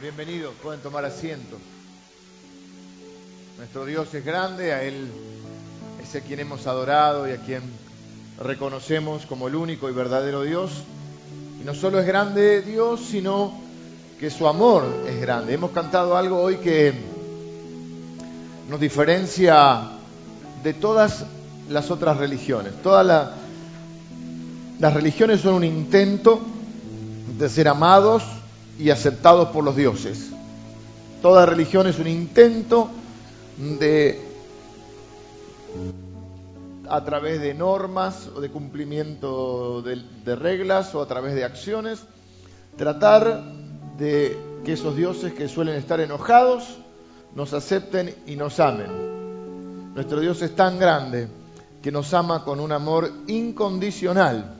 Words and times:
Bienvenidos, 0.00 0.54
pueden 0.62 0.80
tomar 0.80 1.04
asiento. 1.04 1.58
Nuestro 3.58 3.84
Dios 3.84 4.14
es 4.14 4.24
grande, 4.24 4.72
a 4.72 4.82
Él 4.82 5.10
es 6.02 6.16
a 6.16 6.22
quien 6.22 6.40
hemos 6.40 6.66
adorado 6.66 7.28
y 7.28 7.32
a 7.32 7.36
quien 7.36 7.60
reconocemos 8.42 9.26
como 9.26 9.48
el 9.48 9.56
único 9.56 9.90
y 9.90 9.92
verdadero 9.92 10.40
Dios. 10.40 10.70
Y 11.60 11.64
no 11.64 11.74
solo 11.74 12.00
es 12.00 12.06
grande 12.06 12.62
Dios, 12.62 13.00
sino 13.10 13.52
que 14.18 14.30
su 14.30 14.48
amor 14.48 14.84
es 15.06 15.20
grande. 15.20 15.52
Hemos 15.52 15.72
cantado 15.72 16.16
algo 16.16 16.40
hoy 16.40 16.56
que 16.56 16.94
nos 18.70 18.80
diferencia 18.80 19.82
de 20.62 20.72
todas 20.72 21.26
las 21.68 21.90
otras 21.90 22.16
religiones. 22.16 22.72
Todas 22.82 23.34
las 24.78 24.94
religiones 24.94 25.42
son 25.42 25.56
un 25.56 25.64
intento 25.64 26.40
de 27.36 27.48
ser 27.50 27.68
amados 27.68 28.22
y 28.80 28.90
aceptados 28.90 29.48
por 29.48 29.62
los 29.62 29.76
dioses. 29.76 30.30
Toda 31.20 31.44
religión 31.44 31.86
es 31.86 31.98
un 31.98 32.06
intento 32.06 32.88
de, 33.58 34.18
a 36.88 37.04
través 37.04 37.40
de 37.40 37.52
normas 37.52 38.30
o 38.34 38.40
de 38.40 38.50
cumplimiento 38.50 39.82
de, 39.82 40.02
de 40.24 40.34
reglas 40.34 40.94
o 40.94 41.02
a 41.02 41.06
través 41.06 41.34
de 41.34 41.44
acciones, 41.44 42.00
tratar 42.76 43.44
de 43.98 44.38
que 44.64 44.72
esos 44.72 44.96
dioses 44.96 45.34
que 45.34 45.48
suelen 45.48 45.74
estar 45.74 46.00
enojados 46.00 46.78
nos 47.34 47.52
acepten 47.52 48.14
y 48.26 48.36
nos 48.36 48.60
amen. 48.60 49.92
Nuestro 49.94 50.20
Dios 50.20 50.40
es 50.40 50.56
tan 50.56 50.78
grande 50.78 51.28
que 51.82 51.92
nos 51.92 52.14
ama 52.14 52.44
con 52.44 52.60
un 52.60 52.72
amor 52.72 53.10
incondicional, 53.26 54.54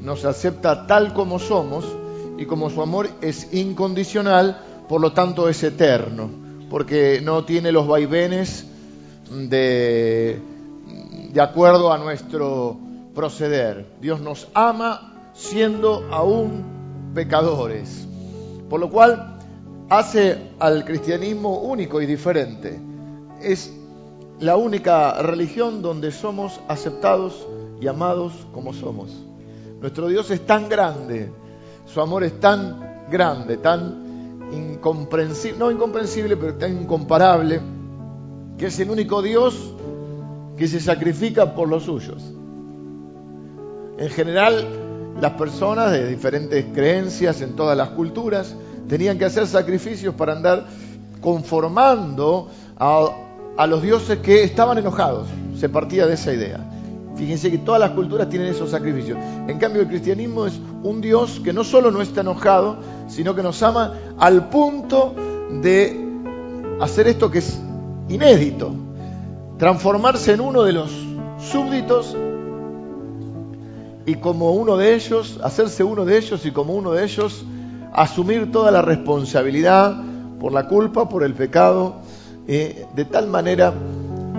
nos 0.00 0.24
acepta 0.24 0.86
tal 0.86 1.12
como 1.12 1.40
somos 1.40 1.84
y 2.40 2.46
como 2.46 2.70
su 2.70 2.80
amor 2.80 3.10
es 3.20 3.52
incondicional, 3.52 4.64
por 4.88 5.02
lo 5.02 5.12
tanto 5.12 5.50
es 5.50 5.62
eterno, 5.62 6.30
porque 6.70 7.20
no 7.22 7.44
tiene 7.44 7.70
los 7.70 7.86
vaivenes 7.86 8.64
de, 9.30 10.40
de 11.34 11.40
acuerdo 11.42 11.92
a 11.92 11.98
nuestro 11.98 12.78
proceder. 13.14 13.86
Dios 14.00 14.22
nos 14.22 14.48
ama 14.54 15.30
siendo 15.34 16.08
aún 16.10 17.12
pecadores, 17.14 18.08
por 18.70 18.80
lo 18.80 18.88
cual 18.88 19.36
hace 19.90 20.38
al 20.60 20.86
cristianismo 20.86 21.60
único 21.60 22.00
y 22.00 22.06
diferente. 22.06 22.80
Es 23.42 23.70
la 24.38 24.56
única 24.56 25.20
religión 25.20 25.82
donde 25.82 26.10
somos 26.10 26.58
aceptados 26.68 27.46
y 27.82 27.86
amados 27.86 28.32
como 28.54 28.72
somos. 28.72 29.10
Nuestro 29.82 30.08
Dios 30.08 30.30
es 30.30 30.46
tan 30.46 30.70
grande 30.70 31.30
su 31.92 32.00
amor 32.00 32.22
es 32.24 32.38
tan 32.38 33.06
grande, 33.10 33.56
tan 33.56 34.48
incomprensible, 34.52 35.58
no 35.58 35.70
incomprensible, 35.70 36.36
pero 36.36 36.54
tan 36.54 36.82
incomparable, 36.82 37.60
que 38.56 38.66
es 38.66 38.78
el 38.78 38.90
único 38.90 39.22
Dios 39.22 39.72
que 40.56 40.68
se 40.68 40.80
sacrifica 40.80 41.54
por 41.54 41.68
los 41.68 41.84
suyos. 41.84 42.22
En 43.98 44.08
general, 44.10 44.66
las 45.20 45.32
personas 45.32 45.90
de 45.92 46.06
diferentes 46.08 46.64
creencias 46.72 47.40
en 47.40 47.56
todas 47.56 47.76
las 47.76 47.90
culturas 47.90 48.54
tenían 48.88 49.18
que 49.18 49.24
hacer 49.24 49.46
sacrificios 49.46 50.14
para 50.14 50.32
andar 50.32 50.66
conformando 51.20 52.48
a, 52.78 53.08
a 53.56 53.66
los 53.66 53.82
dioses 53.82 54.18
que 54.18 54.44
estaban 54.44 54.78
enojados. 54.78 55.28
Se 55.58 55.68
partía 55.68 56.06
de 56.06 56.14
esa 56.14 56.32
idea. 56.32 56.69
Fíjense 57.20 57.50
que 57.50 57.58
todas 57.58 57.78
las 57.78 57.90
culturas 57.90 58.30
tienen 58.30 58.48
esos 58.48 58.70
sacrificios. 58.70 59.18
En 59.46 59.58
cambio, 59.58 59.82
el 59.82 59.88
cristianismo 59.88 60.46
es 60.46 60.58
un 60.82 61.02
Dios 61.02 61.38
que 61.44 61.52
no 61.52 61.64
solo 61.64 61.90
no 61.90 62.00
está 62.00 62.22
enojado, 62.22 62.78
sino 63.08 63.34
que 63.34 63.42
nos 63.42 63.62
ama 63.62 63.92
al 64.18 64.48
punto 64.48 65.14
de 65.60 66.02
hacer 66.80 67.08
esto 67.08 67.30
que 67.30 67.40
es 67.40 67.60
inédito. 68.08 68.72
Transformarse 69.58 70.32
en 70.32 70.40
uno 70.40 70.62
de 70.62 70.72
los 70.72 70.90
súbditos 71.38 72.16
y 74.06 74.14
como 74.14 74.52
uno 74.52 74.78
de 74.78 74.94
ellos, 74.94 75.40
hacerse 75.44 75.84
uno 75.84 76.06
de 76.06 76.16
ellos 76.16 76.46
y 76.46 76.52
como 76.52 76.72
uno 76.72 76.92
de 76.92 77.04
ellos, 77.04 77.44
asumir 77.92 78.50
toda 78.50 78.70
la 78.70 78.80
responsabilidad 78.80 79.94
por 80.40 80.52
la 80.52 80.68
culpa, 80.68 81.06
por 81.06 81.22
el 81.22 81.34
pecado, 81.34 81.96
eh, 82.48 82.86
de 82.96 83.04
tal 83.04 83.26
manera 83.26 83.74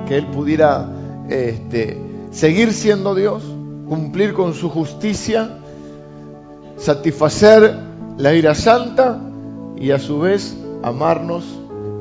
que 0.07 0.17
él 0.17 0.25
pudiera 0.25 0.89
este, 1.29 2.09
seguir 2.31 2.73
siendo 2.73 3.13
Dios, 3.13 3.43
cumplir 3.87 4.33
con 4.33 4.53
su 4.53 4.69
justicia, 4.69 5.57
satisfacer 6.77 7.75
la 8.17 8.33
ira 8.33 8.55
santa 8.55 9.19
y 9.77 9.91
a 9.91 9.99
su 9.99 10.19
vez 10.19 10.55
amarnos 10.83 11.43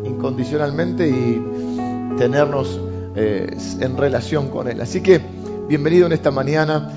incondicionalmente 0.04 1.08
y 1.08 2.16
tenernos 2.16 2.80
eh, 3.16 3.56
en 3.80 3.96
relación 3.96 4.48
con 4.48 4.68
Él. 4.68 4.80
Así 4.80 5.00
que 5.00 5.20
bienvenido 5.68 6.06
en 6.06 6.12
esta 6.12 6.30
mañana. 6.30 6.92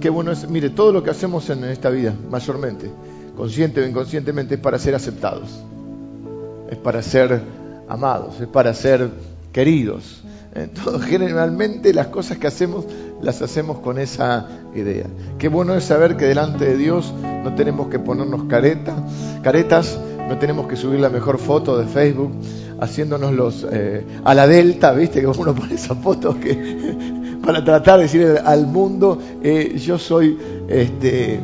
Qué 0.00 0.10
bueno 0.10 0.32
es, 0.32 0.48
mire, 0.48 0.70
todo 0.70 0.92
lo 0.92 1.02
que 1.02 1.10
hacemos 1.10 1.48
en 1.50 1.64
esta 1.64 1.90
vida, 1.90 2.14
mayormente, 2.28 2.90
consciente 3.36 3.80
o 3.80 3.86
inconscientemente, 3.86 4.56
es 4.56 4.60
para 4.60 4.78
ser 4.78 4.96
aceptados, 4.96 5.48
es 6.70 6.76
para 6.76 7.02
ser 7.02 7.40
amados, 7.88 8.40
es 8.40 8.48
para 8.48 8.74
ser 8.74 9.10
queridos, 9.52 10.22
entonces, 10.54 11.02
generalmente 11.08 11.92
las 11.94 12.08
cosas 12.08 12.38
que 12.38 12.46
hacemos 12.46 12.86
las 13.22 13.42
hacemos 13.42 13.78
con 13.78 13.98
esa 13.98 14.48
idea. 14.74 15.06
Qué 15.38 15.48
bueno 15.48 15.74
es 15.74 15.84
saber 15.84 16.16
que 16.16 16.24
delante 16.24 16.64
de 16.64 16.76
Dios 16.76 17.12
no 17.44 17.54
tenemos 17.54 17.88
que 17.88 17.98
ponernos 17.98 18.44
careta, 18.44 18.94
caretas, 19.42 19.98
no 20.28 20.38
tenemos 20.38 20.66
que 20.66 20.76
subir 20.76 21.00
la 21.00 21.10
mejor 21.10 21.38
foto 21.38 21.78
de 21.78 21.86
Facebook 21.86 22.32
haciéndonos 22.80 23.32
los 23.32 23.66
eh, 23.70 24.04
a 24.24 24.34
la 24.34 24.46
delta, 24.46 24.92
viste 24.92 25.20
que 25.20 25.26
uno 25.26 25.54
pone 25.56 25.74
esa 25.74 25.94
foto 25.94 26.38
que 26.40 26.94
para 27.44 27.62
tratar 27.62 27.98
de 27.98 28.02
decir 28.04 28.38
al 28.44 28.66
mundo 28.66 29.18
eh, 29.42 29.76
yo 29.78 29.98
soy 29.98 30.38
este 30.68 31.34
eh, 31.34 31.40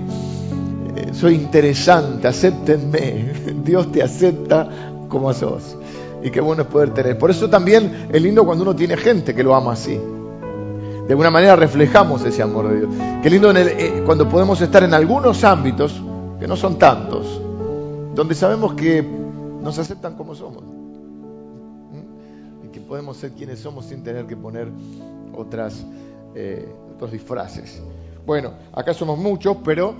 soy 1.13 1.35
interesante, 1.35 2.27
acéptenme, 2.27 3.33
Dios 3.63 3.93
te 3.93 4.03
acepta 4.03 4.69
como 5.09 5.33
sos 5.35 5.77
y 6.27 6.31
qué 6.33 6.41
bueno 6.41 6.63
es 6.63 6.69
poder 6.69 6.93
tener. 6.93 7.17
Por 7.17 7.31
eso 7.31 7.49
también 7.49 8.09
es 8.13 8.21
lindo 8.21 8.45
cuando 8.45 8.65
uno 8.65 8.75
tiene 8.75 8.97
gente 8.97 9.33
que 9.33 9.45
lo 9.45 9.55
ama 9.55 9.75
así. 9.75 9.95
De 9.95 11.13
alguna 11.13 11.31
manera 11.31 11.55
reflejamos 11.55 12.25
ese 12.25 12.43
amor 12.43 12.69
de 12.69 12.81
Dios. 12.81 12.95
Qué 13.23 13.31
lindo 13.31 13.53
eh, 13.53 14.03
cuando 14.05 14.29
podemos 14.29 14.61
estar 14.61 14.83
en 14.83 14.93
algunos 14.93 15.45
ámbitos, 15.45 16.03
que 16.41 16.49
no 16.49 16.57
son 16.57 16.81
tantos, 16.81 17.41
donde 18.13 18.35
sabemos 18.35 18.75
que 18.75 19.09
nos 19.63 19.79
aceptan 19.79 20.17
como 20.17 20.35
somos. 20.35 20.65
¿Mm? 20.65 22.67
Y 22.67 22.69
que 22.71 22.81
podemos 22.81 23.19
ser 23.19 23.31
quienes 23.31 23.61
somos 23.61 23.85
sin 23.85 24.03
tener 24.03 24.27
que 24.27 24.37
poner 24.37 24.67
otras, 25.33 25.87
eh, 26.35 26.69
otros 26.93 27.13
disfraces. 27.13 27.81
Bueno, 28.27 28.51
acá 28.73 28.95
somos 28.95 29.17
muchos, 29.17 29.59
pero 29.65 29.95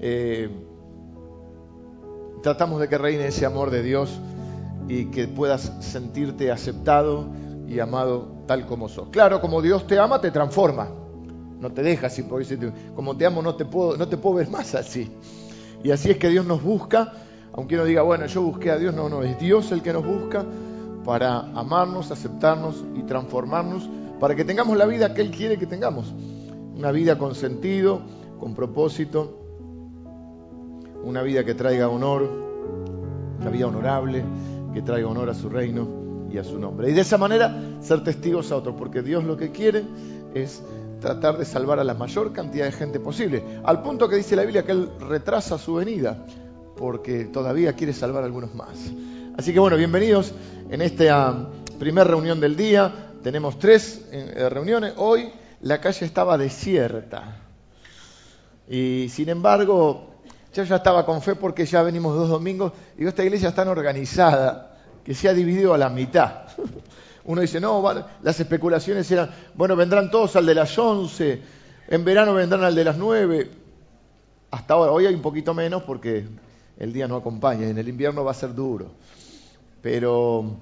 eh, 0.00 0.48
tratamos 2.42 2.80
de 2.80 2.88
que 2.88 2.96
reine 2.96 3.26
ese 3.26 3.44
amor 3.44 3.70
de 3.70 3.82
Dios 3.82 4.18
y 4.88 5.06
que 5.06 5.28
puedas 5.28 5.72
sentirte 5.80 6.50
aceptado 6.50 7.26
y 7.68 7.80
amado 7.80 8.28
tal 8.46 8.66
como 8.66 8.88
sos. 8.88 9.08
Claro, 9.10 9.40
como 9.40 9.60
Dios 9.62 9.86
te 9.86 9.98
ama, 9.98 10.20
te 10.20 10.30
transforma. 10.30 10.88
No 11.60 11.72
te 11.72 11.82
deja 11.82 12.08
así, 12.08 12.22
porque 12.22 12.72
como 12.94 13.16
te 13.16 13.26
amo 13.26 13.42
no 13.42 13.54
te, 13.56 13.64
puedo, 13.64 13.96
no 13.96 14.08
te 14.08 14.16
puedo 14.16 14.36
ver 14.36 14.50
más 14.50 14.74
así. 14.74 15.10
Y 15.82 15.90
así 15.90 16.10
es 16.10 16.18
que 16.18 16.28
Dios 16.28 16.44
nos 16.46 16.62
busca, 16.62 17.12
aunque 17.52 17.76
uno 17.76 17.84
diga, 17.84 18.02
bueno, 18.02 18.26
yo 18.26 18.42
busqué 18.42 18.70
a 18.70 18.76
Dios, 18.76 18.94
no, 18.94 19.08
no, 19.08 19.22
es 19.22 19.38
Dios 19.38 19.72
el 19.72 19.82
que 19.82 19.92
nos 19.92 20.04
busca 20.04 20.44
para 21.04 21.38
amarnos, 21.38 22.10
aceptarnos 22.10 22.84
y 22.94 23.02
transformarnos, 23.02 23.88
para 24.20 24.34
que 24.34 24.44
tengamos 24.44 24.76
la 24.76 24.86
vida 24.86 25.14
que 25.14 25.22
Él 25.22 25.30
quiere 25.30 25.56
que 25.58 25.66
tengamos. 25.66 26.12
Una 26.76 26.90
vida 26.90 27.16
con 27.16 27.34
sentido, 27.34 28.02
con 28.38 28.54
propósito, 28.54 29.40
una 31.04 31.22
vida 31.22 31.44
que 31.44 31.54
traiga 31.54 31.88
honor, 31.88 32.28
una 33.40 33.50
vida 33.50 33.66
honorable, 33.66 34.24
que 34.76 34.82
traiga 34.82 35.08
honor 35.08 35.30
a 35.30 35.34
su 35.34 35.48
reino 35.48 36.28
y 36.30 36.36
a 36.36 36.44
su 36.44 36.58
nombre. 36.58 36.90
Y 36.90 36.92
de 36.92 37.00
esa 37.00 37.16
manera 37.16 37.78
ser 37.80 38.04
testigos 38.04 38.52
a 38.52 38.56
otros, 38.56 38.74
porque 38.78 39.00
Dios 39.00 39.24
lo 39.24 39.34
que 39.34 39.50
quiere 39.50 39.84
es 40.34 40.62
tratar 41.00 41.38
de 41.38 41.46
salvar 41.46 41.80
a 41.80 41.84
la 41.84 41.94
mayor 41.94 42.34
cantidad 42.34 42.66
de 42.66 42.72
gente 42.72 43.00
posible, 43.00 43.42
al 43.64 43.80
punto 43.80 44.06
que 44.06 44.16
dice 44.16 44.36
la 44.36 44.42
Biblia 44.42 44.66
que 44.66 44.72
Él 44.72 44.90
retrasa 45.00 45.56
su 45.56 45.76
venida, 45.76 46.26
porque 46.76 47.24
todavía 47.24 47.72
quiere 47.72 47.94
salvar 47.94 48.22
a 48.22 48.26
algunos 48.26 48.54
más. 48.54 48.92
Así 49.38 49.54
que 49.54 49.58
bueno, 49.58 49.78
bienvenidos 49.78 50.34
en 50.68 50.82
esta 50.82 51.48
primera 51.78 52.04
reunión 52.04 52.38
del 52.38 52.54
día. 52.54 53.14
Tenemos 53.22 53.58
tres 53.58 54.06
eh, 54.12 54.46
reuniones. 54.50 54.92
Hoy 54.98 55.32
la 55.62 55.80
calle 55.80 56.04
estaba 56.04 56.36
desierta. 56.36 57.38
Y 58.68 59.08
sin 59.08 59.30
embargo, 59.30 60.16
yo 60.52 60.64
ya 60.64 60.76
estaba 60.76 61.06
con 61.06 61.22
fe 61.22 61.34
porque 61.34 61.64
ya 61.64 61.82
venimos 61.82 62.14
dos 62.14 62.28
domingos. 62.28 62.72
y 62.98 63.06
esta 63.06 63.24
iglesia 63.24 63.48
está 63.48 63.62
tan 63.62 63.68
organizada 63.68 64.65
que 65.06 65.14
se 65.14 65.28
ha 65.28 65.34
dividido 65.34 65.72
a 65.72 65.78
la 65.78 65.88
mitad. 65.88 66.48
Uno 67.26 67.40
dice, 67.40 67.60
no, 67.60 67.82
las 68.22 68.40
especulaciones 68.40 69.08
eran, 69.12 69.30
bueno, 69.54 69.76
vendrán 69.76 70.10
todos 70.10 70.34
al 70.34 70.46
de 70.46 70.54
las 70.56 70.76
11, 70.76 71.42
en 71.88 72.04
verano 72.04 72.34
vendrán 72.34 72.64
al 72.64 72.74
de 72.74 72.84
las 72.84 72.96
9. 72.96 73.50
Hasta 74.50 74.74
ahora, 74.74 74.90
hoy 74.90 75.06
hay 75.06 75.14
un 75.14 75.22
poquito 75.22 75.54
menos 75.54 75.84
porque 75.84 76.26
el 76.76 76.92
día 76.92 77.06
no 77.06 77.14
acompaña. 77.14 77.68
En 77.68 77.78
el 77.78 77.88
invierno 77.88 78.24
va 78.24 78.32
a 78.32 78.34
ser 78.34 78.52
duro. 78.52 78.90
Pero 79.80 80.56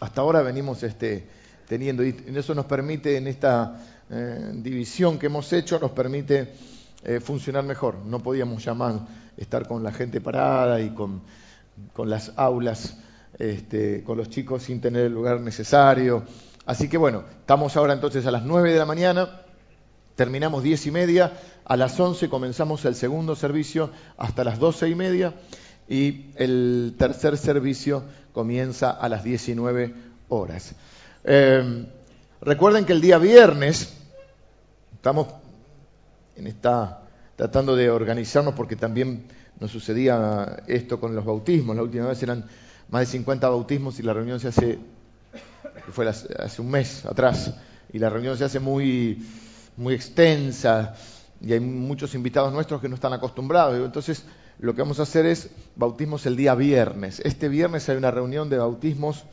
hasta 0.00 0.20
ahora 0.20 0.42
venimos 0.42 0.82
este, 0.82 1.28
teniendo, 1.68 2.04
y 2.04 2.16
eso 2.34 2.52
nos 2.52 2.66
permite, 2.66 3.16
en 3.16 3.28
esta 3.28 3.80
eh, 4.10 4.50
división 4.54 5.20
que 5.20 5.26
hemos 5.26 5.52
hecho, 5.52 5.78
nos 5.78 5.92
permite 5.92 6.52
eh, 7.04 7.20
funcionar 7.20 7.62
mejor. 7.62 7.96
No 8.06 8.18
podíamos 8.18 8.64
llamar 8.64 9.06
estar 9.36 9.68
con 9.68 9.84
la 9.84 9.92
gente 9.92 10.20
parada 10.20 10.80
y 10.80 10.90
con, 10.90 11.22
con 11.92 12.10
las 12.10 12.32
aulas, 12.34 12.98
este, 13.38 14.02
con 14.02 14.16
los 14.16 14.30
chicos 14.30 14.62
sin 14.62 14.80
tener 14.80 15.06
el 15.06 15.12
lugar 15.12 15.40
necesario. 15.40 16.22
Así 16.64 16.88
que 16.88 16.96
bueno, 16.96 17.24
estamos 17.40 17.76
ahora 17.76 17.92
entonces 17.92 18.26
a 18.26 18.30
las 18.30 18.42
9 18.42 18.72
de 18.72 18.78
la 18.78 18.86
mañana, 18.86 19.42
terminamos 20.14 20.62
diez 20.62 20.86
y 20.86 20.90
media, 20.90 21.32
a 21.64 21.76
las 21.76 21.98
11 21.98 22.28
comenzamos 22.28 22.84
el 22.84 22.94
segundo 22.94 23.36
servicio 23.36 23.90
hasta 24.16 24.44
las 24.44 24.58
doce 24.58 24.88
y 24.88 24.94
media 24.94 25.34
y 25.88 26.26
el 26.36 26.94
tercer 26.98 27.36
servicio 27.36 28.02
comienza 28.32 28.90
a 28.90 29.08
las 29.08 29.22
19 29.22 29.94
horas. 30.28 30.74
Eh, 31.24 31.86
recuerden 32.40 32.84
que 32.84 32.92
el 32.92 33.00
día 33.00 33.18
viernes, 33.18 33.96
estamos 34.94 35.28
en 36.36 36.46
esta, 36.46 37.02
tratando 37.36 37.76
de 37.76 37.90
organizarnos 37.90 38.54
porque 38.54 38.76
también 38.76 39.24
nos 39.60 39.70
sucedía 39.70 40.64
esto 40.66 40.98
con 41.00 41.14
los 41.14 41.24
bautismos, 41.24 41.76
la 41.76 41.82
última 41.82 42.06
vez 42.06 42.22
eran 42.22 42.44
más 42.88 43.00
de 43.00 43.06
50 43.06 43.48
bautismos 43.48 43.98
y 43.98 44.02
la 44.02 44.12
reunión 44.12 44.40
se 44.40 44.48
hace 44.48 44.78
fue 45.92 46.08
hace 46.08 46.62
un 46.62 46.70
mes 46.70 47.04
atrás, 47.06 47.54
y 47.92 47.98
la 47.98 48.10
reunión 48.10 48.36
se 48.36 48.44
hace 48.44 48.60
muy, 48.60 49.24
muy 49.76 49.94
extensa 49.94 50.94
y 51.40 51.52
hay 51.52 51.60
muchos 51.60 52.14
invitados 52.14 52.52
nuestros 52.52 52.80
que 52.80 52.88
no 52.88 52.94
están 52.94 53.12
acostumbrados. 53.12 53.76
Entonces, 53.84 54.24
lo 54.58 54.74
que 54.74 54.82
vamos 54.82 55.00
a 55.00 55.02
hacer 55.02 55.26
es 55.26 55.50
bautismos 55.76 56.26
el 56.26 56.36
día 56.36 56.54
viernes. 56.54 57.20
Este 57.20 57.48
viernes 57.48 57.88
hay 57.88 57.96
una 57.96 58.10
reunión 58.10 58.48
de 58.48 58.58
bautismos, 58.58 59.24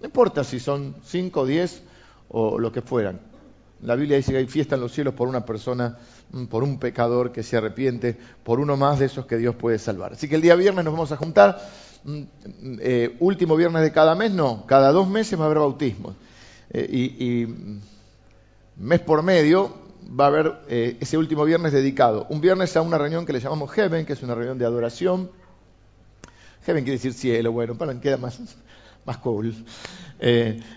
no 0.00 0.06
importa 0.06 0.44
si 0.44 0.60
son 0.60 0.96
5, 1.04 1.44
10 1.44 1.82
o 2.28 2.58
lo 2.58 2.72
que 2.72 2.82
fueran. 2.82 3.20
La 3.82 3.96
Biblia 3.96 4.16
dice 4.16 4.32
que 4.32 4.38
hay 4.38 4.46
fiesta 4.46 4.74
en 4.74 4.82
los 4.82 4.92
cielos 4.92 5.14
por 5.14 5.26
una 5.26 5.44
persona, 5.44 5.98
mm, 6.32 6.44
por 6.46 6.62
un 6.62 6.78
pecador 6.78 7.32
que 7.32 7.42
se 7.42 7.56
arrepiente, 7.56 8.16
por 8.44 8.60
uno 8.60 8.76
más 8.76 8.98
de 8.98 9.06
esos 9.06 9.26
que 9.26 9.38
Dios 9.38 9.56
puede 9.56 9.78
salvar. 9.78 10.12
Así 10.12 10.28
que 10.28 10.36
el 10.36 10.42
día 10.42 10.54
viernes 10.54 10.84
nos 10.84 10.92
vamos 10.92 11.12
a 11.12 11.16
juntar 11.16 11.60
eh, 12.04 13.16
último 13.20 13.56
viernes 13.56 13.82
de 13.82 13.92
cada 13.92 14.14
mes, 14.14 14.32
no, 14.32 14.66
cada 14.66 14.90
dos 14.92 15.08
meses 15.08 15.38
va 15.38 15.44
a 15.44 15.46
haber 15.46 15.58
bautismos. 15.58 16.14
Eh, 16.70 16.88
y, 16.90 17.46
mes 18.76 19.00
por 19.00 19.22
medio 19.22 19.74
va 20.18 20.24
a 20.24 20.28
haber 20.28 20.60
eh, 20.68 20.96
ese 21.00 21.18
último 21.18 21.44
viernes 21.44 21.72
dedicado. 21.72 22.26
Un 22.30 22.40
viernes 22.40 22.76
a 22.76 22.82
una 22.82 22.96
reunión 22.96 23.26
que 23.26 23.32
le 23.32 23.40
llamamos 23.40 23.70
Heaven, 23.72 24.06
que 24.06 24.14
es 24.14 24.22
una 24.22 24.34
reunión 24.34 24.58
de 24.58 24.64
adoración. 24.64 25.30
Heaven 26.64 26.84
quiere 26.84 26.96
decir 26.96 27.12
cielo, 27.12 27.52
bueno, 27.52 27.74
para 27.76 27.92
que 27.94 28.00
queda 28.00 28.16
más, 28.16 28.38
más 29.04 29.18
cool. 29.18 29.54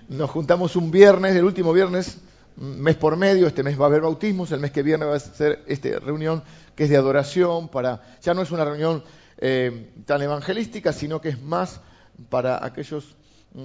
nos 0.10 0.30
juntamos 0.30 0.76
un 0.76 0.92
viernes, 0.92 1.36
el 1.36 1.46
último 1.46 1.72
viernes, 1.72 2.18
mes 2.58 2.96
por 2.96 3.16
medio, 3.16 3.48
este 3.48 3.64
mes 3.64 3.80
va 3.80 3.86
a 3.86 3.88
haber 3.88 4.02
bautismos, 4.02 4.52
el 4.52 4.60
mes 4.60 4.72
que 4.72 4.84
viene 4.84 5.06
va 5.06 5.16
a 5.16 5.20
ser 5.20 5.64
esta 5.68 6.00
reunión 6.00 6.44
que 6.76 6.86
es 6.86 6.90
de 6.90 6.98
adoración, 6.98 7.70
para, 7.70 8.02
ya 8.22 8.34
no 8.34 8.42
es 8.42 8.52
una 8.52 8.66
reunión 8.66 9.04
eh, 9.46 9.90
tan 10.06 10.22
evangelística, 10.22 10.94
sino 10.94 11.20
que 11.20 11.28
es 11.28 11.42
más 11.42 11.82
para 12.30 12.64
aquellos 12.64 13.18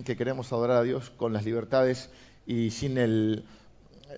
que 0.04 0.16
queremos 0.16 0.52
adorar 0.52 0.78
a 0.78 0.82
Dios 0.82 1.10
con 1.10 1.32
las 1.32 1.44
libertades 1.44 2.10
y 2.46 2.72
sin 2.72 3.44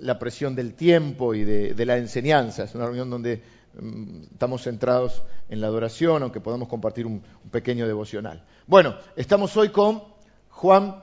la 0.01 0.19
presión 0.19 0.55
del 0.55 0.73
tiempo 0.73 1.35
y 1.35 1.45
de, 1.45 1.85
la 1.85 1.99
enseñanza. 1.99 2.65
Es 2.65 2.75
una 2.75 2.87
reunión 2.87 3.11
donde 3.11 3.43
mm, 3.79 4.23
estamos 4.33 4.63
centrados 4.63 5.23
en 5.51 5.61
la 5.61 5.67
adoración, 5.67 6.23
aunque 6.23 6.41
podamos 6.41 6.67
compartir 6.67 7.05
un, 7.05 7.23
pequeño 7.51 7.87
devocional. 7.87 8.43
Bueno, 8.67 8.97
estamos 9.15 9.55
hoy 9.59 9.69
con 9.69 10.03
Juan 10.49 11.03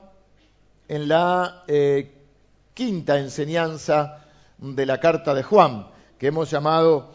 en 0.88 1.06
la 1.06 1.62
eh, 1.68 2.10
quinta 2.74 3.16
enseñanza 3.20 4.26
de 4.58 4.86
la 4.86 4.98
carta 4.98 5.34
de 5.34 5.44
Juan, 5.44 5.86
que 6.18 6.26
hemos 6.26 6.50
llamado 6.50 7.14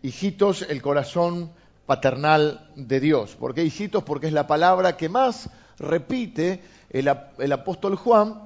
Hijitos, 0.00 0.62
el 0.62 0.80
corazón 0.80 1.52
paternal 1.88 2.68
de 2.76 3.00
Dios. 3.00 3.34
¿Por 3.34 3.54
qué 3.54 3.64
hijitos? 3.64 4.04
Porque 4.04 4.26
es 4.26 4.34
la 4.34 4.46
palabra 4.46 4.98
que 4.98 5.08
más 5.08 5.48
repite 5.78 6.62
el, 6.90 7.08
apóstol 7.08 7.96
Juan 7.96 8.42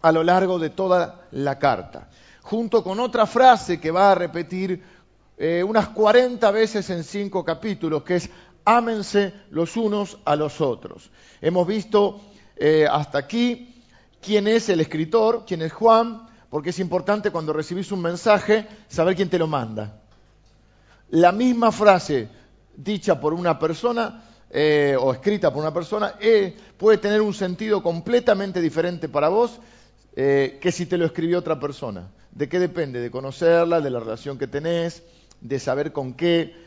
a 0.00 0.10
lo 0.10 0.24
largo 0.24 0.58
de 0.58 0.70
toda 0.70 1.26
la 1.32 1.58
carta, 1.58 2.08
junto 2.40 2.82
con 2.82 3.00
otra 3.00 3.26
frase 3.26 3.78
que 3.78 3.90
va 3.90 4.12
a 4.12 4.14
repetir 4.14 4.82
eh, 5.36 5.62
unas 5.62 5.88
40 5.88 6.50
veces 6.52 6.88
en 6.88 7.04
cinco 7.04 7.44
capítulos, 7.44 8.02
que 8.02 8.16
es 8.16 8.30
ámense 8.64 9.34
los 9.50 9.76
unos 9.76 10.16
a 10.24 10.34
los 10.34 10.62
otros. 10.62 11.10
Hemos 11.42 11.66
visto 11.66 12.22
eh, 12.56 12.86
hasta 12.90 13.18
aquí 13.18 13.74
quién 14.22 14.48
es 14.48 14.70
el 14.70 14.80
escritor, 14.80 15.44
quién 15.46 15.60
es 15.60 15.72
Juan, 15.74 16.28
porque 16.48 16.70
es 16.70 16.78
importante 16.78 17.30
cuando 17.30 17.52
recibís 17.52 17.92
un 17.92 18.00
mensaje 18.00 18.66
saber 18.88 19.16
quién 19.16 19.28
te 19.28 19.38
lo 19.38 19.48
manda. 19.48 20.00
La 21.10 21.30
misma 21.30 21.70
frase 21.70 22.30
dicha 22.76 23.20
por 23.20 23.34
una 23.34 23.58
persona 23.58 24.24
eh, 24.50 24.96
o 24.98 25.12
escrita 25.12 25.52
por 25.52 25.62
una 25.62 25.74
persona 25.74 26.14
eh, 26.20 26.54
puede 26.76 26.98
tener 26.98 27.20
un 27.20 27.34
sentido 27.34 27.82
completamente 27.82 28.60
diferente 28.60 29.08
para 29.08 29.28
vos 29.28 29.58
eh, 30.14 30.58
que 30.60 30.70
si 30.70 30.86
te 30.86 30.96
lo 30.96 31.06
escribió 31.06 31.38
otra 31.38 31.58
persona. 31.58 32.08
¿De 32.30 32.48
qué 32.48 32.58
depende? 32.58 33.00
De 33.00 33.10
conocerla, 33.10 33.80
de 33.80 33.90
la 33.90 34.00
relación 34.00 34.38
que 34.38 34.46
tenés, 34.46 35.02
de 35.40 35.58
saber 35.58 35.92
con 35.92 36.14
qué 36.14 36.62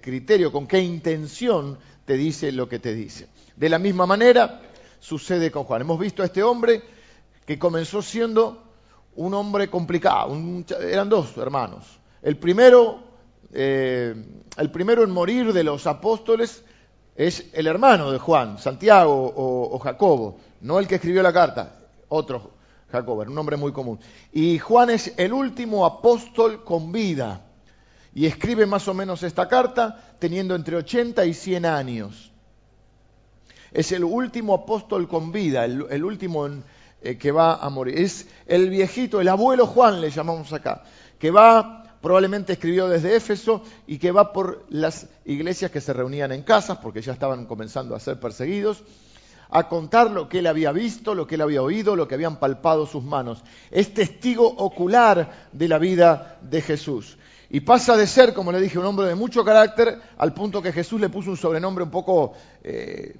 criterio, 0.00 0.50
con 0.50 0.66
qué 0.66 0.80
intención 0.80 1.78
te 2.06 2.14
dice 2.14 2.50
lo 2.50 2.68
que 2.68 2.78
te 2.78 2.94
dice. 2.94 3.28
De 3.56 3.68
la 3.68 3.78
misma 3.78 4.06
manera 4.06 4.62
sucede 5.00 5.50
con 5.50 5.64
Juan. 5.64 5.82
Hemos 5.82 5.98
visto 6.00 6.22
a 6.22 6.26
este 6.26 6.42
hombre 6.42 6.82
que 7.44 7.58
comenzó 7.58 8.00
siendo 8.02 8.62
un 9.16 9.34
hombre 9.34 9.68
complicado. 9.68 10.36
eran 10.80 11.08
dos 11.08 11.36
hermanos. 11.36 11.84
El 12.22 12.38
primero 12.38 13.13
eh, 13.52 14.14
el 14.56 14.70
primero 14.70 15.04
en 15.04 15.10
morir 15.10 15.52
de 15.52 15.64
los 15.64 15.86
apóstoles 15.86 16.64
es 17.16 17.46
el 17.52 17.66
hermano 17.66 18.10
de 18.10 18.18
Juan, 18.18 18.58
Santiago 18.58 19.32
o, 19.36 19.78
Jacobo, 19.78 20.38
no 20.60 20.78
el 20.78 20.88
que 20.88 20.96
escribió 20.96 21.22
la 21.22 21.32
carta, 21.32 21.76
otro 22.08 22.52
Jacobo, 22.90 23.22
era 23.22 23.30
un 23.30 23.36
nombre 23.36 23.56
muy 23.56 23.72
común. 23.72 23.98
Y 24.32 24.58
Juan 24.58 24.90
es 24.90 25.14
el 25.16 25.32
último 25.32 25.86
apóstol 25.86 26.64
con 26.64 26.92
vida 26.92 27.42
y 28.14 28.26
escribe 28.26 28.66
más 28.66 28.86
o 28.88 28.94
menos 28.94 29.22
esta 29.22 29.48
carta 29.48 30.16
teniendo 30.18 30.54
entre 30.54 30.76
80 30.76 31.24
y 31.24 31.34
100 31.34 31.66
años. 31.66 32.32
Es 33.72 33.90
el 33.90 34.04
último 34.04 34.54
apóstol 34.54 35.08
con 35.08 35.32
vida, 35.32 35.64
el, 35.64 36.04
último 36.04 36.48
eh, 37.02 37.18
que 37.18 37.32
va 37.32 37.56
a 37.56 37.68
morir. 37.70 37.98
Es 37.98 38.28
el 38.46 38.70
viejito, 38.70 39.20
el 39.20 39.28
abuelo 39.28 39.66
Juan 39.66 40.00
le 40.00 40.10
llamamos 40.10 40.52
acá, 40.52 40.84
que 41.18 41.32
va 41.32 41.83
probablemente 42.04 42.52
escribió 42.52 42.86
desde 42.86 43.16
Éfeso 43.16 43.62
y 43.86 43.96
que 43.96 44.12
va 44.12 44.34
por 44.34 44.66
las 44.68 45.06
iglesias 45.24 45.70
que 45.70 45.80
se 45.80 45.94
reunían 45.94 46.32
en 46.32 46.42
casas, 46.42 46.76
porque 46.76 47.00
ya 47.00 47.14
estaban 47.14 47.46
comenzando 47.46 47.96
a 47.96 47.98
ser 47.98 48.20
perseguidos, 48.20 48.84
a 49.48 49.70
contar 49.70 50.10
lo 50.10 50.28
que 50.28 50.40
él 50.40 50.46
había 50.46 50.70
visto, 50.70 51.14
lo 51.14 51.26
que 51.26 51.36
él 51.36 51.40
había 51.40 51.62
oído, 51.62 51.96
lo 51.96 52.06
que 52.06 52.14
habían 52.14 52.38
palpado 52.38 52.86
sus 52.86 53.02
manos. 53.02 53.42
Es 53.70 53.94
testigo 53.94 54.46
ocular 54.46 55.48
de 55.50 55.66
la 55.66 55.78
vida 55.78 56.38
de 56.42 56.60
Jesús. 56.60 57.16
Y 57.48 57.60
pasa 57.60 57.96
de 57.96 58.06
ser, 58.06 58.34
como 58.34 58.52
le 58.52 58.60
dije, 58.60 58.78
un 58.78 58.84
hombre 58.84 59.06
de 59.06 59.14
mucho 59.14 59.42
carácter, 59.42 59.98
al 60.18 60.34
punto 60.34 60.60
que 60.60 60.72
Jesús 60.72 61.00
le 61.00 61.08
puso 61.08 61.30
un 61.30 61.38
sobrenombre 61.38 61.84
un 61.84 61.90
poco 61.90 62.34
eh, 62.62 63.16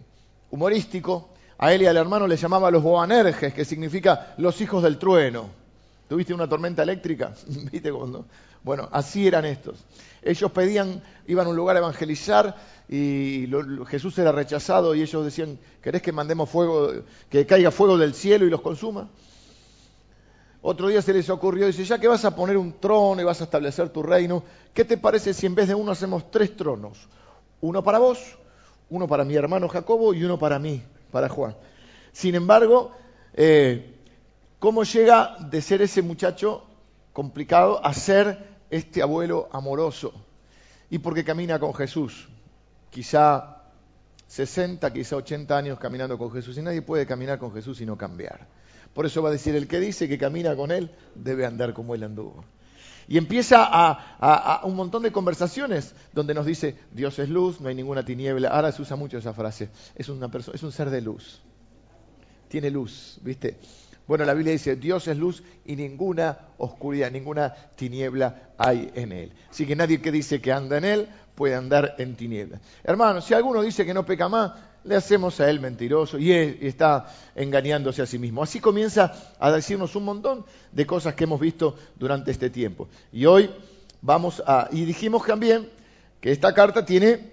humorístico. 0.50 1.30
A 1.56 1.72
él 1.72 1.80
y 1.80 1.86
al 1.86 1.96
hermano 1.96 2.26
le 2.26 2.36
llamaba 2.36 2.70
los 2.70 2.82
Boanerges, 2.82 3.54
que 3.54 3.64
significa 3.64 4.34
los 4.36 4.60
hijos 4.60 4.82
del 4.82 4.98
trueno. 4.98 5.64
¿Tuviste 6.08 6.34
una 6.34 6.48
tormenta 6.48 6.82
eléctrica? 6.82 7.32
¿Viste 7.72 7.90
cuando? 7.90 8.26
Bueno, 8.64 8.88
así 8.92 9.26
eran 9.26 9.44
estos. 9.44 9.84
Ellos 10.22 10.50
pedían, 10.50 11.02
iban 11.26 11.46
a 11.46 11.50
un 11.50 11.56
lugar 11.56 11.76
a 11.76 11.80
evangelizar 11.80 12.56
y 12.88 13.46
Jesús 13.86 14.18
era 14.18 14.32
rechazado 14.32 14.94
y 14.94 15.02
ellos 15.02 15.24
decían, 15.24 15.58
¿querés 15.82 16.00
que 16.00 16.12
mandemos 16.12 16.48
fuego, 16.48 16.90
que 17.28 17.46
caiga 17.46 17.70
fuego 17.70 17.98
del 17.98 18.14
cielo 18.14 18.46
y 18.46 18.50
los 18.50 18.62
consuma? 18.62 19.10
Otro 20.62 20.88
día 20.88 21.02
se 21.02 21.12
les 21.12 21.28
ocurrió, 21.28 21.66
dice, 21.66 21.84
ya 21.84 21.98
que 21.98 22.08
vas 22.08 22.24
a 22.24 22.34
poner 22.34 22.56
un 22.56 22.80
trono 22.80 23.20
y 23.20 23.24
vas 23.24 23.42
a 23.42 23.44
establecer 23.44 23.90
tu 23.90 24.02
reino, 24.02 24.42
¿qué 24.72 24.86
te 24.86 24.96
parece 24.96 25.34
si 25.34 25.44
en 25.44 25.54
vez 25.54 25.68
de 25.68 25.74
uno 25.74 25.92
hacemos 25.92 26.30
tres 26.30 26.56
tronos? 26.56 27.06
Uno 27.60 27.84
para 27.84 27.98
vos, 27.98 28.38
uno 28.88 29.06
para 29.06 29.24
mi 29.24 29.34
hermano 29.34 29.68
Jacobo 29.68 30.14
y 30.14 30.24
uno 30.24 30.38
para 30.38 30.58
mí, 30.58 30.82
para 31.12 31.28
Juan. 31.28 31.54
Sin 32.12 32.34
embargo, 32.34 32.92
eh, 33.34 33.94
¿cómo 34.58 34.84
llega 34.84 35.36
de 35.38 35.60
ser 35.60 35.82
ese 35.82 36.00
muchacho 36.00 36.64
complicado 37.12 37.84
a 37.84 37.92
ser 37.92 38.53
este 38.74 39.02
abuelo 39.02 39.48
amoroso 39.52 40.12
y 40.90 40.98
porque 40.98 41.24
camina 41.24 41.60
con 41.60 41.72
Jesús. 41.74 42.28
Quizá 42.90 43.62
60, 44.26 44.92
quizá 44.92 45.16
80 45.16 45.56
años 45.56 45.78
caminando 45.78 46.18
con 46.18 46.32
Jesús 46.32 46.58
y 46.58 46.62
nadie 46.62 46.82
puede 46.82 47.06
caminar 47.06 47.38
con 47.38 47.52
Jesús 47.52 47.80
y 47.80 47.86
no 47.86 47.96
cambiar. 47.96 48.48
Por 48.92 49.06
eso 49.06 49.22
va 49.22 49.28
a 49.28 49.32
decir, 49.32 49.54
el 49.54 49.68
que 49.68 49.78
dice 49.78 50.08
que 50.08 50.18
camina 50.18 50.56
con 50.56 50.72
Él 50.72 50.90
debe 51.14 51.46
andar 51.46 51.72
como 51.72 51.94
Él 51.94 52.02
anduvo. 52.02 52.44
Y 53.06 53.18
empieza 53.18 53.64
a, 53.64 54.62
un 54.64 54.74
montón 54.74 55.02
de 55.02 55.12
conversaciones 55.12 55.94
donde 56.12 56.34
nos 56.34 56.46
dice, 56.46 56.76
Dios 56.90 57.18
es 57.18 57.28
luz, 57.28 57.60
no 57.60 57.68
hay 57.68 57.74
ninguna 57.76 58.04
tiniebla. 58.04 58.48
Ahora 58.48 58.72
se 58.72 58.82
usa 58.82 58.96
mucho 58.96 59.18
esa 59.18 59.34
frase. 59.34 59.70
Es, 59.94 60.08
una 60.08 60.30
es 60.52 60.62
un 60.62 60.72
ser 60.72 60.90
de 60.90 61.00
luz. 61.00 61.42
Tiene 62.48 62.70
luz, 62.70 63.18
¿viste? 63.22 63.58
Bueno, 64.06 64.24
la 64.24 64.34
Biblia 64.34 64.52
dice, 64.52 64.76
Dios 64.76 65.08
es 65.08 65.16
luz 65.16 65.42
y 65.64 65.76
ninguna 65.76 66.38
oscuridad, 66.58 67.10
ninguna 67.10 67.54
tiniebla 67.76 68.50
hay 68.58 68.90
en 68.94 69.12
él. 69.12 69.32
Así 69.50 69.66
que 69.66 69.74
nadie 69.74 70.02
que 70.02 70.12
dice 70.12 70.40
que 70.40 70.52
anda 70.52 70.76
en 70.76 70.84
él 70.84 71.08
puede 71.34 71.54
andar 71.54 71.94
en 71.98 72.14
tinieblas. 72.14 72.60
Hermanos, 72.82 73.24
si 73.24 73.34
alguno 73.34 73.62
dice 73.62 73.86
que 73.86 73.94
no 73.94 74.04
peca 74.04 74.28
más, 74.28 74.52
le 74.84 74.96
hacemos 74.96 75.40
a 75.40 75.48
él 75.48 75.60
mentiroso 75.60 76.18
y, 76.18 76.32
está 76.32 77.06
engañándose 77.34 78.02
a 78.02 78.06
sí 78.06 78.18
mismo. 78.18 78.42
Así 78.42 78.60
comienza 78.60 79.14
a 79.38 79.50
decirnos 79.50 79.96
un 79.96 80.04
montón 80.04 80.44
de 80.72 80.86
cosas 80.86 81.14
que 81.14 81.24
hemos 81.24 81.40
visto 81.40 81.74
durante 81.96 82.30
este 82.30 82.50
tiempo. 82.50 82.88
Y 83.10 83.24
hoy 83.24 83.50
vamos 84.02 84.42
a... 84.46 84.68
Y 84.70 84.84
dijimos 84.84 85.24
también 85.26 85.68
que 86.20 86.30
esta 86.30 86.52
carta 86.52 86.84
tiene 86.84 87.32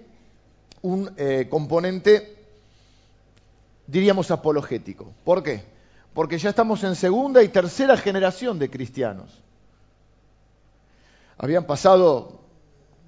un 0.80 1.12
eh, 1.18 1.46
componente, 1.50 2.36
diríamos, 3.86 4.30
apologético. 4.30 5.12
¿Por 5.22 5.42
qué? 5.42 5.62
Porque 6.14 6.38
ya 6.38 6.50
estamos 6.50 6.84
en 6.84 6.94
segunda 6.94 7.42
y 7.42 7.48
tercera 7.48 7.96
generación 7.96 8.58
de 8.58 8.70
cristianos. 8.70 9.42
Habían 11.38 11.64
pasado 11.64 12.40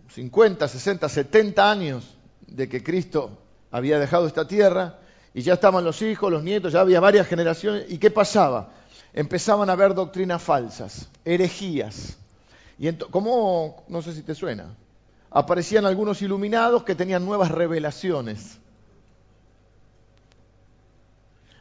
50, 0.09 0.67
60, 0.67 1.09
70 1.09 1.71
años 1.71 2.17
de 2.47 2.69
que 2.69 2.83
Cristo 2.83 3.39
había 3.71 3.99
dejado 3.99 4.27
esta 4.27 4.47
tierra 4.47 4.99
y 5.35 5.43
ya 5.43 5.55
estaban 5.55 5.85
los 5.85 6.01
hijos, 6.03 6.31
los 6.31 6.43
nietos, 6.43 6.73
ya 6.73 6.81
había 6.81 7.01
varias 7.01 7.27
generaciones. 7.27 7.87
¿Y 7.89 7.99
qué 7.99 8.11
pasaba? 8.11 8.71
Empezaban 9.13 9.69
a 9.69 9.75
haber 9.75 9.95
doctrinas 9.95 10.43
falsas, 10.43 11.09
herejías. 11.25 12.17
Y 12.79 12.93
¿Cómo? 12.93 13.85
No 13.89 14.01
sé 14.01 14.15
si 14.15 14.23
te 14.23 14.35
suena. 14.35 14.75
Aparecían 15.31 15.85
algunos 15.85 16.23
iluminados 16.23 16.85
que 16.85 16.95
tenían 16.95 17.25
nuevas 17.25 17.51
revelaciones. 17.51 18.59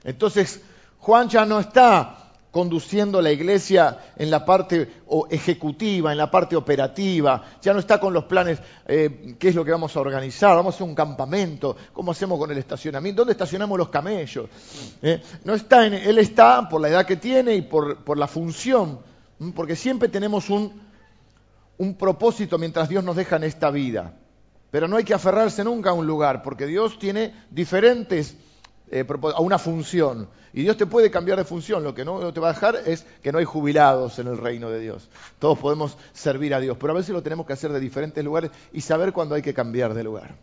Entonces, 0.04 0.62
Juan 1.04 1.28
ya 1.28 1.46
no 1.46 1.60
está 1.60 2.16
conduciendo 2.50 3.22
la 3.22 3.30
iglesia 3.30 4.14
en 4.16 4.32
la 4.32 4.46
parte 4.46 5.04
ejecutiva, 5.30 6.14
en 6.14 6.18
la 6.18 6.32
parte 6.32 6.56
operativa, 6.56 7.44
ya 7.62 7.74
no 7.74 7.80
está 7.80 8.00
con 8.00 8.14
los 8.14 8.24
planes, 8.24 8.60
eh, 8.88 9.36
qué 9.38 9.50
es 9.50 9.56
lo 9.56 9.66
que 9.66 9.72
vamos 9.72 9.94
a 9.98 10.00
organizar, 10.00 10.56
vamos 10.56 10.74
a 10.74 10.78
hacer 10.78 10.88
un 10.88 10.96
campamento, 10.96 11.76
cómo 11.92 12.12
hacemos 12.12 12.40
con 12.40 12.52
el 12.52 12.58
estacionamiento, 12.58 13.20
dónde 13.20 13.34
estacionamos 13.34 13.78
los 13.78 13.90
camellos. 13.90 14.48
Eh, 15.02 15.22
no 15.44 15.56
está 15.56 15.86
en, 15.86 15.96
él 15.96 16.18
está 16.20 16.70
por 16.70 16.80
la 16.80 16.88
edad 16.88 17.06
que 17.06 17.18
tiene 17.18 17.54
y 17.54 17.64
por, 17.64 18.18
la 18.18 18.28
función, 18.28 19.00
porque 19.54 19.76
siempre 19.76 20.08
tenemos 20.08 20.50
un, 20.50 20.72
un 21.80 21.96
propósito 21.96 22.58
mientras 22.58 22.88
Dios 22.88 23.04
nos 23.04 23.18
deja 23.18 23.36
en 23.36 23.44
esta 23.44 23.72
vida. 23.72 24.14
Pero 24.72 24.88
no 24.88 24.96
hay 24.96 25.04
que 25.04 25.14
aferrarse 25.14 25.66
nunca 25.66 25.90
a 25.90 25.94
un 25.94 26.08
lugar, 26.08 26.42
porque 26.42 26.66
Dios 26.66 26.98
tiene 26.98 27.36
diferentes 27.52 28.38
eh, 28.96 29.04
a 29.36 29.42
una 29.42 29.58
función. 29.58 30.30
Y 30.54 30.62
Dios 30.62 30.78
te 30.78 30.86
puede 30.86 31.10
cambiar 31.10 31.40
de 31.40 31.46
función. 31.46 31.84
Lo 31.84 31.96
que 31.96 32.06
no 32.06 32.32
te 32.32 32.40
va 32.40 32.50
a 32.50 32.54
dejar 32.54 32.76
es 32.86 33.08
que 33.24 33.32
no 33.32 33.40
hay 33.40 33.46
jubilados 33.46 34.20
en 34.20 34.28
el 34.28 34.38
reino 34.38 34.70
de 34.70 34.80
Dios. 34.80 35.10
Todos 35.40 35.58
podemos 35.58 35.98
servir 36.14 36.54
a 36.54 36.60
Dios, 36.60 36.78
pero 36.80 36.94
a 36.94 36.96
veces 36.96 37.10
lo 37.10 37.24
tenemos 37.24 37.48
que 37.48 37.54
hacer 37.54 37.72
de 37.72 37.80
diferentes 37.80 38.24
lugares 38.24 38.52
y 38.72 38.82
saber 38.82 39.12
cuándo 39.12 39.34
hay 39.34 39.42
que 39.42 39.56
cambiar 39.56 39.96
de 39.96 40.04
lugar. 40.04 40.36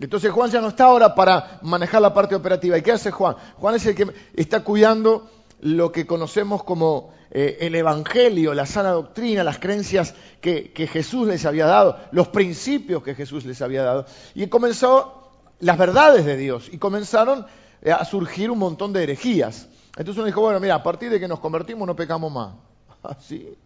Entonces 0.00 0.32
Juan 0.32 0.50
ya 0.50 0.60
no 0.60 0.66
está 0.66 0.86
ahora 0.86 1.14
para 1.14 1.60
manejar 1.62 2.02
la 2.02 2.12
parte 2.12 2.34
operativa. 2.34 2.76
¿Y 2.76 2.82
qué 2.82 2.90
hace 2.90 3.12
Juan? 3.12 3.36
Juan 3.56 3.76
es 3.76 3.86
el 3.86 3.94
que 3.94 4.08
está 4.34 4.64
cuidando 4.64 5.30
lo 5.60 5.92
que 5.92 6.08
conocemos 6.08 6.64
como 6.64 7.14
eh, 7.30 7.58
el 7.60 7.76
Evangelio, 7.76 8.52
la 8.52 8.66
sana 8.66 8.90
doctrina, 8.90 9.44
las 9.44 9.60
creencias 9.60 10.12
que, 10.40 10.72
que 10.72 10.88
Jesús 10.88 11.28
les 11.28 11.46
había 11.46 11.66
dado, 11.66 11.98
los 12.10 12.26
principios 12.28 13.04
que 13.04 13.14
Jesús 13.14 13.44
les 13.44 13.62
había 13.62 13.84
dado. 13.84 14.06
Y 14.34 14.48
comenzó 14.48 15.25
las 15.60 15.78
verdades 15.78 16.24
de 16.24 16.36
Dios 16.36 16.68
y 16.70 16.78
comenzaron 16.78 17.46
eh, 17.82 17.92
a 17.92 18.04
surgir 18.04 18.50
un 18.50 18.58
montón 18.58 18.92
de 18.92 19.02
herejías. 19.02 19.68
Entonces 19.96 20.16
uno 20.16 20.26
dijo, 20.26 20.40
bueno, 20.40 20.60
mira, 20.60 20.74
a 20.74 20.82
partir 20.82 21.10
de 21.10 21.18
que 21.20 21.28
nos 21.28 21.40
convertimos 21.40 21.86
no 21.86 21.96
pecamos 21.96 22.32
más. 22.32 22.54
Así. 23.02 23.48
¿Ah, 23.52 23.62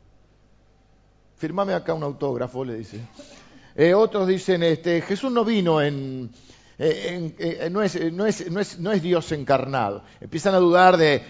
Firmame 1.37 1.73
acá 1.73 1.95
un 1.95 2.03
autógrafo, 2.03 2.67
le 2.67 2.75
dice. 2.75 3.01
Eh, 3.75 3.95
otros 3.95 4.29
dicen, 4.29 4.63
este, 4.63 5.01
Jesús 5.01 5.33
no 5.33 5.43
vino 5.43 5.81
en, 5.81 6.31
eh, 6.79 7.69
no, 7.71 7.81
es, 7.81 8.13
no, 8.13 8.27
es, 8.27 8.51
no, 8.51 8.61
es, 8.61 8.79
no, 8.79 8.93
es, 8.93 9.01
Dios 9.01 9.33
encarnado. 9.33 10.03
Empiezan 10.21 10.55
a 10.55 10.59
dudar 10.59 10.99
de, 10.99 11.23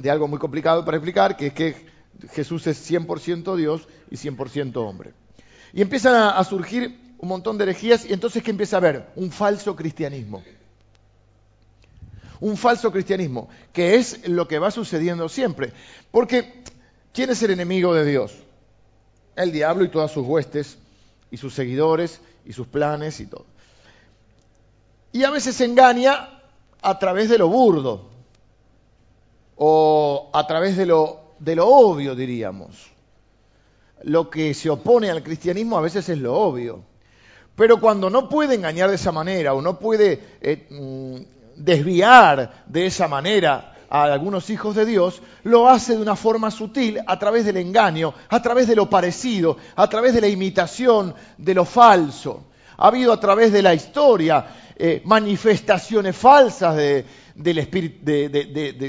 de 0.00 0.10
algo 0.12 0.28
muy 0.28 0.38
complicado 0.38 0.84
para 0.84 0.98
explicar, 0.98 1.36
que 1.36 1.48
es 1.48 1.52
que 1.54 1.86
Jesús 2.30 2.68
es 2.68 2.88
100% 2.88 3.56
Dios 3.56 3.88
y 4.12 4.14
100% 4.14 4.76
hombre. 4.76 5.12
Y 5.72 5.82
empiezan 5.82 6.14
a 6.14 6.44
surgir 6.44 7.07
un 7.18 7.28
montón 7.28 7.58
de 7.58 7.64
herejías 7.64 8.04
y 8.04 8.12
entonces 8.12 8.42
¿qué 8.42 8.50
empieza 8.50 8.76
a 8.76 8.78
haber? 8.78 9.08
Un 9.16 9.30
falso 9.30 9.74
cristianismo. 9.74 10.42
Un 12.40 12.56
falso 12.56 12.92
cristianismo, 12.92 13.48
que 13.72 13.96
es 13.96 14.28
lo 14.28 14.46
que 14.46 14.60
va 14.60 14.70
sucediendo 14.70 15.28
siempre. 15.28 15.72
Porque, 16.12 16.62
¿quién 17.12 17.30
es 17.30 17.42
el 17.42 17.50
enemigo 17.50 17.92
de 17.94 18.04
Dios? 18.04 18.32
El 19.34 19.50
diablo 19.50 19.84
y 19.84 19.88
todas 19.88 20.12
sus 20.12 20.24
huestes, 20.24 20.78
y 21.32 21.36
sus 21.36 21.52
seguidores, 21.54 22.20
y 22.44 22.52
sus 22.52 22.68
planes 22.68 23.18
y 23.18 23.26
todo. 23.26 23.44
Y 25.12 25.24
a 25.24 25.30
veces 25.30 25.60
engaña 25.60 26.42
a 26.80 26.98
través 27.00 27.28
de 27.28 27.38
lo 27.38 27.48
burdo, 27.48 28.08
o 29.56 30.30
a 30.32 30.46
través 30.46 30.76
de 30.76 30.86
lo, 30.86 31.34
de 31.40 31.56
lo 31.56 31.66
obvio, 31.66 32.14
diríamos. 32.14 32.88
Lo 34.04 34.30
que 34.30 34.54
se 34.54 34.70
opone 34.70 35.10
al 35.10 35.24
cristianismo 35.24 35.76
a 35.76 35.80
veces 35.80 36.08
es 36.08 36.18
lo 36.18 36.34
obvio. 36.38 36.84
Pero 37.58 37.80
cuando 37.80 38.08
no 38.08 38.28
puede 38.28 38.54
engañar 38.54 38.88
de 38.88 38.94
esa 38.94 39.10
manera 39.10 39.52
o 39.52 39.60
no 39.60 39.80
puede 39.80 40.20
eh, 40.40 40.68
mm, 40.70 41.60
desviar 41.60 42.64
de 42.66 42.86
esa 42.86 43.08
manera 43.08 43.74
a 43.90 44.04
algunos 44.04 44.48
hijos 44.48 44.76
de 44.76 44.86
Dios, 44.86 45.20
lo 45.42 45.68
hace 45.68 45.96
de 45.96 46.02
una 46.02 46.14
forma 46.14 46.52
sutil 46.52 47.00
a 47.04 47.18
través 47.18 47.44
del 47.44 47.56
engaño, 47.56 48.14
a 48.28 48.40
través 48.40 48.68
de 48.68 48.76
lo 48.76 48.88
parecido, 48.88 49.56
a 49.74 49.88
través 49.88 50.14
de 50.14 50.20
la 50.20 50.28
imitación, 50.28 51.16
de 51.36 51.54
lo 51.54 51.64
falso. 51.64 52.44
Ha 52.76 52.86
habido 52.86 53.12
a 53.12 53.18
través 53.18 53.52
de 53.52 53.62
la 53.62 53.74
historia 53.74 54.46
eh, 54.76 55.02
manifestaciones 55.04 56.16
falsas 56.16 56.76
de, 56.76 57.04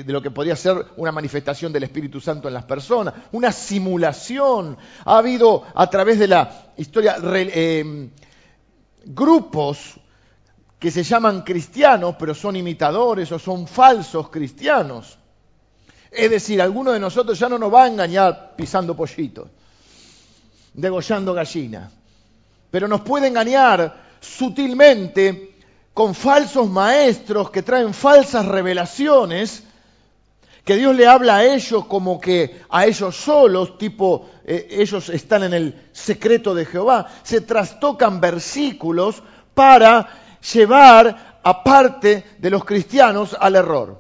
lo 0.06 0.22
que 0.22 0.30
podría 0.30 0.56
ser 0.56 0.86
una 0.98 1.12
manifestación 1.12 1.74
del 1.74 1.86
Espíritu 1.86 2.22
Santo 2.22 2.48
en 2.48 2.54
las 2.54 2.66
personas, 2.66 3.16
una 3.32 3.52
simulación. 3.52 4.78
Ha 5.06 5.18
habido 5.18 5.64
a 5.74 5.90
través 5.90 6.20
de 6.20 6.28
la 6.28 6.68
historia 6.78 7.16
eh, 7.34 8.10
grupos 9.06 10.00
que 10.80 10.92
se 10.92 11.04
llaman 11.04 11.42
cristianos, 11.42 12.16
pero 12.18 12.34
son 12.34 12.56
imitadores 12.56 13.32
o 13.32 13.40
son 13.40 13.68
falsos 13.68 14.30
cristianos. 14.30 15.18
Es 16.12 16.30
decir, 16.30 16.62
alguno 16.62 16.92
de 16.92 17.00
nosotros 17.00 17.38
ya 17.38 17.50
no 17.50 17.60
nos 17.60 17.74
va 17.74 17.84
a 17.84 17.88
engañar 17.88 18.56
pisando 18.56 18.96
pollitos, 18.96 19.50
degollando 20.74 21.34
gallina, 21.34 21.92
pero 22.72 22.88
nos 22.88 23.02
puede 23.02 23.28
engañar 23.28 24.10
sutilmente 24.20 25.56
con 25.94 26.16
falsos 26.16 26.70
maestros 26.70 27.52
que 27.52 27.62
traen 27.62 27.94
falsas 27.94 28.46
revelaciones 28.46 29.64
que 30.70 30.76
Dios 30.76 30.96
le 30.96 31.08
habla 31.08 31.38
a 31.38 31.46
ellos 31.46 31.86
como 31.88 32.22
que 32.22 32.62
a 32.70 32.86
ellos 32.86 33.16
solos, 33.16 33.80
tipo 33.80 34.30
eh, 34.46 34.68
ellos 34.70 35.10
están 35.10 35.42
en 35.42 35.56
el 35.56 35.90
secreto 35.94 36.54
de 36.54 36.64
Jehová, 36.64 37.08
se 37.24 37.42
trastocan 37.42 38.22
versículos 38.22 39.24
para 39.56 40.38
llevar 40.54 41.40
a 41.42 41.64
parte 41.64 42.24
de 42.38 42.50
los 42.52 42.64
cristianos 42.66 43.36
al 43.40 43.56
error. 43.56 44.00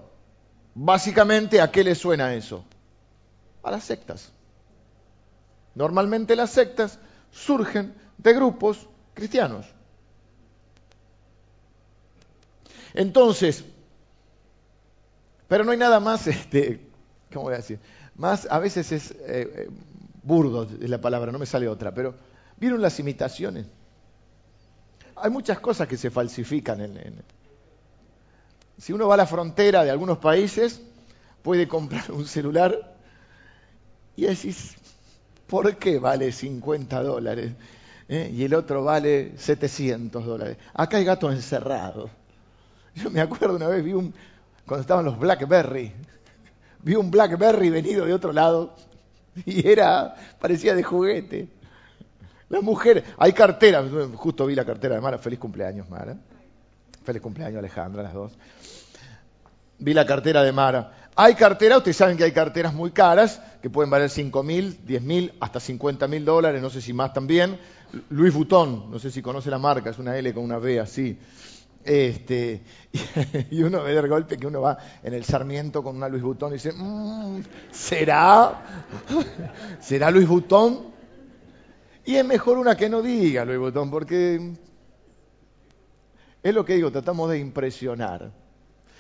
Básicamente, 0.75 1.59
¿a 1.59 1.71
qué 1.71 1.83
le 1.83 1.95
suena 1.95 2.35
eso? 2.35 2.63
A 3.63 3.71
las 3.71 3.83
sectas. 3.83 4.31
Normalmente 5.73 6.35
las 6.35 6.51
sectas 6.51 6.99
surgen 7.31 7.95
de 8.19 8.33
grupos 8.33 8.87
cristianos. 9.15 9.65
Entonces, 12.93 13.65
pero 15.49 15.65
no 15.65 15.71
hay 15.71 15.77
nada 15.77 15.99
más, 15.99 16.25
este, 16.27 16.79
¿cómo 17.33 17.45
voy 17.45 17.55
a 17.55 17.57
decir? 17.57 17.79
Más, 18.15 18.47
a 18.49 18.59
veces 18.59 18.91
es 18.93 19.11
eh, 19.11 19.17
eh, 19.27 19.69
burdo 20.23 20.63
es 20.63 20.89
la 20.89 21.01
palabra, 21.01 21.31
no 21.31 21.39
me 21.39 21.45
sale 21.45 21.67
otra, 21.67 21.93
pero 21.93 22.15
¿vieron 22.57 22.81
las 22.81 22.99
imitaciones? 22.99 23.65
Hay 25.15 25.31
muchas 25.31 25.59
cosas 25.59 25.87
que 25.87 25.97
se 25.97 26.09
falsifican. 26.09 26.79
En, 26.81 27.23
Si 28.77 28.93
uno 28.93 29.07
va 29.07 29.15
a 29.15 29.17
la 29.17 29.25
frontera 29.25 29.83
de 29.83 29.91
algunos 29.91 30.19
países, 30.19 30.81
puede 31.41 31.67
comprar 31.67 32.11
un 32.11 32.25
celular 32.25 32.95
y 34.15 34.23
decís, 34.23 34.75
¿por 35.47 35.77
qué 35.77 35.99
vale 35.99 36.31
50 36.31 37.03
dólares? 37.03 37.51
¿Eh? 38.07 38.31
Y 38.33 38.43
el 38.43 38.53
otro 38.53 38.83
vale 38.83 39.33
700 39.37 40.25
dólares. 40.25 40.57
Acá 40.73 40.97
hay 40.97 41.05
gatos 41.05 41.33
encerrados. 41.33 42.09
Yo 42.95 43.09
me 43.09 43.21
acuerdo 43.21 43.55
una 43.55 43.67
vez, 43.67 43.83
vi 43.83 43.93
un, 43.93 44.13
cuando 44.69 44.81
estaban 44.81 45.03
los 45.03 45.17
Blackberry. 45.17 45.91
Vi 46.83 46.93
un 46.93 47.09
Blackberry 47.09 47.71
venido 47.71 48.05
de 48.05 48.13
otro 48.13 48.31
lado. 48.31 48.75
Y 49.45 49.67
era, 49.67 50.15
parecía 50.39 50.75
de 50.75 50.83
juguete. 50.83 51.47
La 52.49 52.61
mujer, 52.61 53.03
hay 53.17 53.33
carteras, 53.33 53.85
justo 54.15 54.45
vi 54.45 54.53
la 54.53 54.65
cartera 54.65 54.95
de 54.95 55.01
Mara, 55.01 55.17
feliz 55.17 55.39
cumpleaños 55.39 55.89
Mara. 55.89 56.17
Feliz 57.03 57.21
cumpleaños 57.21 57.57
Alejandra, 57.57 58.03
las 58.03 58.13
dos. 58.13 58.33
Vi 59.79 59.93
la 59.93 60.05
cartera 60.05 60.43
de 60.43 60.51
Mara. 60.51 61.09
Hay 61.15 61.33
carteras, 61.33 61.79
ustedes 61.79 61.97
saben 61.97 62.17
que 62.17 62.25
hay 62.25 62.31
carteras 62.31 62.73
muy 62.73 62.91
caras, 62.91 63.41
que 63.61 63.69
pueden 63.69 63.89
valer 63.89 64.09
5 64.09 64.43
mil, 64.43 64.77
10 64.85 65.01
mil, 65.01 65.33
hasta 65.39 65.59
50 65.59 66.07
mil 66.07 66.25
dólares, 66.25 66.61
no 66.61 66.69
sé 66.69 66.81
si 66.81 66.93
más 66.93 67.13
también. 67.13 67.57
Louis 68.09 68.33
Vuitton, 68.33 68.91
no 68.91 68.99
sé 68.99 69.09
si 69.09 69.21
conoce 69.21 69.49
la 69.49 69.57
marca, 69.57 69.89
es 69.89 69.97
una 69.97 70.15
L 70.15 70.31
con 70.33 70.43
una 70.43 70.59
V 70.59 70.79
así. 70.79 71.17
Este, 71.89 72.61
y 73.49 73.63
uno 73.63 73.81
ve 73.81 73.99
de 73.99 74.07
golpe 74.07 74.37
que 74.37 74.45
uno 74.45 74.61
va 74.61 74.77
en 75.01 75.11
el 75.15 75.25
Sarmiento 75.25 75.81
con 75.81 75.95
una 75.95 76.07
Luis 76.07 76.21
Butón 76.21 76.51
y 76.51 76.53
dice, 76.53 76.71
mm, 76.71 77.41
¿será? 77.71 78.61
¿Será 79.79 80.11
Luis 80.11 80.27
Butón? 80.27 80.81
Y 82.05 82.15
es 82.17 82.23
mejor 82.23 82.59
una 82.59 82.77
que 82.77 82.89
no 82.89 83.01
diga 83.01 83.43
Luis 83.43 83.57
Butón, 83.57 83.89
porque 83.89 84.51
es 86.43 86.53
lo 86.53 86.63
que 86.63 86.75
digo, 86.75 86.91
tratamos 86.91 87.31
de 87.31 87.39
impresionar. 87.39 88.29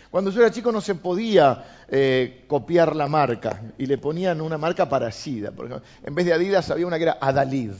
Cuando 0.09 0.31
yo 0.31 0.41
era 0.41 0.49
chico 0.49 0.71
no 0.71 0.81
se 0.81 0.95
podía 0.95 1.83
eh, 1.89 2.45
copiar 2.47 2.95
la 2.95 3.07
marca 3.07 3.61
y 3.77 3.85
le 3.85 3.99
ponían 3.99 4.41
una 4.41 4.57
marca 4.57 4.89
parecida. 4.89 5.51
Por 5.51 5.67
ejemplo, 5.67 5.87
en 6.03 6.15
vez 6.15 6.25
de 6.25 6.33
Adidas 6.33 6.71
había 6.71 6.87
una 6.87 6.97
que 6.97 7.03
era 7.03 7.19
Adalid. 7.21 7.73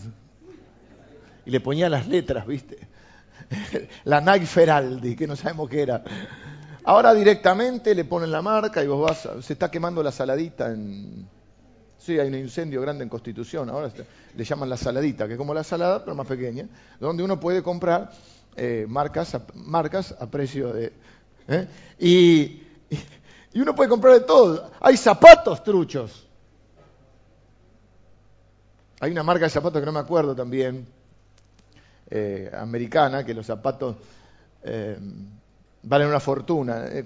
Y 1.47 1.49
le 1.49 1.61
ponían 1.61 1.89
las 1.89 2.07
letras, 2.07 2.45
¿viste? 2.45 2.87
la 4.05 4.21
Nike 4.21 4.45
Feraldi, 4.45 5.15
que 5.15 5.27
no 5.27 5.35
sabemos 5.35 5.69
qué 5.69 5.81
era. 5.81 6.03
Ahora 6.83 7.13
directamente 7.13 7.93
le 7.93 8.05
ponen 8.05 8.31
la 8.31 8.41
marca 8.41 8.83
y 8.83 8.87
vos 8.87 9.01
vas, 9.01 9.45
se 9.45 9.53
está 9.53 9.69
quemando 9.69 10.01
la 10.01 10.11
saladita 10.11 10.71
en... 10.71 11.27
Sí, 11.97 12.17
hay 12.17 12.29
un 12.29 12.35
incendio 12.35 12.81
grande 12.81 13.03
en 13.03 13.09
Constitución, 13.09 13.69
ahora 13.69 13.91
le 14.35 14.43
llaman 14.43 14.69
la 14.69 14.77
saladita, 14.77 15.27
que 15.27 15.33
es 15.33 15.37
como 15.37 15.53
la 15.53 15.63
salada, 15.63 16.03
pero 16.03 16.15
más 16.15 16.25
pequeña, 16.25 16.67
donde 16.99 17.23
uno 17.23 17.39
puede 17.39 17.61
comprar 17.61 18.11
eh, 18.55 18.85
marcas, 18.87 19.35
a, 19.35 19.45
marcas 19.53 20.15
a 20.17 20.27
precio 20.27 20.71
de... 20.73 20.93
¿eh? 21.47 21.67
Y, 21.99 22.63
y 23.53 23.61
uno 23.61 23.75
puede 23.75 23.89
comprar 23.89 24.13
de 24.13 24.21
todo. 24.21 24.71
Hay 24.79 24.95
zapatos 24.95 25.61
truchos. 25.63 26.27
Hay 29.01 29.11
una 29.11 29.23
marca 29.23 29.45
de 29.45 29.49
zapatos 29.49 29.81
que 29.81 29.85
no 29.85 29.91
me 29.91 29.99
acuerdo 29.99 30.35
también, 30.35 30.87
eh, 32.11 32.49
americana, 32.57 33.23
que 33.23 33.35
los 33.35 33.45
zapatos 33.45 33.95
eh, 34.63 34.97
valen 35.83 36.07
una 36.07 36.19
fortuna. 36.19 36.87
Eh, 36.87 37.05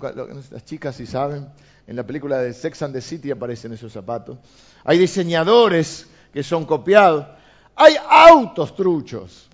las 0.50 0.64
chicas, 0.64 0.96
si 0.96 1.06
saben, 1.06 1.46
en 1.86 1.96
la 1.98 2.04
película 2.04 2.38
de 2.38 2.54
Sex 2.54 2.84
and 2.84 2.94
the 2.94 3.02
City 3.02 3.30
aparecen 3.30 3.74
esos 3.74 3.92
zapatos. 3.92 4.38
Hay 4.86 4.98
diseñadores 4.98 6.08
que 6.32 6.42
son 6.42 6.66
copiados. 6.66 7.28
Hay 7.76 7.96
autos 8.10 8.74
truchos. 8.78 9.50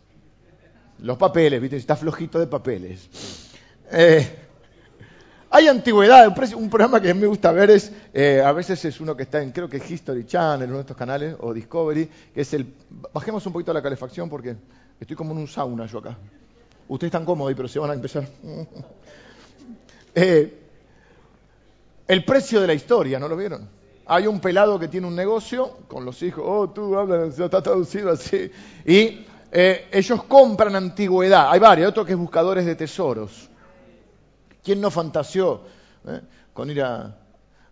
Los 0.99 1.17
papeles, 1.17 1.59
¿viste? 1.59 1.77
Está 1.77 1.95
flojito 1.95 2.37
de 2.37 2.45
papeles. 2.45 3.49
hay 5.49 5.67
antigüedad. 5.67 6.27
Un, 6.55 6.69
programa 6.69 7.01
que 7.01 7.11
me 7.15 7.25
gusta 7.25 7.51
ver 7.51 7.71
es, 7.71 7.91
a 8.45 8.51
veces 8.51 8.85
es 8.85 9.01
uno 9.01 9.17
que 9.17 9.23
está 9.23 9.41
en, 9.41 9.51
creo 9.51 9.67
que 9.67 9.77
History 9.77 10.27
Channel, 10.27 10.67
uno 10.67 10.77
de 10.77 10.81
estos 10.81 10.97
canales, 10.97 11.35
o 11.39 11.53
Discovery, 11.55 12.07
que 12.35 12.41
es 12.41 12.53
el, 12.53 12.71
bajemos 13.11 13.43
un 13.47 13.53
poquito 13.53 13.73
la 13.73 13.81
calefacción 13.81 14.29
porque 14.29 14.55
Estoy 14.99 15.15
como 15.15 15.31
en 15.31 15.39
un 15.39 15.47
sauna 15.47 15.85
yo 15.85 15.99
acá. 15.99 16.17
Ustedes 16.87 17.09
están 17.09 17.25
cómodos, 17.25 17.53
pero 17.55 17.67
se 17.67 17.79
van 17.79 17.91
a 17.91 17.93
empezar. 17.93 18.27
Eh, 20.15 20.59
el 22.07 22.25
precio 22.25 22.59
de 22.59 22.65
la 22.65 22.73
historia, 22.73 23.19
¿no 23.19 23.27
lo 23.27 23.37
vieron? 23.37 23.69
Hay 24.07 24.25
un 24.25 24.39
pelado 24.39 24.79
que 24.79 24.87
tiene 24.87 25.05
un 25.05 25.15
negocio 25.15 25.77
con 25.87 26.03
los 26.03 26.21
hijos. 26.23 26.43
Oh, 26.45 26.71
tú 26.71 26.97
hablas, 26.97 27.37
está 27.39 27.61
traducido 27.61 28.11
así. 28.11 28.51
Y 28.85 29.23
eh, 29.51 29.87
ellos 29.91 30.23
compran 30.23 30.75
antigüedad. 30.75 31.51
Hay 31.51 31.59
varios, 31.59 31.89
otro 31.89 32.03
que 32.03 32.13
es 32.13 32.17
buscadores 32.17 32.65
de 32.65 32.75
tesoros. 32.75 33.49
¿Quién 34.63 34.81
no 34.81 34.89
fantaseó 34.89 35.61
eh, 36.07 36.21
con 36.53 36.71
ir 36.71 36.81
a, 36.81 37.15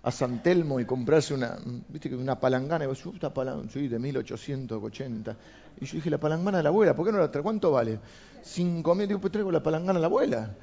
a 0.07 0.11
San 0.11 0.41
Telmo 0.41 0.79
y 0.79 0.85
comprarse 0.85 1.33
una, 1.33 1.57
viste 1.89 2.15
una 2.15 2.39
palangana, 2.39 2.85
y 2.85 2.89
esta 2.89 3.33
palangana, 3.33 3.69
soy 3.69 3.89
de 3.89 3.99
1880. 3.99 5.37
Y 5.81 5.85
yo 5.85 5.95
dije, 5.95 6.09
la 6.09 6.17
palangana 6.17 6.59
de 6.59 6.63
la 6.63 6.69
abuela, 6.69 6.95
¿por 6.95 7.05
qué 7.05 7.11
no 7.11 7.17
la 7.17 7.29
traigo? 7.29 7.43
¿Cuánto 7.43 7.71
vale? 7.71 7.99
Cinco 8.41 8.95
mil, 8.95 9.05
digo, 9.05 9.19
pues 9.19 9.33
traigo 9.33 9.51
la 9.51 9.61
palangana 9.61 9.95
de 9.95 9.99
la 9.99 10.07
abuela. 10.07 10.55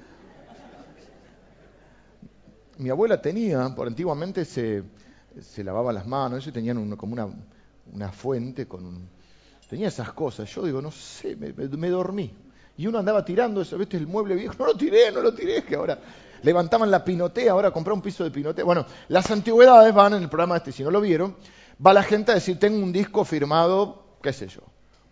Mi 2.78 2.88
abuela 2.88 3.20
tenía, 3.20 3.68
por 3.74 3.86
antiguamente 3.86 4.46
se, 4.46 4.82
se 5.38 5.62
lavaba 5.62 5.92
las 5.92 6.06
manos, 6.06 6.38
eso 6.38 6.50
tenían 6.50 6.96
como 6.96 7.12
una, 7.12 7.28
una 7.92 8.12
fuente 8.12 8.66
con 8.66 8.86
un, 8.86 9.08
tenía 9.68 9.88
esas 9.88 10.10
cosas. 10.14 10.48
Yo 10.54 10.64
digo, 10.64 10.80
no 10.80 10.90
sé, 10.90 11.36
me, 11.36 11.52
me 11.52 11.90
dormí. 11.90 12.32
Y 12.78 12.86
uno 12.86 12.98
andaba 12.98 13.22
tirando 13.22 13.60
eso, 13.60 13.76
¿viste? 13.76 13.98
El 13.98 14.06
mueble 14.06 14.36
viejo, 14.36 14.54
no 14.58 14.64
lo 14.68 14.74
tiré, 14.74 15.12
no 15.12 15.20
lo 15.20 15.34
tiré, 15.34 15.62
que 15.64 15.76
ahora 15.76 15.98
levantaban 16.44 16.90
la 16.90 17.04
pinotea, 17.04 17.52
ahora 17.52 17.70
comprar 17.70 17.94
un 17.94 18.02
piso 18.02 18.22
de 18.22 18.30
pinotea. 18.30 18.64
Bueno, 18.64 18.86
las 19.08 19.30
antigüedades 19.30 19.92
van 19.92 20.14
en 20.14 20.22
el 20.22 20.28
programa 20.28 20.56
este, 20.56 20.72
si 20.72 20.82
no 20.82 20.90
lo 20.90 21.00
vieron, 21.00 21.36
va 21.84 21.92
la 21.92 22.02
gente 22.02 22.32
a 22.32 22.34
decir, 22.34 22.58
tengo 22.58 22.82
un 22.82 22.92
disco 22.92 23.24
firmado, 23.24 24.18
qué 24.22 24.32
sé 24.32 24.46
yo, 24.46 24.60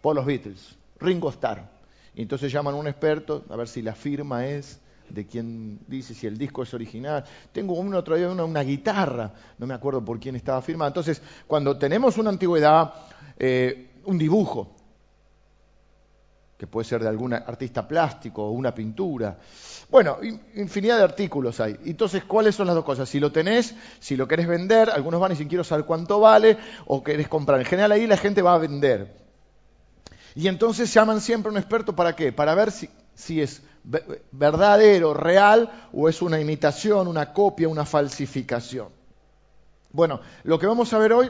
por 0.01 0.15
los 0.15 0.27
Beatles, 0.27 0.77
Ringo 1.01 1.31
Starr. 1.31 1.71
Y 2.15 2.23
entonces 2.23 2.53
llaman 2.53 2.75
a 2.75 2.77
un 2.77 2.87
experto 2.87 3.45
a 3.49 3.57
ver 3.57 3.67
si 3.67 3.81
la 3.81 3.95
firma 3.95 4.47
es 4.47 4.81
de 5.09 5.27
quien 5.27 5.81
dice 5.87 6.15
si 6.15 6.27
el 6.27 6.37
disco 6.37 6.63
es 6.63 6.73
original. 6.75 7.25
Tengo 7.53 7.75
un 7.75 7.95
otro 7.95 8.17
día 8.17 8.29
una, 8.29 8.45
una, 8.45 8.63
guitarra, 8.63 9.33
no 9.59 9.67
me 9.67 9.75
acuerdo 9.75 10.05
por 10.05 10.21
quién 10.21 10.37
estaba 10.37 10.61
firmada. 10.63 10.89
Entonces, 10.89 11.23
cuando 11.47 11.79
tenemos 11.79 12.19
una 12.19 12.31
antigüedad, 12.31 12.93
eh, 13.39 13.91
un 14.05 14.19
dibujo, 14.19 14.75
que 16.63 16.69
puede 16.69 16.85
ser 16.89 17.03
de 17.03 17.09
algún 17.09 17.33
artista 17.33 17.89
plástico 17.89 18.45
o 18.45 18.53
una 18.53 18.73
pintura. 18.73 19.37
Bueno, 19.91 20.19
infinidad 20.55 20.97
de 20.99 21.03
artículos 21.03 21.59
hay. 21.59 21.77
Entonces, 21.87 22.23
¿cuáles 22.23 22.55
son 22.55 22.69
las 22.69 22.77
dos 22.77 22.85
cosas? 22.85 23.09
Si 23.09 23.19
lo 23.19 23.33
tenés, 23.33 23.75
si 23.99 24.15
lo 24.15 24.29
querés 24.29 24.47
vender, 24.47 24.89
algunos 24.89 25.21
van 25.21 25.33
y 25.33 25.35
dicen 25.35 25.49
quiero 25.49 25.65
saber 25.65 25.87
cuánto 25.87 26.21
vale 26.21 26.57
o 26.87 27.03
querés 27.03 27.27
comprar. 27.27 27.59
En 27.59 27.67
general 27.67 27.91
ahí 27.91 28.07
la 28.07 28.17
gente 28.17 28.43
va 28.43 28.55
a 28.55 28.59
vender. 28.59 29.13
Y 30.37 30.47
entonces 30.47 30.95
llaman 30.95 31.21
siempre 31.21 31.49
a 31.49 31.51
un 31.51 31.59
experto 31.59 31.97
para 31.97 32.15
qué? 32.15 32.31
Para 32.31 32.55
ver 32.55 32.71
si, 32.71 32.89
si 33.17 33.43
es 33.43 33.61
verdadero, 34.31 35.15
real 35.15 35.89
o 35.93 36.09
es 36.09 36.23
una 36.23 36.39
imitación, 36.39 37.09
una 37.09 37.33
copia, 37.33 37.69
una 37.69 37.85
falsificación. 37.85 38.87
Bueno, 39.91 40.21
lo 40.45 40.61
que 40.61 40.69
vamos 40.69 40.93
a 40.93 40.99
ver 40.99 41.13
hoy 41.13 41.29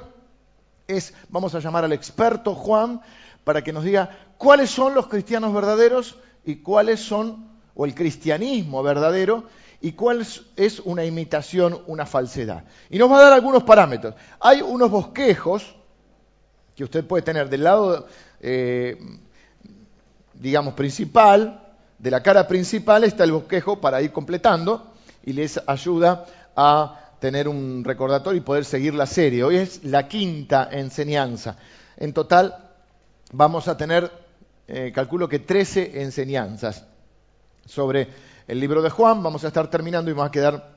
es, 0.87 1.15
vamos 1.31 1.55
a 1.55 1.61
llamar 1.61 1.87
al 1.87 1.95
experto 1.95 2.55
Juan 2.55 3.01
para 3.45 3.63
que 3.63 3.73
nos 3.73 3.85
diga 3.85 4.11
cuáles 4.43 4.71
son 4.71 4.93
los 4.93 5.07
cristianos 5.07 5.55
verdaderos 5.55 6.17
y 6.45 6.57
cuáles 6.57 6.99
son, 6.99 7.47
o 7.77 7.85
el 7.85 7.95
cristianismo 7.95 8.83
verdadero, 8.83 9.45
y 9.81 9.93
cuál 9.93 10.27
es 10.57 10.81
una 10.81 11.05
imitación, 11.05 11.81
una 11.87 12.07
falsedad. 12.07 12.65
Y 12.91 12.99
nos 12.99 13.09
va 13.09 13.19
a 13.19 13.23
dar 13.23 13.33
algunos 13.35 13.63
parámetros. 13.63 14.17
Hay 14.41 14.61
unos 14.61 14.91
bosquejos 14.91 15.77
que 16.75 16.83
usted 16.83 17.07
puede 17.07 17.23
tener 17.23 17.49
del 17.49 17.63
lado, 17.63 18.09
eh, 18.41 18.99
digamos, 20.35 20.75
principal, 20.75 21.63
de 22.01 22.11
la 22.11 22.21
cara 22.21 22.49
principal 22.49 23.05
está 23.05 23.23
el 23.23 23.31
bosquejo 23.31 23.81
para 23.81 24.03
ir 24.03 24.11
completando 24.11 24.93
y 25.23 25.35
les 25.35 25.61
ayuda 25.69 26.27
a 26.57 27.13
tener 27.21 27.47
un 27.47 27.85
recordatorio 27.85 28.39
y 28.39 28.45
poder 28.45 28.65
seguir 28.65 28.93
la 28.93 29.07
serie. 29.07 29.45
Hoy 29.45 29.59
es 29.59 29.85
la 29.85 30.09
quinta 30.09 30.69
enseñanza. 30.73 31.59
En 31.97 32.13
total 32.13 32.73
vamos 33.33 33.69
a 33.69 33.77
tener, 33.77 34.11
eh, 34.69 34.93
calculo 34.95 35.29
que 35.29 35.41
13 35.41 36.03
enseñanzas 36.03 36.87
sobre 37.67 38.09
el 38.47 38.61
libro 38.61 38.83
de 38.83 38.91
Juan. 38.91 39.23
Vamos 39.23 39.45
a 39.45 39.49
estar 39.49 39.69
terminando 39.69 40.11
y 40.11 40.15
vamos 40.15 40.29
a 40.29 40.33
quedar, 40.33 40.77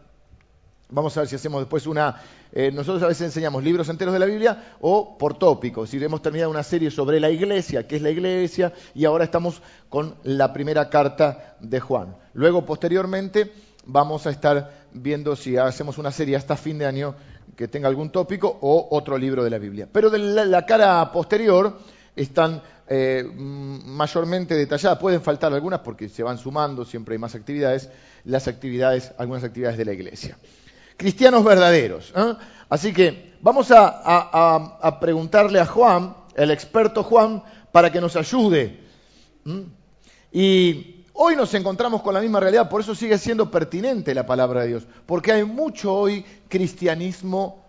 vamos 0.90 1.16
a 1.16 1.22
ver 1.22 1.30
si 1.30 1.36
hacemos 1.36 1.62
después 1.62 1.88
una, 1.88 2.22
eh, 2.52 2.72
nosotros 2.72 3.04
a 3.04 3.08
veces 3.08 3.28
enseñamos 3.28 3.64
libros 3.64 3.90
enteros 3.90 4.14
de 4.14 4.20
la 4.20 4.26
Biblia 4.26 4.76
o 4.82 5.18
por 5.18 5.38
tópicos. 5.38 5.90
Si 5.90 6.04
hemos 6.04 6.22
terminado 6.22 6.50
una 6.50 6.64
serie 6.64 6.92
sobre 6.92 7.20
la 7.20 7.30
iglesia, 7.30 7.88
qué 7.88 7.98
es 7.98 8.02
la 8.02 8.10
iglesia, 8.10 8.74
y 8.94 9.06
ahora 9.06 9.26
estamos 9.26 9.62
con 9.90 10.16
la 10.24 10.52
primera 10.52 10.90
carta 10.90 11.56
de 11.60 11.80
Juan. 11.80 12.16
Luego, 12.34 12.66
posteriormente, 12.66 13.52
vamos 13.86 14.26
a 14.26 14.32
estar 14.32 14.88
viendo 14.94 15.36
si 15.36 15.58
hacemos 15.58 15.98
una 15.98 16.12
serie 16.12 16.36
hasta 16.36 16.56
fin 16.56 16.78
de 16.78 16.86
año 16.86 17.16
que 17.56 17.68
tenga 17.68 17.88
algún 17.88 18.10
tópico 18.10 18.58
o 18.62 18.88
otro 18.92 19.18
libro 19.18 19.44
de 19.44 19.50
la 19.50 19.58
Biblia. 19.58 19.88
Pero 19.92 20.10
de 20.10 20.46
la 20.46 20.66
cara 20.66 21.12
posterior 21.12 21.78
están 22.16 22.62
eh, 22.88 23.24
mayormente 23.34 24.56
detalladas. 24.56 25.00
Pueden 25.00 25.22
faltar 25.22 25.54
algunas 25.54 25.80
porque 25.80 26.10
se 26.10 26.24
van 26.24 26.38
sumando, 26.38 26.86
siempre 26.86 27.16
hay 27.16 27.20
más 27.20 27.36
actividades, 27.36 27.90
las 28.24 28.48
actividades, 28.48 29.12
algunas 29.18 29.44
actividades 29.44 29.78
de 29.78 29.86
la 29.86 29.94
iglesia. 29.94 30.38
Cristianos 30.98 31.44
verdaderos. 31.44 32.14
¿eh? 32.16 32.34
Así 32.70 32.94
que 32.94 33.34
vamos 33.42 33.72
a, 33.72 34.98
preguntarle 35.02 35.60
a 35.60 35.66
Juan, 35.66 36.16
el 36.36 36.52
experto 36.52 37.04
Juan, 37.04 37.44
para 37.72 37.92
que 37.92 38.00
nos 38.00 38.16
ayude. 38.16 38.80
Y 40.32 41.06
hoy 41.14 41.36
nos 41.36 41.54
encontramos 41.54 42.02
con 42.02 42.14
la 42.14 42.22
misma 42.22 42.40
realidad, 42.40 42.70
por 42.70 42.82
eso 42.82 42.96
sigue 42.96 43.18
siendo 43.18 43.52
pertinente 43.52 44.16
la 44.16 44.26
palabra 44.26 44.62
de 44.62 44.68
Dios, 44.68 44.88
porque 45.06 45.32
hay 45.32 45.44
mucho 45.44 45.94
hoy 45.94 46.26
cristianismo 46.48 47.66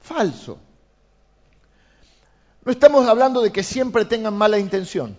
falso. 0.00 0.58
No 2.64 2.70
estamos 2.70 3.08
hablando 3.08 3.42
de 3.42 3.50
que 3.50 3.62
siempre 3.62 4.04
tengan 4.04 4.34
mala 4.34 4.58
intención. 4.58 5.16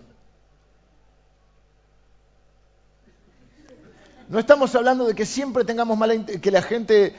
No 4.28 4.38
estamos 4.38 4.74
hablando 4.74 5.06
de 5.06 5.14
que 5.14 5.26
siempre 5.26 5.64
tengamos 5.64 5.98
mala 5.98 6.14
que 6.24 6.50
la 6.50 6.62
gente 6.62 7.06
eh, 7.06 7.14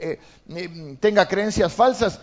eh, 0.00 0.18
eh, 0.48 0.96
tenga 0.98 1.28
creencias 1.28 1.72
falsas 1.72 2.20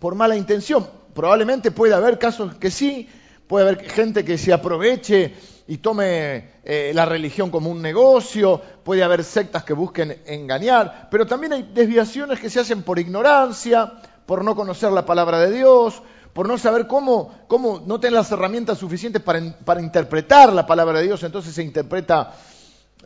por 0.00 0.14
mala 0.14 0.36
intención. 0.36 0.88
Probablemente 1.14 1.70
puede 1.70 1.92
haber 1.92 2.18
casos 2.18 2.54
que 2.54 2.70
sí, 2.70 3.08
puede 3.46 3.68
haber 3.68 3.90
gente 3.90 4.24
que 4.24 4.38
se 4.38 4.52
aproveche 4.52 5.34
y 5.68 5.78
tome 5.78 6.54
la 6.64 7.04
religión 7.04 7.50
como 7.50 7.70
un 7.70 7.82
negocio, 7.82 8.60
puede 8.82 9.04
haber 9.04 9.22
sectas 9.22 9.64
que 9.64 9.74
busquen 9.74 10.22
engañar, 10.24 11.08
pero 11.10 11.26
también 11.26 11.52
hay 11.52 11.70
desviaciones 11.74 12.40
que 12.40 12.48
se 12.48 12.60
hacen 12.60 12.82
por 12.82 12.98
ignorancia, 12.98 13.92
por 14.24 14.42
no 14.42 14.56
conocer 14.56 14.90
la 14.92 15.04
palabra 15.04 15.38
de 15.40 15.52
Dios, 15.52 16.02
por 16.34 16.48
no 16.48 16.58
saber 16.58 16.86
cómo, 16.86 17.32
cómo 17.46 17.82
no 17.86 17.98
tener 17.98 18.14
las 18.14 18.30
herramientas 18.32 18.76
suficientes 18.76 19.22
para, 19.22 19.40
para 19.64 19.80
interpretar 19.80 20.52
la 20.52 20.66
palabra 20.66 20.98
de 20.98 21.06
Dios, 21.06 21.22
entonces 21.22 21.54
se 21.54 21.62
interpreta 21.62 22.34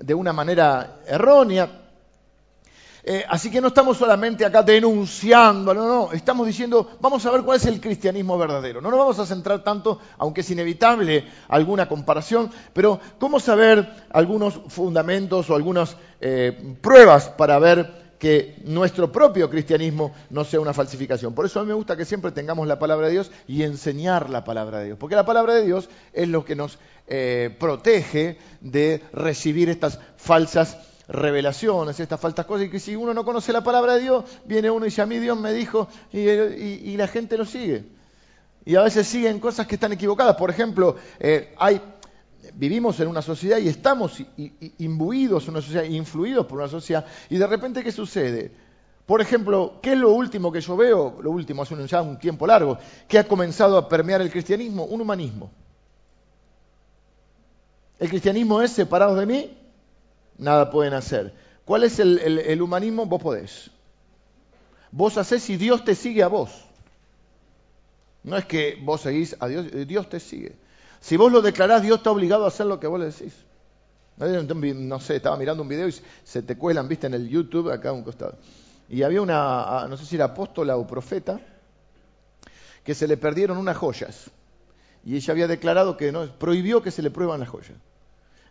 de 0.00 0.14
una 0.14 0.32
manera 0.32 1.00
errónea. 1.06 1.84
Eh, 3.04 3.24
así 3.28 3.50
que 3.50 3.60
no 3.60 3.68
estamos 3.68 3.96
solamente 3.96 4.44
acá 4.44 4.62
denunciando, 4.62 5.72
no, 5.72 5.86
no, 5.86 6.12
estamos 6.12 6.46
diciendo, 6.46 6.90
vamos 7.00 7.24
a 7.24 7.30
ver 7.30 7.42
cuál 7.42 7.56
es 7.56 7.66
el 7.66 7.80
cristianismo 7.80 8.36
verdadero. 8.36 8.80
No 8.80 8.90
nos 8.90 8.98
vamos 8.98 9.18
a 9.18 9.26
centrar 9.26 9.62
tanto, 9.62 10.00
aunque 10.18 10.40
es 10.40 10.50
inevitable 10.50 11.26
alguna 11.48 11.88
comparación, 11.88 12.50
pero 12.72 13.00
cómo 13.18 13.40
saber 13.40 14.06
algunos 14.10 14.60
fundamentos 14.68 15.48
o 15.48 15.54
algunas 15.54 15.96
eh, 16.20 16.76
pruebas 16.80 17.28
para 17.30 17.58
ver 17.58 18.07
que 18.18 18.57
nuestro 18.64 19.11
propio 19.12 19.48
cristianismo 19.48 20.12
no 20.31 20.44
sea 20.44 20.61
una 20.61 20.74
falsificación. 20.74 21.35
Por 21.35 21.46
eso 21.46 21.61
a 21.61 21.62
mí 21.62 21.68
me 21.68 21.74
gusta 21.74 21.96
que 21.96 22.04
siempre 22.04 22.33
tengamos 22.33 22.66
la 22.66 22.78
palabra 22.78 23.07
de 23.07 23.12
Dios 23.12 23.31
y 23.46 23.62
enseñar 23.62 24.28
la 24.31 24.44
palabra 24.44 24.81
de 24.81 24.87
Dios, 24.87 24.98
porque 24.98 25.16
la 25.16 25.24
palabra 25.24 25.54
de 25.54 25.64
Dios 25.64 25.88
es 26.12 26.28
lo 26.28 26.44
que 26.44 26.57
nos 26.57 26.78
eh, 27.07 27.54
protege 27.59 28.38
de 28.61 29.02
recibir 29.12 29.68
estas 29.68 29.98
falsas 30.16 30.76
revelaciones, 31.09 31.98
estas 32.00 32.20
falsas 32.20 32.44
cosas, 32.44 32.66
y 32.66 32.70
que 32.70 32.81
si 32.81 32.94
uno 32.94 33.14
no 33.14 33.24
conoce 33.24 33.52
la 33.52 33.64
palabra 33.64 33.94
de 33.94 34.02
Dios, 34.02 34.24
viene 34.44 34.70
uno 34.70 34.85
y 34.85 34.90
dice, 34.90 35.02
a 35.02 35.07
mí 35.07 35.18
Dios 35.18 35.38
me 35.38 35.52
dijo, 35.52 35.88
y, 36.12 36.96
la 36.96 37.09
gente 37.09 37.38
lo 37.38 37.46
sigue. 37.46 37.85
Y 38.64 38.76
a 38.76 38.83
veces 38.83 39.07
siguen 39.07 39.40
cosas 39.40 39.66
que 39.66 39.76
están 39.76 39.92
equivocadas. 39.92 40.37
Por 40.37 40.50
ejemplo, 40.50 40.96
eh, 41.18 41.54
hay 41.57 41.81
vivimos 42.54 42.98
en 43.00 43.08
una 43.08 43.22
sociedad 43.22 43.58
y 43.58 43.68
estamos 43.68 44.22
imbuidos 44.78 45.44
en 45.44 45.50
una 45.50 45.62
sociedad, 45.62 45.84
influidos 45.84 46.46
por 46.46 46.58
una 46.58 46.68
sociedad, 46.68 47.06
y 47.30 47.37
de 47.37 47.46
repente, 47.46 47.82
¿qué 47.82 47.92
sucede? 47.92 48.50
Por 49.06 49.20
ejemplo, 49.20 49.78
¿qué 49.80 49.92
es 49.92 49.98
lo 49.98 50.12
último 50.12 50.52
que 50.52 50.61
yo 50.61 50.76
veo? 50.76 51.18
Lo 51.22 51.30
último, 51.30 51.62
hace 51.62 51.74
un, 51.74 51.87
ya 51.87 52.02
un 52.02 52.18
tiempo 52.18 52.46
largo, 52.46 52.78
que 53.08 53.18
ha 53.18 53.24
comenzado 53.24 53.78
a 53.78 53.88
permear 53.88 54.20
el 54.20 54.30
cristianismo, 54.30 54.84
un 54.84 55.00
humanismo. 55.00 55.50
El 57.98 58.08
cristianismo 58.11 58.61
es 58.62 58.72
separado 58.72 59.16
de 59.16 59.26
mí, 59.26 59.56
nada 60.37 60.70
pueden 60.70 60.94
hacer. 60.94 61.34
¿Cuál 61.64 61.84
es 61.84 61.98
el, 61.98 62.18
el 62.18 62.62
humanismo? 62.62 63.06
Vos 63.06 63.22
podés. 63.22 63.70
Vos 64.90 65.18
hacés 65.18 65.48
y 65.50 65.56
Dios 65.56 65.84
te 65.84 65.94
sigue 65.94 66.22
a 66.22 66.28
vos. 66.28 66.50
No 68.22 68.37
es 68.37 68.44
que 68.44 68.78
vos 68.82 69.00
seguís 69.00 69.37
a 69.40 69.48
Dios, 69.48 69.66
Dios 69.87 70.08
te 70.08 70.20
sigue. 70.20 70.56
Si 71.00 71.16
vos 71.16 71.30
lo 71.32 71.42
declarás, 71.42 71.82
Dios 71.82 71.98
está 71.98 72.11
obligado 72.11 72.44
a 72.44 72.48
hacer 72.48 72.66
lo 72.66 72.80
que 72.80 72.87
vos 72.87 72.98
le 72.98 73.06
decís. 73.06 73.34
No 74.18 74.98
sé, 74.98 75.16
estaba 75.16 75.37
mirando 75.37 75.62
un 75.62 75.68
video 75.68 75.88
y 75.88 75.94
se 76.24 76.42
te 76.42 76.56
cuelan, 76.56 76.88
viste, 76.88 77.06
en 77.06 77.14
el 77.14 77.28
YouTube, 77.28 77.70
acá 77.70 77.90
a 77.90 77.92
un 77.92 78.02
costado. 78.02 78.37
Y 78.88 79.02
había 79.02 79.22
una, 79.22 79.87
no 79.88 79.96
sé 79.96 80.04
si 80.04 80.16
era 80.16 80.26
apóstola 80.26 80.76
o 80.76 80.87
profeta, 80.87 81.40
que 82.82 82.94
se 82.94 83.06
le 83.06 83.16
perdieron 83.16 83.58
unas 83.58 83.76
joyas. 83.76 84.30
Y 85.04 85.16
ella 85.16 85.32
había 85.32 85.46
declarado 85.46 85.96
que 85.96 86.11
no, 86.11 86.26
prohibió 86.38 86.82
que 86.82 86.90
se 86.90 87.02
le 87.02 87.11
prueban 87.11 87.38
las 87.38 87.48
joyas. 87.48 87.76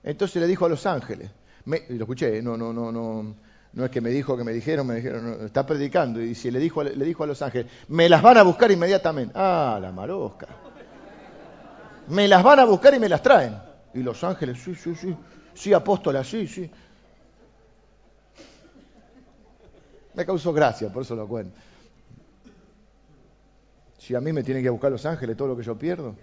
Entonces 0.04 0.42
le 0.42 0.48
dijo 0.48 0.66
a 0.66 0.70
los 0.70 0.86
ángeles, 0.86 1.30
y 1.66 1.94
lo 1.94 2.04
escuché, 2.04 2.42
no, 2.42 2.56
no, 2.56 2.72
no, 2.72 2.92
no, 2.92 3.36
no 3.74 3.86
es 3.86 3.92
que 3.92 4.00
me 4.00 4.10
dijo 4.10 4.38
que 4.38 4.46
me 4.46 4.54
dijeron, 4.54 4.88
me 4.88 4.96
dijeron, 4.96 5.46
está 5.46 5.66
predicando, 5.66 6.22
y 6.22 6.34
si 6.34 6.50
le 6.50 6.60
dijo, 6.60 6.82
le 6.82 7.06
dijo 7.06 7.26
a 7.26 7.28
los 7.28 7.42
ángeles, 7.42 7.70
me 7.90 8.08
las 8.08 8.22
van 8.22 8.38
a 8.38 8.44
buscar 8.44 8.72
inmediatamente. 8.72 9.34
Ah, 9.36 9.80
la 9.82 9.92
marosca 9.92 10.48
me 12.08 12.28
las 12.28 12.44
van 12.44 12.60
a 12.60 12.66
buscar 12.66 12.94
y 12.94 13.00
me 13.00 13.10
las 13.10 13.22
traen. 13.22 13.58
Y 13.94 14.04
los 14.04 14.24
ángeles, 14.24 14.62
sí, 14.62 14.76
sí, 14.76 14.96
sí, 14.96 15.16
sí, 15.54 15.74
apóstola, 15.74 16.24
sí, 16.24 16.48
sí. 16.48 16.70
Me 20.14 20.26
causó 20.26 20.52
gracia, 20.52 20.90
por 20.90 21.04
eso 21.04 21.16
lo 21.16 21.28
cuento. 21.28 21.58
Si 23.98 24.16
a 24.16 24.22
mí 24.22 24.32
me 24.32 24.44
tienen 24.44 24.64
que 24.64 24.70
buscar 24.70 24.92
los 24.92 25.06
ángeles 25.06 25.36
todo 25.36 25.50
lo 25.50 25.58
que 25.58 25.64
yo 25.64 25.78
pierdo. 25.78 26.16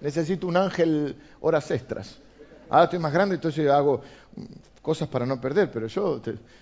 Necesito 0.00 0.46
un 0.46 0.56
ángel 0.56 1.16
horas 1.40 1.70
extras. 1.70 2.18
Ahora 2.68 2.84
estoy 2.84 2.98
más 2.98 3.12
grande, 3.12 3.34
entonces 3.36 3.68
hago 3.68 4.02
cosas 4.80 5.08
para 5.08 5.24
no 5.26 5.40
perder, 5.40 5.70
pero 5.70 5.86
yo 5.86 6.20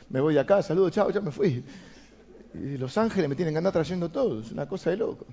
me 0.09 0.21
voy 0.21 0.39
acá, 0.39 0.63
saludo, 0.63 0.91
chao, 0.91 1.11
ya 1.11 1.21
me 1.21 1.33
fui. 1.33 1.65
Y 2.55 2.77
los 2.77 2.97
ángeles 2.99 3.29
me 3.29 3.35
tienen 3.35 3.55
que 3.55 3.59
andar 3.59 3.73
trayendo 3.73 4.11
todo, 4.11 4.41
es 4.41 4.53
una 4.53 4.69
cosa 4.69 4.91
de 4.91 4.97
loco. 4.97 5.27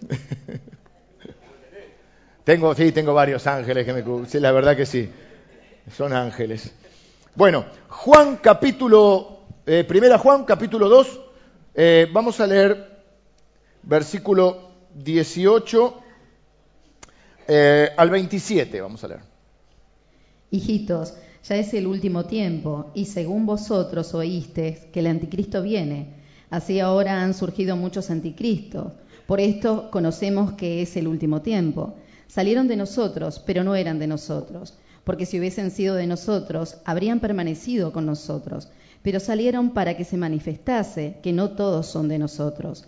tengo, 2.44 2.74
sí, 2.74 2.92
tengo 2.92 3.14
varios 3.14 3.46
ángeles 3.46 3.84
que 3.84 3.92
me 3.92 4.40
la 4.40 4.52
verdad 4.52 4.76
que 4.76 4.86
sí. 4.86 5.10
Son 5.96 6.12
ángeles. 6.12 6.72
Bueno, 7.34 7.64
Juan 7.88 8.36
capítulo, 8.36 9.40
eh, 9.66 9.84
primera 9.84 10.18
Juan 10.18 10.44
capítulo 10.44 10.88
2, 10.88 11.20
eh, 11.74 12.08
vamos 12.12 12.40
a 12.40 12.46
leer 12.46 13.02
versículo 13.82 14.70
18 14.94 15.94
eh, 17.48 17.88
al 17.96 18.10
27, 18.10 18.80
vamos 18.80 19.02
a 19.04 19.08
leer. 19.08 19.20
Hijitos, 20.50 21.14
ya 21.44 21.56
es 21.56 21.72
el 21.74 21.86
último 21.86 22.26
tiempo, 22.26 22.90
y 22.94 23.06
según 23.06 23.46
vosotros 23.46 24.14
oísteis 24.14 24.80
que 24.92 25.00
el 25.00 25.06
anticristo 25.06 25.62
viene, 25.62 26.14
así 26.50 26.80
ahora 26.80 27.22
han 27.22 27.34
surgido 27.34 27.76
muchos 27.76 28.10
anticristos 28.10 28.92
por 29.30 29.40
esto 29.40 29.92
conocemos 29.92 30.54
que 30.54 30.82
es 30.82 30.96
el 30.96 31.06
último 31.06 31.40
tiempo. 31.40 31.94
Salieron 32.26 32.66
de 32.66 32.74
nosotros, 32.74 33.38
pero 33.38 33.62
no 33.62 33.76
eran 33.76 34.00
de 34.00 34.08
nosotros, 34.08 34.74
porque 35.04 35.24
si 35.24 35.38
hubiesen 35.38 35.70
sido 35.70 35.94
de 35.94 36.08
nosotros, 36.08 36.78
habrían 36.84 37.20
permanecido 37.20 37.92
con 37.92 38.06
nosotros, 38.06 38.70
pero 39.02 39.20
salieron 39.20 39.70
para 39.70 39.96
que 39.96 40.02
se 40.02 40.16
manifestase 40.16 41.18
que 41.22 41.32
no 41.32 41.50
todos 41.50 41.86
son 41.86 42.08
de 42.08 42.18
nosotros. 42.18 42.86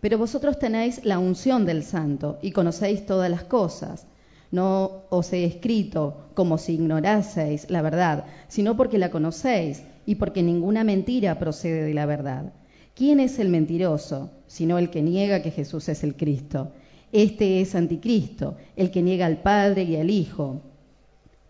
Pero 0.00 0.18
vosotros 0.18 0.58
tenéis 0.58 1.04
la 1.04 1.20
unción 1.20 1.64
del 1.64 1.84
Santo 1.84 2.40
y 2.42 2.50
conocéis 2.50 3.06
todas 3.06 3.30
las 3.30 3.44
cosas. 3.44 4.08
No 4.50 5.04
os 5.10 5.32
he 5.32 5.44
escrito 5.44 6.26
como 6.34 6.58
si 6.58 6.72
ignoraseis 6.72 7.70
la 7.70 7.82
verdad, 7.82 8.24
sino 8.48 8.76
porque 8.76 8.98
la 8.98 9.12
conocéis 9.12 9.84
y 10.06 10.16
porque 10.16 10.42
ninguna 10.42 10.82
mentira 10.82 11.38
procede 11.38 11.84
de 11.84 11.94
la 11.94 12.04
verdad. 12.04 12.52
¿Quién 12.96 13.18
es 13.20 13.38
el 13.38 13.48
mentiroso? 13.48 14.30
Sino 14.54 14.78
el 14.78 14.88
que 14.88 15.02
niega 15.02 15.42
que 15.42 15.50
Jesús 15.50 15.88
es 15.88 16.04
el 16.04 16.14
Cristo. 16.14 16.70
Este 17.10 17.60
es 17.60 17.74
anticristo, 17.74 18.54
el 18.76 18.92
que 18.92 19.02
niega 19.02 19.26
al 19.26 19.38
Padre 19.38 19.82
y 19.82 19.96
al 19.96 20.10
Hijo. 20.10 20.60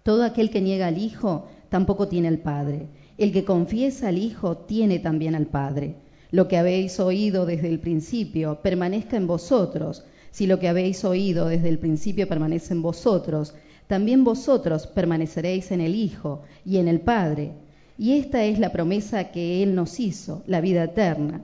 Todo 0.02 0.24
aquel 0.24 0.48
que 0.48 0.62
niega 0.62 0.86
al 0.86 0.96
Hijo 0.96 1.44
tampoco 1.68 2.08
tiene 2.08 2.28
al 2.28 2.38
Padre. 2.38 2.86
El 3.18 3.30
que 3.30 3.44
confiesa 3.44 4.08
al 4.08 4.16
Hijo 4.16 4.56
tiene 4.56 5.00
también 5.00 5.34
al 5.34 5.44
Padre. 5.44 5.96
Lo 6.30 6.48
que 6.48 6.56
habéis 6.56 6.98
oído 6.98 7.44
desde 7.44 7.68
el 7.68 7.78
principio 7.78 8.62
permanezca 8.62 9.18
en 9.18 9.26
vosotros. 9.26 10.04
Si 10.30 10.46
lo 10.46 10.58
que 10.58 10.68
habéis 10.68 11.04
oído 11.04 11.48
desde 11.48 11.68
el 11.68 11.78
principio 11.78 12.26
permanece 12.26 12.72
en 12.72 12.80
vosotros, 12.80 13.52
también 13.86 14.24
vosotros 14.24 14.86
permaneceréis 14.86 15.72
en 15.72 15.82
el 15.82 15.94
Hijo 15.94 16.40
y 16.64 16.78
en 16.78 16.88
el 16.88 17.02
Padre. 17.02 17.52
Y 17.98 18.12
esta 18.12 18.44
es 18.44 18.58
la 18.58 18.72
promesa 18.72 19.30
que 19.30 19.62
Él 19.62 19.74
nos 19.74 20.00
hizo, 20.00 20.42
la 20.46 20.62
vida 20.62 20.84
eterna. 20.84 21.42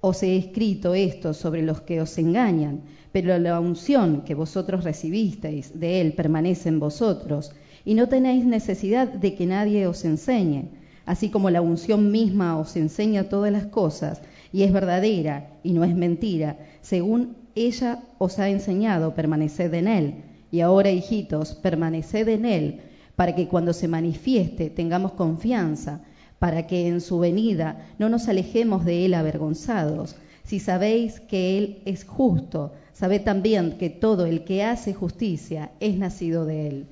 Os 0.00 0.22
he 0.22 0.36
escrito 0.36 0.94
esto 0.94 1.34
sobre 1.34 1.62
los 1.62 1.82
que 1.82 2.00
os 2.00 2.16
engañan, 2.16 2.82
pero 3.12 3.38
la 3.38 3.60
unción 3.60 4.22
que 4.22 4.34
vosotros 4.34 4.84
recibisteis 4.84 5.78
de 5.78 6.00
Él 6.00 6.14
permanece 6.14 6.68
en 6.68 6.80
vosotros, 6.80 7.52
y 7.84 7.94
no 7.94 8.08
tenéis 8.08 8.44
necesidad 8.44 9.08
de 9.08 9.34
que 9.34 9.46
nadie 9.46 9.86
os 9.86 10.04
enseñe, 10.04 10.70
así 11.06 11.28
como 11.28 11.50
la 11.50 11.60
unción 11.60 12.10
misma 12.10 12.58
os 12.58 12.76
enseña 12.76 13.28
todas 13.28 13.52
las 13.52 13.66
cosas, 13.66 14.22
y 14.52 14.62
es 14.62 14.72
verdadera 14.72 15.50
y 15.62 15.72
no 15.72 15.84
es 15.84 15.94
mentira, 15.94 16.58
según 16.80 17.36
ella 17.54 18.02
os 18.18 18.38
ha 18.38 18.48
enseñado, 18.48 19.14
permaneced 19.14 19.74
en 19.74 19.88
Él. 19.88 20.14
Y 20.52 20.60
ahora, 20.60 20.90
hijitos, 20.90 21.54
permaneced 21.54 22.28
en 22.28 22.44
Él 22.44 22.80
para 23.16 23.34
que 23.34 23.48
cuando 23.48 23.72
se 23.72 23.86
manifieste 23.86 24.70
tengamos 24.70 25.12
confianza, 25.12 26.02
para 26.40 26.66
que 26.66 26.88
en 26.88 27.00
su 27.00 27.20
venida 27.20 27.86
no 27.98 28.08
nos 28.08 28.26
alejemos 28.26 28.84
de 28.84 29.04
Él 29.04 29.14
avergonzados. 29.14 30.16
Si 30.42 30.58
sabéis 30.58 31.20
que 31.20 31.58
Él 31.58 31.82
es 31.84 32.04
justo, 32.04 32.72
sabed 32.94 33.22
también 33.22 33.76
que 33.78 33.90
todo 33.90 34.24
el 34.26 34.42
que 34.42 34.64
hace 34.64 34.94
justicia 34.94 35.70
es 35.78 35.96
nacido 35.96 36.46
de 36.46 36.66
Él. 36.66 36.86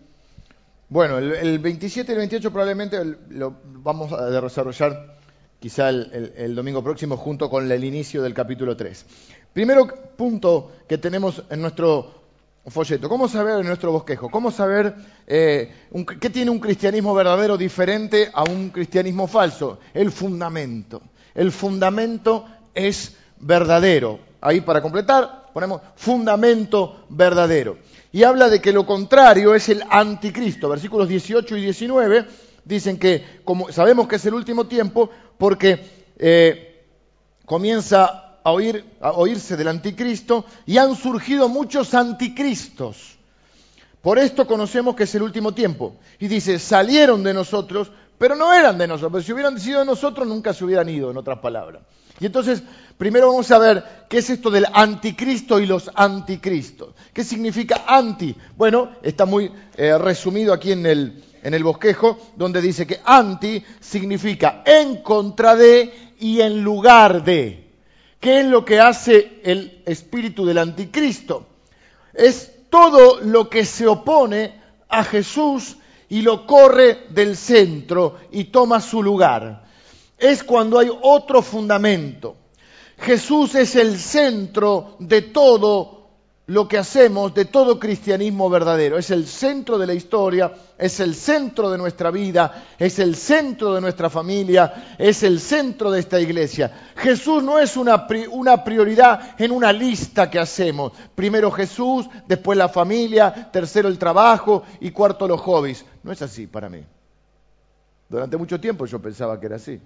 Bueno, 0.91 1.19
el, 1.19 1.59
27 1.59 2.13
y 2.13 2.15
el 2.15 2.19
28 2.19 2.51
probablemente 2.51 2.99
lo 3.31 3.57
vamos 3.65 4.13
a 4.13 4.31
desarrollar 4.31 5.17
quizá 5.61 5.89
el, 5.89 6.55
domingo 6.55 6.85
próximo 6.85 7.17
junto 7.17 7.49
con 7.49 7.71
el 7.71 7.85
inicio 7.85 8.23
del 8.23 8.35
capítulo 8.35 8.77
3. 8.77 9.07
Primero 9.55 9.89
punto 10.15 10.73
que 10.87 10.99
tenemos 10.99 11.43
en 11.51 11.63
nuestro 11.63 12.18
folleto, 12.71 13.09
¿cómo 13.09 13.29
saber 13.29 13.61
en 13.61 13.67
nuestro 13.67 13.93
bosquejo? 13.93 14.31
¿Cómo 14.31 14.51
saber 14.51 14.95
eh, 15.27 15.73
qué 16.21 16.31
tiene 16.31 16.51
un 16.51 16.59
cristianismo 16.59 17.15
verdadero 17.15 17.57
diferente 17.57 18.31
a 18.33 18.43
un 18.45 18.71
cristianismo 18.71 19.27
falso? 19.27 19.79
El 19.95 20.11
fundamento. 20.11 21.03
El 21.35 21.53
fundamento 21.53 22.47
es 22.75 23.17
verdadero. 23.39 24.19
Ahí 24.41 24.61
para 24.61 24.83
completar 24.83 25.47
ponemos 25.53 25.81
fundamento 25.97 27.05
verdadero. 27.09 27.79
Y 28.13 28.23
habla 28.23 28.49
de 28.49 28.61
que 28.61 28.73
lo 28.73 28.87
contrario 28.87 29.55
es 29.55 29.69
el 29.69 29.83
anticristo. 29.91 30.69
Versículos 30.69 31.09
18 31.09 31.57
y 31.57 31.63
19 31.63 32.27
dicen 32.65 32.99
que 32.99 33.41
como 33.45 33.73
sabemos 33.73 34.09
que 34.09 34.17
es 34.17 34.27
el 34.27 34.35
último 34.35 34.67
tiempo 34.67 35.11
porque 35.37 35.85
eh, 36.19 36.85
comienza 37.45 38.28
oírse 38.51 39.57
del 39.57 39.69
anticristo 39.69 40.45
y 40.67 40.79
han 40.79 40.97
surgido 40.97 41.49
muchos 41.49 41.95
anticristos. 41.95 43.19
Por 44.03 44.19
esto 44.19 44.47
conocemos 44.47 44.95
que 44.95 45.05
es 45.05 45.15
el 45.15 45.23
último 45.23 45.53
tiempo. 45.53 45.97
Y 46.19 46.29
dice, 46.29 46.59
salieron 46.59 47.23
de 47.23 47.35
nosotros, 47.35 47.91
pero 48.17 48.35
no 48.35 48.53
eran 48.53 48.79
de 48.79 48.87
nosotros. 48.87 49.25
Si 49.25 49.33
hubieran 49.33 49.59
sido 49.59 49.81
de 49.81 49.87
nosotros, 49.87 50.27
nunca 50.27 50.55
se 50.55 50.65
hubieran 50.65 50.89
ido, 50.89 51.11
en 51.11 51.17
otras 51.17 51.39
palabras. 51.39 51.83
Y 52.21 52.27
entonces, 52.27 52.63
primero 52.97 53.29
vamos 53.29 53.51
a 53.51 53.59
ver 53.59 53.85
qué 54.09 54.19
es 54.19 54.31
esto 54.31 54.51
del 54.51 54.67
anticristo 54.73 55.61
y 55.61 55.67
los 55.67 55.91
anticristos. 55.95 56.95
¿Qué 57.13 57.23
significa 57.23 57.85
anti? 57.87 58.35
Bueno, 58.57 58.91
está 59.03 59.25
muy 59.25 59.53
eh, 59.77 59.97
resumido 59.99 60.53
aquí 60.53 60.73
en 60.73 60.87
el, 60.87 61.25
en 61.43 61.55
el 61.55 61.63
bosquejo, 61.63 62.19
donde 62.37 62.61
dice 62.61 62.87
que 62.87 63.01
anti 63.05 63.63
significa 63.81 64.63
en 64.65 65.03
contra 65.03 65.55
de 65.55 66.15
y 66.19 66.41
en 66.41 66.63
lugar 66.63 67.23
de. 67.25 67.68
¿Qué 68.21 68.41
es 68.41 68.47
lo 68.47 68.65
que 68.65 68.81
hace 68.81 69.41
el 69.45 69.83
espíritu 69.87 70.45
del 70.45 70.59
anticristo? 70.59 71.47
Es 72.13 72.53
todo 72.71 73.21
lo 73.21 73.49
que 73.49 73.65
se 73.65 73.87
opone 73.87 74.61
a 74.89 75.05
Jesús 75.05 75.77
y 76.09 76.23
lo 76.23 76.47
corre 76.47 77.07
del 77.11 77.37
centro 77.37 78.17
y 78.33 78.45
toma 78.45 78.81
su 78.81 79.03
lugar. 79.03 79.65
Es 80.19 80.43
cuando 80.43 80.79
hay 80.79 80.91
otro 81.03 81.43
fundamento. 81.43 82.37
Jesús 82.99 83.55
es 83.55 83.77
el 83.77 83.99
centro 83.99 84.97
de 84.99 85.23
todo 85.23 85.98
lo 86.49 86.67
que 86.67 86.79
hacemos 86.79 87.35
de 87.35 87.45
todo 87.45 87.79
cristianismo 87.79 88.49
verdadero. 88.49 88.97
Es 88.97 89.11
el 89.11 89.27
centro 89.27 89.77
de 89.77 89.87
la 89.87 89.93
historia, 89.93 90.51
es 90.79 90.99
el 90.99 91.15
centro 91.15 91.71
de 91.71 91.77
nuestra 91.77 92.11
vida, 92.11 92.65
es 92.79 92.99
el 92.99 93.17
centro 93.17 93.75
de 93.75 93.83
nuestra 93.83 94.09
familia, 94.09 94.97
es 94.97 95.23
el 95.23 95.41
centro 95.41 95.91
de 95.91 96.01
esta 96.01 96.19
iglesia. 96.19 96.93
Jesús 96.97 97.43
no 97.43 97.59
es 97.59 97.77
una, 97.77 98.07
una 98.31 98.65
prioridad 98.65 99.35
en 99.39 99.51
una 99.51 99.75
lista 99.75 100.31
que 100.31 100.39
hacemos. 100.39 100.93
Primero 101.15 101.51
Jesús, 101.51 102.09
después 102.27 102.57
la 102.57 102.71
familia, 102.71 103.51
tercero 103.53 103.87
el 103.87 103.99
trabajo 103.99 104.63
y 104.81 104.91
cuarto 104.91 105.29
los 105.29 105.43
hobbies. 105.43 105.85
No 106.03 106.13
es 106.13 106.23
así 106.23 106.47
para 106.47 106.71
mí. 106.71 106.83
Durante 108.09 108.39
mucho 108.39 108.59
tiempo 108.59 108.87
yo 108.87 109.03
pensaba 109.03 109.39
que 109.39 109.47
era 109.47 109.57
así. 109.57 109.79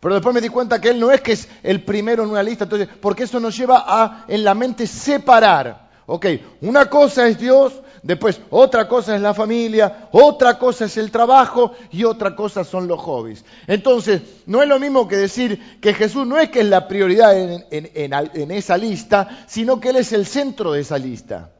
Pero 0.00 0.14
después 0.14 0.34
me 0.34 0.40
di 0.40 0.48
cuenta 0.48 0.80
que 0.80 0.90
Él 0.90 1.00
no 1.00 1.10
es 1.10 1.20
que 1.20 1.32
es 1.32 1.48
el 1.62 1.82
primero 1.82 2.24
en 2.24 2.30
una 2.30 2.42
lista, 2.42 2.64
entonces, 2.64 2.88
porque 3.00 3.24
eso 3.24 3.40
nos 3.40 3.56
lleva 3.56 3.84
a 3.86 4.24
en 4.28 4.44
la 4.44 4.54
mente 4.54 4.86
separar. 4.86 5.84
Ok, 6.06 6.26
una 6.60 6.90
cosa 6.90 7.26
es 7.26 7.38
Dios, 7.38 7.72
después 8.02 8.38
otra 8.50 8.86
cosa 8.86 9.16
es 9.16 9.22
la 9.22 9.32
familia, 9.32 10.08
otra 10.12 10.58
cosa 10.58 10.84
es 10.84 10.98
el 10.98 11.10
trabajo 11.10 11.72
y 11.90 12.04
otra 12.04 12.36
cosa 12.36 12.62
son 12.62 12.86
los 12.86 13.00
hobbies. 13.00 13.44
Entonces, 13.66 14.20
no 14.44 14.62
es 14.62 14.68
lo 14.68 14.78
mismo 14.78 15.08
que 15.08 15.16
decir 15.16 15.78
que 15.80 15.94
Jesús 15.94 16.26
no 16.26 16.38
es 16.38 16.50
que 16.50 16.60
es 16.60 16.66
la 16.66 16.86
prioridad 16.88 17.34
en, 17.38 17.64
en 17.70 18.50
esa 18.50 18.76
lista, 18.76 19.46
sino 19.48 19.80
que 19.80 19.90
Él 19.90 19.96
es 19.96 20.12
el 20.12 20.26
centro 20.26 20.72
de 20.72 20.82
esa 20.82 20.98
lista. 20.98 21.53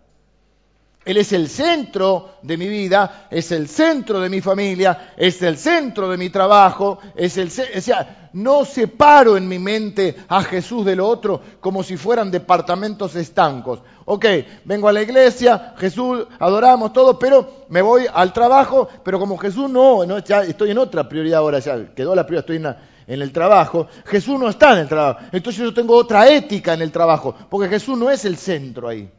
Él 1.04 1.18
es 1.18 1.32
el 1.32 1.48
centro 1.48 2.36
de 2.42 2.56
mi 2.56 2.66
vida, 2.66 3.28
es 3.30 3.52
el 3.52 3.68
centro 3.68 4.20
de 4.20 4.30
mi 4.30 4.40
familia, 4.40 5.12
es 5.16 5.42
el 5.42 5.58
centro 5.58 6.08
de 6.08 6.16
mi 6.16 6.30
trabajo, 6.30 6.98
es 7.14 7.36
el, 7.36 7.48
o 7.48 7.80
sea, 7.80 8.30
no 8.32 8.64
separo 8.64 9.36
en 9.36 9.46
mi 9.46 9.58
mente 9.58 10.16
a 10.28 10.42
Jesús 10.42 10.84
de 10.84 10.96
lo 10.96 11.06
otro 11.06 11.42
como 11.60 11.82
si 11.82 11.98
fueran 11.98 12.30
departamentos 12.30 13.16
estancos. 13.16 13.80
Ok, 14.06 14.24
vengo 14.64 14.88
a 14.88 14.92
la 14.92 15.02
iglesia, 15.02 15.74
Jesús, 15.76 16.26
adoramos 16.38 16.92
todo, 16.94 17.18
pero 17.18 17.66
me 17.68 17.82
voy 17.82 18.06
al 18.12 18.32
trabajo, 18.32 18.88
pero 19.04 19.18
como 19.18 19.36
Jesús 19.36 19.68
no, 19.68 20.18
ya 20.20 20.42
estoy 20.42 20.70
en 20.70 20.78
otra 20.78 21.06
prioridad 21.06 21.40
ahora, 21.40 21.58
ya 21.58 21.94
quedó 21.94 22.14
la 22.14 22.26
prioridad, 22.26 22.50
estoy 22.50 23.14
en 23.14 23.22
el 23.22 23.32
trabajo, 23.32 23.88
Jesús 24.06 24.40
no 24.40 24.48
está 24.48 24.72
en 24.72 24.78
el 24.80 24.88
trabajo, 24.88 25.20
entonces 25.32 25.62
yo 25.62 25.74
tengo 25.74 25.96
otra 25.96 26.28
ética 26.30 26.72
en 26.72 26.80
el 26.80 26.90
trabajo, 26.90 27.34
porque 27.50 27.68
Jesús 27.68 27.98
no 27.98 28.10
es 28.10 28.24
el 28.24 28.38
centro 28.38 28.88
ahí. 28.88 29.10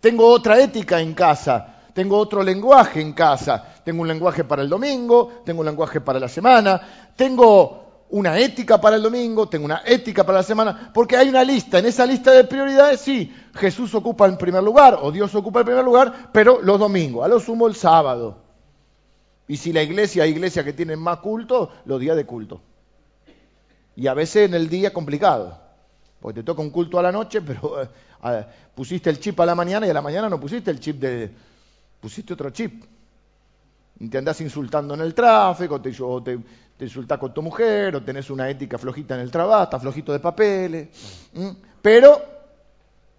Tengo 0.00 0.26
otra 0.28 0.60
ética 0.60 1.00
en 1.00 1.14
casa, 1.14 1.76
tengo 1.92 2.18
otro 2.18 2.42
lenguaje 2.42 3.00
en 3.00 3.12
casa, 3.12 3.74
tengo 3.84 4.02
un 4.02 4.08
lenguaje 4.08 4.44
para 4.44 4.62
el 4.62 4.68
domingo, 4.68 5.42
tengo 5.44 5.60
un 5.60 5.66
lenguaje 5.66 6.00
para 6.00 6.20
la 6.20 6.28
semana, 6.28 6.80
tengo 7.16 8.04
una 8.10 8.38
ética 8.38 8.80
para 8.80 8.96
el 8.96 9.02
domingo, 9.02 9.48
tengo 9.48 9.64
una 9.64 9.82
ética 9.84 10.24
para 10.24 10.38
la 10.38 10.44
semana, 10.44 10.90
porque 10.92 11.16
hay 11.16 11.28
una 11.28 11.42
lista, 11.42 11.78
en 11.78 11.86
esa 11.86 12.06
lista 12.06 12.30
de 12.32 12.44
prioridades 12.44 13.00
sí, 13.00 13.34
Jesús 13.54 13.94
ocupa 13.94 14.26
el 14.26 14.36
primer 14.36 14.62
lugar 14.62 14.98
o 15.00 15.10
Dios 15.10 15.34
ocupa 15.34 15.60
el 15.60 15.64
primer 15.64 15.84
lugar, 15.84 16.30
pero 16.32 16.60
los 16.62 16.78
domingos, 16.78 17.24
a 17.24 17.28
lo 17.28 17.40
sumo 17.40 17.66
el 17.66 17.74
sábado. 17.74 18.38
Y 19.48 19.56
si 19.56 19.72
la 19.72 19.82
iglesia 19.82 20.24
hay 20.24 20.30
iglesias 20.30 20.64
que 20.64 20.72
tienen 20.72 20.98
más 20.98 21.18
culto, 21.18 21.70
los 21.84 22.00
días 22.00 22.16
de 22.16 22.26
culto. 22.26 22.60
Y 23.94 24.08
a 24.08 24.14
veces 24.14 24.48
en 24.48 24.54
el 24.54 24.68
día 24.68 24.92
complicado, 24.92 25.58
porque 26.20 26.40
te 26.40 26.44
toca 26.44 26.62
un 26.62 26.70
culto 26.70 26.98
a 26.98 27.02
la 27.02 27.12
noche, 27.12 27.42
pero 27.42 27.82
eh, 27.82 28.46
pusiste 28.74 29.10
el 29.10 29.20
chip 29.20 29.38
a 29.40 29.46
la 29.46 29.54
mañana 29.54 29.86
y 29.86 29.90
a 29.90 29.94
la 29.94 30.02
mañana 30.02 30.28
no 30.28 30.40
pusiste 30.40 30.70
el 30.70 30.80
chip 30.80 30.96
de... 31.00 31.30
pusiste 32.00 32.32
otro 32.32 32.50
chip. 32.50 32.84
Y 33.98 34.08
te 34.08 34.18
andás 34.18 34.40
insultando 34.40 34.94
en 34.94 35.00
el 35.00 35.14
tráfico, 35.14 35.80
te, 35.80 35.94
o 36.02 36.22
te, 36.22 36.38
insultás 36.80 37.18
con 37.18 37.32
tu 37.32 37.40
mujer, 37.42 37.96
o 37.96 38.02
tenés 38.02 38.28
una 38.28 38.48
ética 38.50 38.76
flojita 38.76 39.14
en 39.14 39.22
el 39.22 39.30
trabajo, 39.30 39.64
estás 39.64 39.80
flojito 39.80 40.12
de 40.12 40.18
papeles. 40.18 40.88
Pero 41.80 42.22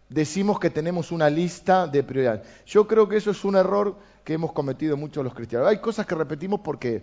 decimos 0.10 0.60
que 0.60 0.70
tenemos 0.70 1.12
una 1.12 1.30
lista 1.30 1.88
de 1.88 2.04
prioridades. 2.04 2.48
Yo 2.66 2.88
creo 2.88 3.08
que 3.10 3.18
eso 3.18 3.32
es 3.32 3.44
un 3.44 3.56
error 3.56 3.96
que 4.24 4.34
hemos 4.34 4.54
cometido 4.54 4.98
muchos 4.98 5.24
los 5.24 5.34
cristianos. 5.34 5.68
Hay 5.68 5.80
cosas 5.80 6.06
que 6.06 6.14
repetimos 6.14 6.60
porque, 6.60 7.02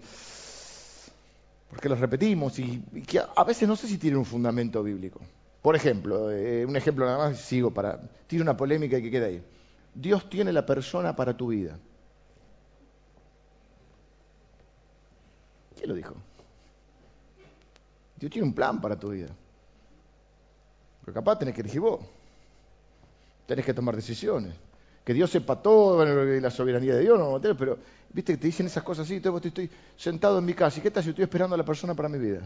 porque 1.69 1.89
las 1.89 1.99
repetimos 1.99 2.59
y 2.61 2.81
que 3.07 3.21
a 3.35 3.45
veces 3.45 3.67
no 3.67 3.75
sé 3.75 3.89
si 3.89 3.99
tienen 3.99 4.19
un 4.19 4.25
fundamento 4.25 4.83
bíblico. 4.83 5.21
Por 5.65 5.75
ejemplo, 5.75 6.31
eh, 6.31 6.67
un 6.67 6.77
ejemplo 6.77 7.07
nada 7.07 7.17
más, 7.17 7.39
sigo 7.39 7.71
para. 7.71 7.99
Tiene 8.27 8.43
una 8.43 8.55
polémica 8.55 9.01
que 9.01 9.11
queda 9.11 9.29
ahí. 9.29 9.43
Dios 9.95 10.29
tiene 10.29 10.53
la 10.53 10.67
persona 10.67 11.17
para 11.17 11.35
tu 11.35 11.47
vida. 11.47 11.79
¿Quién 15.75 15.89
lo 15.89 15.95
dijo? 15.95 16.17
Dios 18.21 18.31
tiene 18.31 18.47
un 18.47 18.53
plan 18.53 18.79
para 18.79 19.01
tu 19.01 19.09
vida. 19.09 19.29
Pero 21.01 21.15
capaz 21.15 21.39
tenés 21.39 21.55
que 21.55 21.63
elegir 21.63 21.81
vos. 21.81 22.01
Tenés 23.47 23.65
que 23.65 23.73
tomar 23.73 23.97
decisiones. 23.97 24.53
Que 25.03 25.15
Dios 25.15 25.31
sepa 25.31 25.63
todo, 25.63 25.97
bueno, 25.97 26.15
la 26.25 26.51
soberanía 26.51 26.95
de 26.95 27.01
Dios, 27.01 27.19
no, 27.19 27.41
pero 27.41 27.79
viste 28.13 28.35
que 28.35 28.39
te 28.39 28.49
dicen 28.49 28.67
esas 28.67 28.83
cosas 28.83 29.07
así, 29.07 29.15
entonces 29.15 29.47
estoy 29.47 29.71
sentado 29.97 30.41
en 30.41 30.45
mi 30.45 30.53
casa. 30.53 30.79
¿Y 30.79 30.83
qué 30.83 30.91
tal 30.91 31.03
si 31.03 31.09
estoy 31.09 31.23
esperando 31.23 31.55
a 31.55 31.57
la 31.57 31.65
persona 31.65 31.95
para 31.95 32.11
mi 32.11 32.19
vida? 32.19 32.43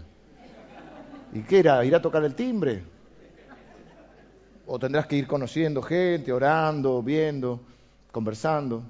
¿Y 1.33 1.41
qué 1.41 1.59
era? 1.59 1.85
¿Ir 1.85 1.97
a 1.97 2.01
tocar 2.01 2.23
el 2.23 2.37
timbre? 2.37 2.97
O 4.71 4.79
tendrás 4.79 5.07
que 5.07 5.17
ir 5.17 5.27
conociendo 5.27 5.81
gente, 5.81 6.31
orando, 6.31 7.03
viendo, 7.03 7.61
conversando. 8.13 8.83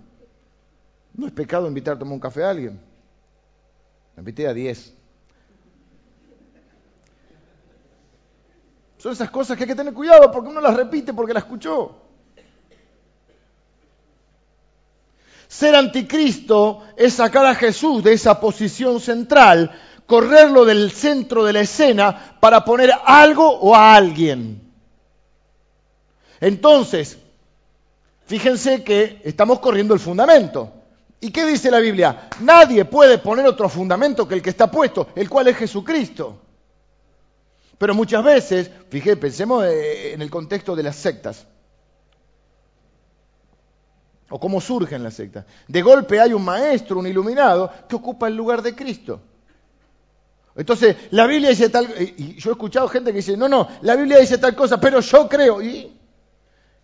No 1.15 1.27
es 1.27 1.33
pecado 1.33 1.69
invitar 1.69 1.95
a 1.95 1.99
tomar 1.99 2.15
un 2.15 2.21
café 2.21 2.43
a 2.43 2.51
alguien. 2.51 2.81
Me 4.17 4.21
invité 4.21 4.49
a 4.49 4.53
diez. 4.53 4.93
Son 8.99 9.13
esas 9.13 9.31
cosas 9.31 9.57
que 9.57 9.63
hay 9.63 9.69
que 9.69 9.77
tener 9.77 9.95
cuidado 9.95 10.33
porque 10.33 10.49
uno 10.49 10.61
las 10.61 10.75
repite 10.75 11.15
porque 11.15 11.33
las 11.33 11.45
escuchó. 11.45 11.95
Ser 15.47 15.77
anticristo 15.77 16.83
es 16.97 17.15
sacar 17.15 17.47
a 17.47 17.55
Jesús 17.55 18.03
de 18.03 18.15
esa 18.15 18.41
posición 18.41 18.99
central, 18.99 19.71
correrlo 20.07 20.65
del 20.65 20.91
centro 20.91 21.45
de 21.45 21.53
la 21.53 21.61
escena 21.61 22.37
para 22.41 22.65
poner 22.65 22.91
algo 23.05 23.49
o 23.49 23.77
a 23.77 23.95
alguien. 23.95 24.68
Entonces, 26.41 27.19
fíjense 28.27 28.85
que 28.85 29.21
estamos 29.25 29.59
corriendo 29.59 29.95
el 29.95 30.01
fundamento. 30.01 30.73
¿Y 31.21 31.31
qué 31.31 31.45
dice 31.45 31.71
la 31.71 31.81
Biblia? 31.81 32.29
Nadie 32.41 32.85
puede 32.85 33.19
poner 33.19 33.47
otro 33.47 33.69
fundamento 33.69 34.27
que 34.29 34.35
el 34.35 34.43
que 34.43 34.51
está 34.51 34.71
puesto, 34.71 35.09
el 35.17 35.29
cual 35.29 35.49
es 35.49 35.57
Jesucristo. 35.57 36.39
Pero 37.77 37.95
muchas 37.95 38.25
veces, 38.25 38.71
fíjense, 38.89 39.17
pensemos 39.17 39.65
eh, 39.65 40.13
en 40.13 40.23
el 40.23 40.31
contexto 40.31 40.77
de 40.77 40.83
las 40.83 40.97
sectas. 40.97 41.47
O 44.31 44.39
cómo 44.39 44.61
surgen 44.61 45.03
las 45.03 45.15
sectas. 45.15 45.45
De 45.67 45.81
golpe 45.83 46.21
hay 46.21 46.33
un 46.33 46.45
maestro, 46.45 46.99
un 46.99 47.07
iluminado, 47.07 47.73
que 47.89 47.97
ocupa 47.97 48.29
el 48.29 48.37
lugar 48.37 48.63
de 48.63 48.75
Cristo. 48.75 49.21
Entonces, 50.55 50.97
la 51.11 51.27
Biblia 51.27 51.51
dice 51.51 51.69
tal, 51.69 51.89
y 52.17 52.35
yo 52.35 52.51
he 52.51 52.53
escuchado 52.53 52.89
gente 52.89 53.11
que 53.11 53.19
dice, 53.19 53.37
no, 53.37 53.49
no, 53.49 53.69
la 53.83 53.95
Biblia 53.95 54.19
dice 54.19 54.39
tal 54.39 54.55
cosa, 54.57 54.81
pero 54.81 55.01
yo 55.01 55.29
creo. 55.29 55.63
Y 55.63 55.98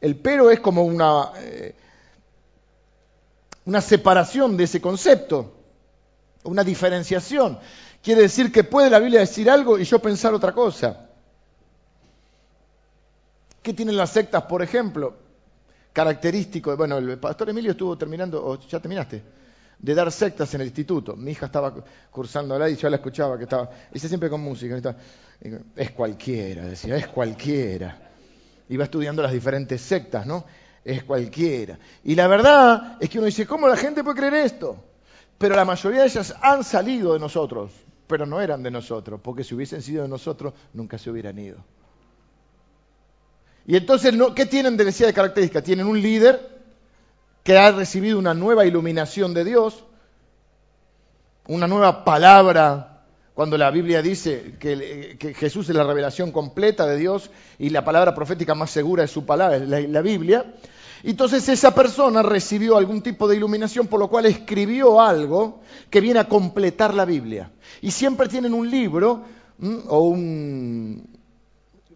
el 0.05 0.17
pero 0.17 0.51
es 0.51 0.61
como 0.61 0.85
una, 0.85 1.31
eh, 1.38 1.75
una 3.64 3.81
separación 3.81 4.55
de 4.55 4.64
ese 4.64 4.79
concepto, 4.79 5.55
una 6.43 6.62
diferenciación. 6.62 7.59
Quiere 8.03 8.21
decir 8.21 8.53
que 8.53 8.64
puede 8.64 8.90
la 8.90 8.99
Biblia 8.99 9.21
decir 9.21 9.49
algo 9.49 9.79
y 9.79 9.85
yo 9.85 10.01
pensar 10.01 10.35
otra 10.35 10.53
cosa. 10.53 11.09
¿Qué 13.62 13.73
tienen 13.73 13.97
las 13.97 14.11
sectas, 14.11 14.43
por 14.43 14.62
ejemplo? 14.62 15.17
Característico, 15.95 16.77
bueno, 16.77 16.99
el 16.99 17.19
pastor 17.19 17.49
Emilio 17.49 17.71
estuvo 17.71 17.97
terminando, 17.97 18.47
o 18.47 18.61
ya 18.61 18.81
terminaste, 18.81 19.23
de 19.79 19.95
dar 19.95 20.12
sectas 20.12 20.53
en 20.53 20.61
el 20.61 20.67
instituto. 20.67 21.17
Mi 21.17 21.31
hija 21.31 21.47
estaba 21.47 21.75
cursando 22.11 22.59
la 22.59 22.69
y 22.69 22.77
yo 22.77 22.90
la 22.90 22.97
escuchaba 22.97 23.38
que 23.38 23.45
estaba, 23.45 23.71
siempre 23.95 24.29
con 24.29 24.43
música, 24.43 24.95
es 25.75 25.90
cualquiera, 25.93 26.67
decía, 26.67 26.95
es 26.95 27.07
cualquiera. 27.07 28.04
Iba 28.68 28.85
estudiando 28.85 29.22
las 29.22 29.33
diferentes 29.33 29.81
sectas, 29.81 30.27
¿no? 30.27 30.44
Es 30.85 31.05
cualquiera. 31.05 31.79
Y 32.03 32.14
la 32.14 32.27
verdad 32.27 32.96
es 33.00 33.09
que 33.09 33.18
uno 33.18 33.27
dice, 33.27 33.46
¿cómo 33.46 33.68
la 33.68 33.77
gente 33.77 34.05
puede 34.05 34.16
creer 34.16 34.35
esto? 34.35 34.83
Pero 35.38 35.57
la 35.57 35.64
mayoría 35.64 36.00
de 36.00 36.07
ellas 36.07 36.35
han 36.40 36.64
salido 36.64 37.12
de 37.14 37.18
nosotros, 37.18 37.72
pero 38.07 38.27
no 38.27 38.40
eran 38.40 38.62
de 38.62 38.70
nosotros, 38.70 39.20
porque 39.22 39.44
si 39.44 39.55
hubiesen 39.55 39.83
sido 39.83 40.03
de 40.03 40.09
nosotros, 40.09 40.55
nunca 40.72 40.98
se 40.98 41.11
hubieran 41.11 41.38
ido. 41.38 41.59
Y 43.66 43.77
entonces, 43.77 44.14
¿qué 44.35 44.46
tienen 44.46 44.77
de 44.77 44.85
de 44.85 45.12
característica? 45.12 45.62
Tienen 45.62 45.87
un 45.87 46.00
líder 46.00 46.55
que 47.42 47.57
ha 47.59 47.70
recibido 47.72 48.18
una 48.18 48.35
nueva 48.35 48.64
iluminación 48.66 49.35
de 49.35 49.44
Dios, 49.44 49.85
una 51.46 51.66
nueva 51.66 52.05
palabra, 52.05 52.93
cuando 53.35 53.59
la 53.59 53.70
Biblia 53.70 54.01
dice 54.01 54.55
que, 54.59 55.35
Jesús 55.37 55.68
es 55.68 55.75
la 55.75 55.85
revelación 55.85 56.31
completa 56.31 56.87
de 56.87 56.97
Dios 56.97 57.31
y 57.59 57.70
la 57.70 57.85
palabra 57.85 58.14
profética 58.14 58.55
más 58.55 58.70
segura 58.70 59.05
es 59.05 59.11
su 59.11 59.27
palabra, 59.27 59.57
es 59.57 59.68
la, 59.68 59.81
la 59.81 60.03
Biblia. 60.03 60.55
Entonces 61.03 61.49
esa 61.49 61.75
persona 61.75 62.23
recibió 62.23 62.77
algún 62.77 63.03
tipo 63.03 63.29
de 63.29 63.37
iluminación, 63.37 63.88
por 63.88 64.01
lo 64.01 64.09
cual 64.09 64.27
escribió 64.27 65.01
algo 65.01 65.61
que 65.90 66.01
viene 66.01 66.20
a 66.20 66.29
completar 66.29 66.94
la 66.94 67.05
Biblia. 67.05 67.51
Y 67.83 67.90
siempre 67.90 68.29
tienen 68.29 68.55
un 68.55 68.70
libro 68.70 69.25
o 69.88 69.99
un, 70.01 71.07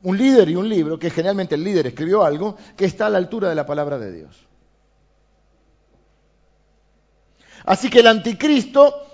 un 0.03 0.19
líder 0.19 0.49
y 0.49 0.57
un 0.57 0.69
libro, 0.69 0.99
que 0.99 1.11
generalmente 1.11 1.55
el 1.55 1.65
líder 1.65 1.87
escribió 1.87 2.25
algo, 2.25 2.57
que 2.77 2.85
está 2.85 3.07
a 3.07 3.11
la 3.11 3.19
altura 3.19 3.49
de 3.49 3.55
la 3.55 3.65
palabra 3.67 3.99
de 3.99 4.13
Dios. 4.13 4.47
Así 7.65 7.91
que 7.91 8.01
el 8.01 8.07
anticristo, 8.07 9.08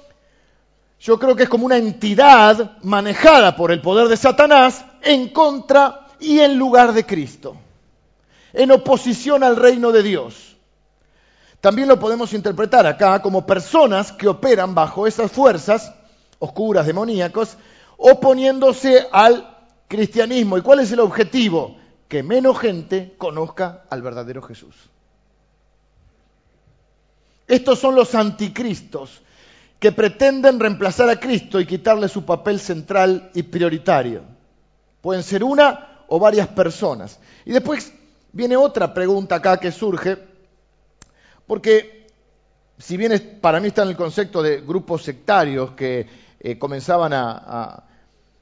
yo 1.05 1.19
creo 1.19 1.37
que 1.37 1.43
es 1.43 1.51
como 1.51 1.67
una 1.67 1.77
entidad 1.77 2.79
manejada 2.81 3.55
por 3.55 3.71
el 3.71 3.83
poder 3.83 4.09
de 4.09 4.17
Satanás 4.17 4.87
en 5.03 5.29
contra 5.29 6.07
y 6.19 6.41
en 6.41 6.57
lugar 6.57 6.95
de 6.95 7.05
Cristo, 7.05 7.59
en 8.55 8.73
oposición 8.73 9.45
al 9.45 9.57
reino 9.57 9.93
de 9.93 10.03
Dios. 10.03 10.57
También 11.61 11.89
lo 11.89 12.01
podemos 12.01 12.33
interpretar 12.33 12.87
acá 12.87 13.21
como 13.21 13.45
personas 13.45 14.13
que 14.13 14.29
operan 14.29 14.75
bajo 14.75 15.07
esas 15.07 15.31
fuerzas 15.31 15.93
oscuras, 16.39 16.87
demoníacos, 16.87 17.59
oponiéndose 17.99 19.07
al 19.13 19.59
cristianismo. 19.89 20.57
¿Y 20.57 20.63
cuál 20.63 20.81
es 20.81 20.91
el 20.91 21.01
objetivo? 21.01 21.77
Que 22.09 22.23
menos 22.23 22.59
gente 22.59 23.15
conozca 23.19 23.85
al 23.91 24.01
verdadero 24.01 24.41
Jesús. 24.41 24.75
Estos 27.47 27.79
son 27.79 27.95
los 27.95 28.15
anticristos 28.15 29.21
que 29.85 29.93
pretenden 29.93 30.59
reemplazar 30.59 31.11
a 31.11 31.21
Cristo 31.21 31.61
y 31.61 31.67
quitarle 31.67 32.09
su 32.09 32.25
papel 32.25 32.59
central 32.59 33.31
y 33.35 33.43
prioritario. 33.43 34.23
Pueden 35.03 35.23
ser 35.23 35.45
una 35.45 36.05
o 36.09 36.19
varias 36.19 36.49
personas. 36.49 37.21
Y 37.45 37.53
después 37.53 37.93
viene 38.33 38.57
otra 38.57 38.95
pregunta 38.95 39.35
acá 39.35 39.59
que 39.59 39.71
surge, 39.71 40.17
porque 41.47 42.07
si 42.79 42.97
bien 42.97 43.39
para 43.43 43.61
mí 43.61 43.69
está 43.69 43.83
en 43.83 43.91
el 43.91 43.97
concepto 43.97 44.43
de 44.43 44.63
grupos 44.63 45.03
sectarios 45.03 45.73
que 45.73 46.07
eh, 46.41 46.59
comenzaban 46.59 47.13
a 47.13 47.85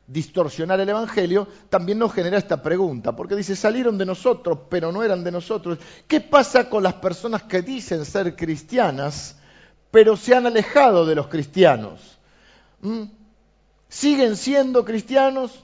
distorsionar 0.07 0.79
el 0.79 0.91
Evangelio, 0.91 1.49
también 1.69 1.99
nos 1.99 2.13
genera 2.13 2.39
esta 2.39 2.63
pregunta, 2.63 3.17
porque 3.17 3.35
dice, 3.35 3.57
salieron 3.57 3.99
de 3.99 4.07
nosotros, 4.07 4.61
pero 4.69 4.93
no 4.93 5.03
eran 5.03 5.25
de 5.25 5.33
nosotros. 5.33 5.79
¿Qué 6.07 6.21
pasa 6.21 6.71
con 6.71 6.85
las 6.85 6.95
personas 6.95 7.43
que 7.43 7.63
dicen 7.63 8.05
ser 8.05 8.37
cristianas, 8.37 9.42
pero 9.93 10.17
se 10.17 10.35
han 10.35 10.47
alejado 10.47 11.07
de 11.07 11.15
los 11.15 11.29
cristianos? 11.29 12.19
¿Mm? 12.81 13.05
¿Siguen 13.89 14.37
siendo 14.37 14.85
cristianos? 14.85 15.63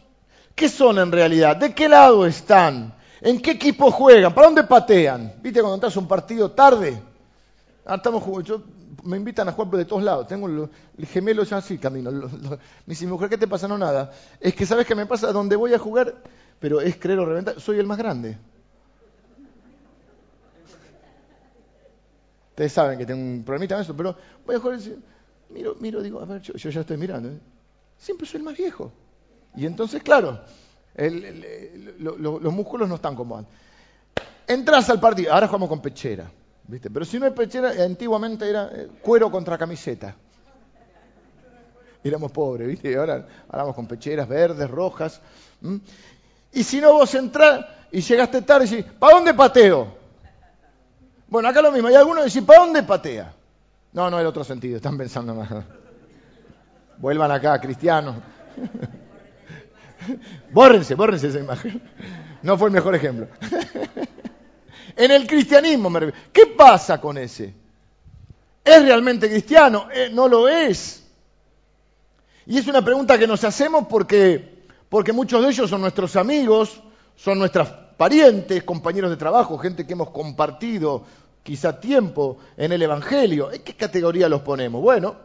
¿Qué 0.55 0.69
son 0.69 0.99
en 0.99 1.11
realidad? 1.11 1.57
¿De 1.57 1.75
qué 1.75 1.89
lado 1.89 2.25
están? 2.27 2.95
¿En 3.21 3.41
qué 3.41 3.53
equipo 3.53 3.91
juegan? 3.91 4.33
¿Para 4.33 4.47
dónde 4.47 4.63
patean? 4.63 5.35
¿Viste 5.43 5.61
cuando 5.61 5.75
entras 5.75 5.97
un 5.97 6.07
partido 6.07 6.53
tarde? 6.53 7.03
Ah, 7.85 7.97
estamos 7.97 8.23
jugando 8.23 8.63
me 9.05 9.17
invitan 9.17 9.49
a 9.49 9.53
jugar 9.53 9.71
de 9.71 9.85
todos 9.85 10.03
lados. 10.03 10.27
Tengo 10.27 10.47
el 10.49 11.07
gemelo 11.07 11.43
ya 11.45 11.59
así 11.59 11.79
camino. 11.79 12.11
me 12.11 12.59
dice, 12.87 13.07
mujer, 13.07 13.29
¿qué 13.29 13.39
te 13.39 13.47
pasa? 13.47 13.67
No, 13.69 13.79
nada. 13.79 14.13
Es 14.41 14.55
que, 14.55 14.67
¿sabes 14.67 14.87
qué 14.87 14.95
me 14.95 15.07
pasa? 15.07 15.33
Donde 15.33 15.57
voy 15.57 15.75
a 15.75 15.79
jugar, 15.79 16.15
pero 16.61 16.81
es 16.81 16.97
creer 16.97 17.19
o 17.21 17.25
reventar, 17.25 17.61
soy 17.61 17.79
el 17.79 17.87
más 17.87 17.99
grande. 17.99 18.39
Ustedes 22.59 22.73
saben 22.73 22.99
que 22.99 23.07
tengo 23.07 23.23
un 23.23 23.45
problemita 23.45 23.77
en 23.77 23.83
eso, 23.83 23.97
pero 23.97 24.17
voy 24.45 24.57
a 24.57 24.59
y 24.59 24.99
miro, 25.51 25.77
miro, 25.79 26.03
digo, 26.03 26.21
a 26.21 26.25
ver, 26.25 26.43
yo, 26.43 26.55
ya 26.55 26.81
estoy 26.81 26.97
mirando. 26.97 27.29
¿eh? 27.29 27.39
Siempre 27.97 28.27
soy 28.27 28.39
el 28.39 28.43
más 28.43 28.57
viejo. 28.57 28.91
Y 29.55 29.65
entonces, 29.65 30.03
claro, 30.03 30.41
los 30.97 32.53
músculos 32.53 32.89
no 32.89 32.97
están 32.97 33.15
como 33.15 33.39
antes. 33.39 33.55
Entras 34.45 34.91
al 34.91 34.99
partido, 34.99 35.33
ahora 35.33 35.47
jugamos 35.47 35.69
con 35.69 35.81
pechera. 35.81 36.33
Pero 36.69 37.05
si 37.05 37.21
no 37.21 37.27
hay 37.27 37.31
pechera, 37.31 37.71
antiguamente 37.85 38.51
era 38.51 38.69
eh, 38.75 38.89
cuero 39.03 39.31
contra 39.31 39.57
camiseta. 39.57 40.17
Éramos 42.03 42.33
pobres, 42.33 42.67
¿viste? 42.67 42.91
Y 42.91 42.95
ahora, 42.95 43.25
vamos 43.53 43.77
con 43.77 43.87
pecheras 43.87 44.27
verdes, 44.27 44.69
rojas. 44.69 45.21
Y 46.53 46.65
si 46.65 46.81
no 46.81 46.95
vos 46.95 47.15
entrás 47.15 47.67
y 47.93 48.01
llegaste 48.01 48.43
tarde 48.43 48.67
y 48.67 48.69
decís, 48.69 48.93
¿para 48.99 49.15
dónde 49.15 49.33
pateo? 49.33 49.98
Bueno, 51.29 51.49
acá 51.49 51.63
lo 51.63 51.73
mismo. 51.73 51.89
Hay 51.89 51.95
algunos 51.95 52.23
que 52.23 52.27
dicen, 52.27 52.47
¿para 52.47 52.61
dónde 52.61 52.83
patea? 52.83 53.33
No, 53.93 54.11
no, 54.11 54.19
el 54.19 54.27
otro 54.27 54.45
sentido. 54.45 54.77
Están 54.77 54.97
pensando 54.97 55.35
más. 55.35 55.49
Vuelvan 56.99 57.31
acá, 57.31 57.61
cristianos. 57.61 58.17
bórrense, 60.53 60.95
bórrense 60.95 61.29
esa 61.29 61.39
imagen. 61.39 61.83
No 62.43 62.57
fue 62.57 62.69
el 62.69 62.75
mejor 62.75 62.95
ejemplo. 62.95 63.29
En 64.97 65.13
el 65.13 65.29
cristianismo, 65.29 65.93
¿qué 66.33 66.47
pasa 66.47 67.01
con 67.01 67.19
ese? 67.19 67.55
¿Es 68.65 68.83
realmente 68.83 69.29
cristiano? 69.29 69.87
Eh, 69.95 70.11
no 70.13 70.27
lo 70.27 70.49
es. 70.49 71.05
Y 72.47 72.59
es 72.59 72.67
una 72.67 72.83
pregunta 72.83 73.17
que 73.17 73.29
nos 73.29 73.45
hacemos 73.45 73.87
porque, 73.89 74.67
porque 74.89 75.13
muchos 75.13 75.41
de 75.41 75.51
ellos 75.51 75.71
son 75.71 75.83
nuestros 75.83 76.17
amigos, 76.17 76.83
son 77.15 77.39
nuestros 77.39 77.69
parientes, 77.99 78.63
compañeros 78.63 79.11
de 79.11 79.19
trabajo, 79.19 79.59
gente 79.59 79.87
que 79.87 79.93
hemos 79.93 80.11
compartido 80.11 81.05
quizá 81.43 81.79
tiempo 81.79 82.39
en 82.57 82.73
el 82.73 82.81
Evangelio. 82.81 83.53
¿En 83.53 83.63
qué 83.63 83.75
categoría 83.75 84.29
los 84.29 84.41
ponemos? 84.41 84.81
Bueno, 84.81 85.17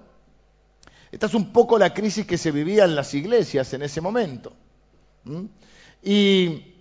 esta 1.12 1.28
es 1.28 1.34
un 1.36 1.54
poco 1.54 1.78
la 1.78 1.94
crisis 1.94 2.26
que 2.26 2.38
se 2.38 2.52
vivía 2.52 2.84
en 2.84 2.96
las 2.96 3.14
iglesias 3.14 3.72
en 3.74 3.84
ese 3.84 4.02
momento. 4.02 4.52
Y 6.02 6.74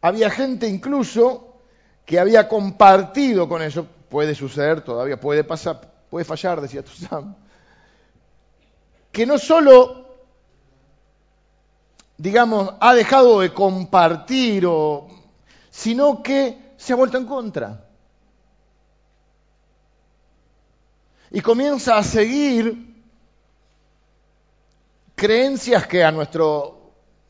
había 0.00 0.30
gente 0.30 0.68
incluso 0.68 1.62
que 2.06 2.20
había 2.20 2.48
compartido 2.48 3.48
con 3.48 3.60
eso, 3.60 3.86
puede 4.08 4.34
suceder 4.34 4.82
todavía, 4.82 5.20
puede 5.20 5.44
pasar, 5.44 5.92
puede 6.08 6.24
fallar, 6.24 6.60
decía 6.60 6.82
Sam, 6.86 7.34
que 9.12 9.26
no 9.26 9.36
solo, 9.36 10.07
digamos, 12.18 12.74
ha 12.80 12.94
dejado 12.94 13.40
de 13.40 13.54
compartir, 13.54 14.68
sino 15.70 16.22
que 16.22 16.74
se 16.76 16.92
ha 16.92 16.96
vuelto 16.96 17.16
en 17.16 17.24
contra. 17.24 17.84
Y 21.30 21.40
comienza 21.40 21.96
a 21.96 22.02
seguir 22.02 22.96
creencias 25.14 25.86
que 25.86 26.02
a 26.02 26.10
nuestro 26.10 26.74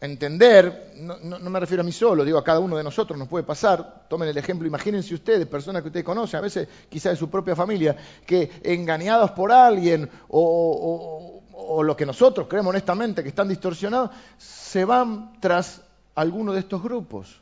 entender, 0.00 0.92
no, 0.96 1.18
me 1.50 1.60
refiero 1.60 1.82
a 1.82 1.84
mí 1.84 1.90
solo, 1.90 2.24
digo 2.24 2.38
a 2.38 2.44
cada 2.44 2.60
uno 2.60 2.76
de 2.76 2.84
nosotros 2.84 3.18
nos 3.18 3.26
puede 3.28 3.44
pasar, 3.44 4.06
tomen 4.08 4.28
el 4.28 4.38
ejemplo, 4.38 4.68
imagínense 4.68 5.12
ustedes, 5.12 5.46
personas 5.46 5.82
que 5.82 5.88
ustedes 5.88 6.04
conocen, 6.04 6.38
a 6.38 6.42
veces 6.42 6.68
quizás 6.88 7.12
de 7.12 7.16
su 7.16 7.28
propia 7.28 7.56
familia, 7.56 7.96
que 8.24 8.48
engañados 8.62 9.32
por 9.32 9.50
alguien 9.50 10.08
o, 10.28 11.42
o 11.42 11.47
lo 11.82 11.96
que 11.96 12.06
nosotros 12.06 12.46
creemos 12.48 12.70
honestamente 12.70 13.22
que 13.22 13.28
están 13.30 13.48
distorsionados, 13.48 14.10
se 14.36 14.84
van 14.84 15.40
tras 15.40 15.80
alguno 16.14 16.52
de 16.52 16.60
estos 16.60 16.82
grupos. 16.82 17.40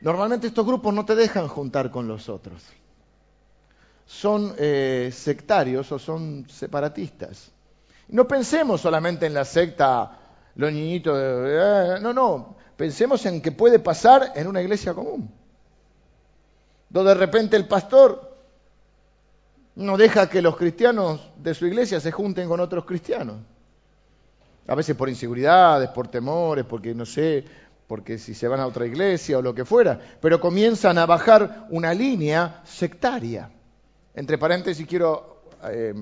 Normalmente 0.00 0.46
estos 0.46 0.66
grupos 0.66 0.92
no 0.92 1.04
te 1.04 1.14
dejan 1.14 1.48
juntar 1.48 1.90
con 1.90 2.06
los 2.06 2.28
otros. 2.28 2.62
Son 4.06 4.54
eh, 4.58 5.10
sectarios 5.12 5.90
o 5.90 5.98
son 5.98 6.46
separatistas. 6.48 7.50
No 8.08 8.28
pensemos 8.28 8.80
solamente 8.80 9.26
en 9.26 9.34
la 9.34 9.44
secta, 9.44 10.18
los 10.54 10.72
niñitos, 10.72 11.16
eh, 11.18 11.98
no, 12.00 12.12
no, 12.12 12.56
pensemos 12.76 13.24
en 13.26 13.40
que 13.40 13.50
puede 13.50 13.78
pasar 13.78 14.32
en 14.36 14.46
una 14.46 14.62
iglesia 14.62 14.94
común, 14.94 15.32
donde 16.88 17.14
de 17.14 17.20
repente 17.20 17.56
el 17.56 17.66
pastor 17.66 18.25
no 19.76 19.96
deja 19.96 20.28
que 20.28 20.42
los 20.42 20.56
cristianos 20.56 21.20
de 21.36 21.54
su 21.54 21.66
iglesia 21.66 22.00
se 22.00 22.10
junten 22.10 22.48
con 22.48 22.60
otros 22.60 22.84
cristianos. 22.84 23.36
A 24.66 24.74
veces 24.74 24.96
por 24.96 25.08
inseguridades, 25.08 25.90
por 25.90 26.08
temores, 26.08 26.64
porque 26.64 26.94
no 26.94 27.06
sé, 27.06 27.44
porque 27.86 28.18
si 28.18 28.34
se 28.34 28.48
van 28.48 28.58
a 28.60 28.66
otra 28.66 28.86
iglesia 28.86 29.38
o 29.38 29.42
lo 29.42 29.54
que 29.54 29.64
fuera, 29.64 30.00
pero 30.20 30.40
comienzan 30.40 30.98
a 30.98 31.06
bajar 31.06 31.66
una 31.70 31.94
línea 31.94 32.62
sectaria. 32.64 33.50
Entre 34.14 34.38
paréntesis 34.38 34.86
quiero 34.86 35.42
eh, 35.64 35.94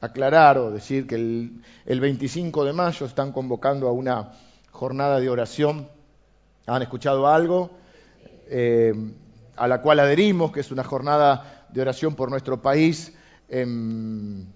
aclarar 0.00 0.58
o 0.58 0.70
decir 0.70 1.08
que 1.08 1.16
el, 1.16 2.00
25 2.00 2.64
de 2.64 2.72
mayo 2.72 3.04
están 3.04 3.32
convocando 3.32 3.88
a 3.88 3.92
una 3.92 4.32
jornada 4.70 5.18
de 5.18 5.28
oración. 5.28 5.88
¿Han 6.66 6.82
escuchado 6.82 7.26
algo? 7.26 7.70
Eh, 8.46 8.94
a 9.58 9.68
la 9.68 9.80
cual 9.80 10.00
adherimos, 10.00 10.52
que 10.52 10.60
es 10.60 10.70
una 10.70 10.84
jornada 10.84 11.66
de 11.68 11.80
oración 11.80 12.14
por 12.14 12.30
nuestro 12.30 12.60
país 12.62 13.12
en, 13.48 14.46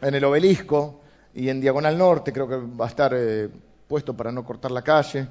el 0.00 0.24
obelisco 0.24 1.00
y 1.34 1.48
en 1.48 1.60
Diagonal 1.60 1.96
Norte, 1.96 2.32
creo 2.32 2.48
que 2.48 2.56
va 2.56 2.86
a 2.86 2.88
estar 2.88 3.12
eh, 3.14 3.48
puesto 3.88 4.16
para 4.16 4.32
no 4.32 4.44
cortar 4.44 4.70
la 4.70 4.82
calle, 4.82 5.28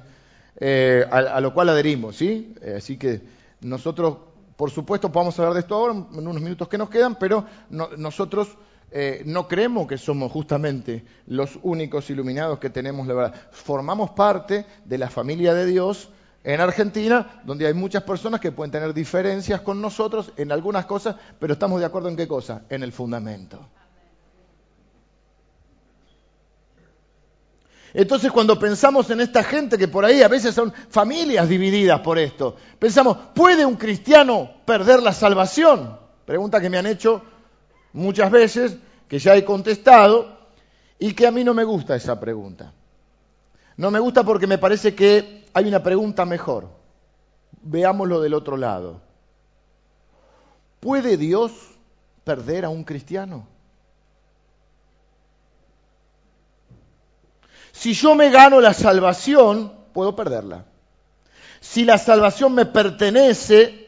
eh, 0.58 1.04
a, 1.10 1.40
lo 1.40 1.54
cual 1.54 1.70
adherimos, 1.70 2.16
¿sí? 2.16 2.54
así 2.76 2.96
que 2.96 3.20
nosotros, 3.60 4.18
por 4.56 4.70
supuesto, 4.70 5.10
podemos 5.10 5.38
hablar 5.38 5.54
de 5.54 5.60
esto 5.60 5.74
ahora, 5.74 5.94
en 5.94 6.26
unos 6.26 6.42
minutos 6.42 6.68
que 6.68 6.78
nos 6.78 6.90
quedan, 6.90 7.16
pero 7.18 7.46
nosotros 7.70 8.56
eh, 8.94 9.22
no 9.24 9.48
creemos 9.48 9.86
que 9.86 9.96
somos 9.96 10.30
justamente 10.30 11.02
los 11.26 11.58
únicos 11.62 12.10
iluminados 12.10 12.58
que 12.58 12.68
tenemos 12.68 13.06
la 13.06 13.14
verdad. 13.14 13.34
Formamos 13.50 14.10
parte 14.10 14.66
de 14.84 14.98
la 14.98 15.08
familia 15.08 15.54
de 15.54 15.64
Dios 15.64 16.10
en 16.44 16.60
Argentina, 16.60 17.40
donde 17.44 17.66
hay 17.66 17.74
muchas 17.74 18.02
personas 18.02 18.40
que 18.40 18.52
pueden 18.52 18.72
tener 18.72 18.92
diferencias 18.92 19.60
con 19.60 19.80
nosotros 19.80 20.32
en 20.36 20.50
algunas 20.50 20.86
cosas, 20.86 21.16
pero 21.38 21.52
estamos 21.52 21.80
de 21.80 21.86
acuerdo 21.86 22.08
en 22.08 22.16
qué 22.16 22.26
cosa? 22.26 22.62
En 22.68 22.82
el 22.82 22.92
fundamento. 22.92 23.68
Entonces 27.94 28.32
cuando 28.32 28.58
pensamos 28.58 29.10
en 29.10 29.20
esta 29.20 29.44
gente 29.44 29.76
que 29.76 29.86
por 29.86 30.04
ahí 30.04 30.22
a 30.22 30.28
veces 30.28 30.54
son 30.54 30.72
familias 30.88 31.48
divididas 31.48 32.00
por 32.00 32.18
esto, 32.18 32.56
pensamos, 32.78 33.18
¿puede 33.34 33.66
un 33.66 33.76
cristiano 33.76 34.50
perder 34.64 35.02
la 35.02 35.12
salvación? 35.12 35.98
Pregunta 36.24 36.60
que 36.60 36.70
me 36.70 36.78
han 36.78 36.86
hecho 36.86 37.22
muchas 37.92 38.30
veces, 38.30 38.78
que 39.08 39.18
ya 39.18 39.36
he 39.36 39.44
contestado, 39.44 40.38
y 40.98 41.12
que 41.12 41.26
a 41.26 41.30
mí 41.30 41.44
no 41.44 41.52
me 41.52 41.64
gusta 41.64 41.94
esa 41.94 42.18
pregunta. 42.18 42.72
No 43.76 43.90
me 43.90 43.98
gusta 43.98 44.22
porque 44.22 44.46
me 44.46 44.58
parece 44.58 44.94
que 44.94 45.41
hay 45.52 45.66
una 45.66 45.82
pregunta 45.82 46.24
mejor. 46.24 46.68
Veámoslo 47.62 48.20
del 48.20 48.34
otro 48.34 48.56
lado. 48.56 49.00
¿Puede 50.80 51.16
Dios 51.16 51.52
perder 52.24 52.64
a 52.64 52.68
un 52.68 52.82
cristiano? 52.84 53.46
Si 57.72 57.94
yo 57.94 58.14
me 58.14 58.30
gano 58.30 58.60
la 58.60 58.74
salvación, 58.74 59.72
puedo 59.92 60.14
perderla. 60.14 60.66
Si 61.60 61.84
la 61.84 61.98
salvación 61.98 62.54
me 62.54 62.66
pertenece, 62.66 63.81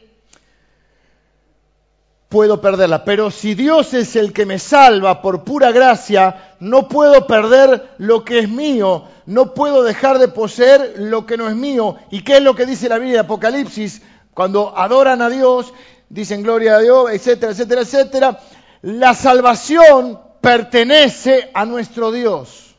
puedo 2.35 2.59
perderla. 2.59 3.05
Pero 3.05 3.31
si 3.31 3.55
Dios 3.55 3.93
es 3.93 4.17
el 4.17 4.33
que 4.33 4.45
me 4.45 4.59
salva 4.59 5.21
por 5.21 5.45
pura 5.45 5.71
gracia, 5.71 6.57
no 6.59 6.89
puedo 6.89 7.27
perder 7.27 7.91
lo 7.97 8.25
que 8.25 8.39
es 8.39 8.49
mío, 8.49 9.05
no 9.25 9.53
puedo 9.53 9.83
dejar 9.83 10.19
de 10.19 10.27
poseer 10.27 10.95
lo 10.97 11.25
que 11.25 11.37
no 11.37 11.47
es 11.47 11.55
mío. 11.55 11.95
¿Y 12.11 12.25
qué 12.25 12.35
es 12.35 12.43
lo 12.43 12.53
que 12.53 12.65
dice 12.65 12.89
la 12.89 12.97
Biblia 12.97 13.21
de 13.21 13.25
Apocalipsis? 13.25 14.01
Cuando 14.33 14.77
adoran 14.77 15.21
a 15.21 15.29
Dios, 15.29 15.73
dicen 16.09 16.43
gloria 16.43 16.75
a 16.75 16.79
Dios, 16.79 17.09
etcétera, 17.09 17.53
etcétera, 17.53 17.81
etcétera. 17.83 18.39
La 18.81 19.13
salvación 19.13 20.19
pertenece 20.41 21.49
a 21.53 21.63
nuestro 21.63 22.11
Dios. 22.11 22.75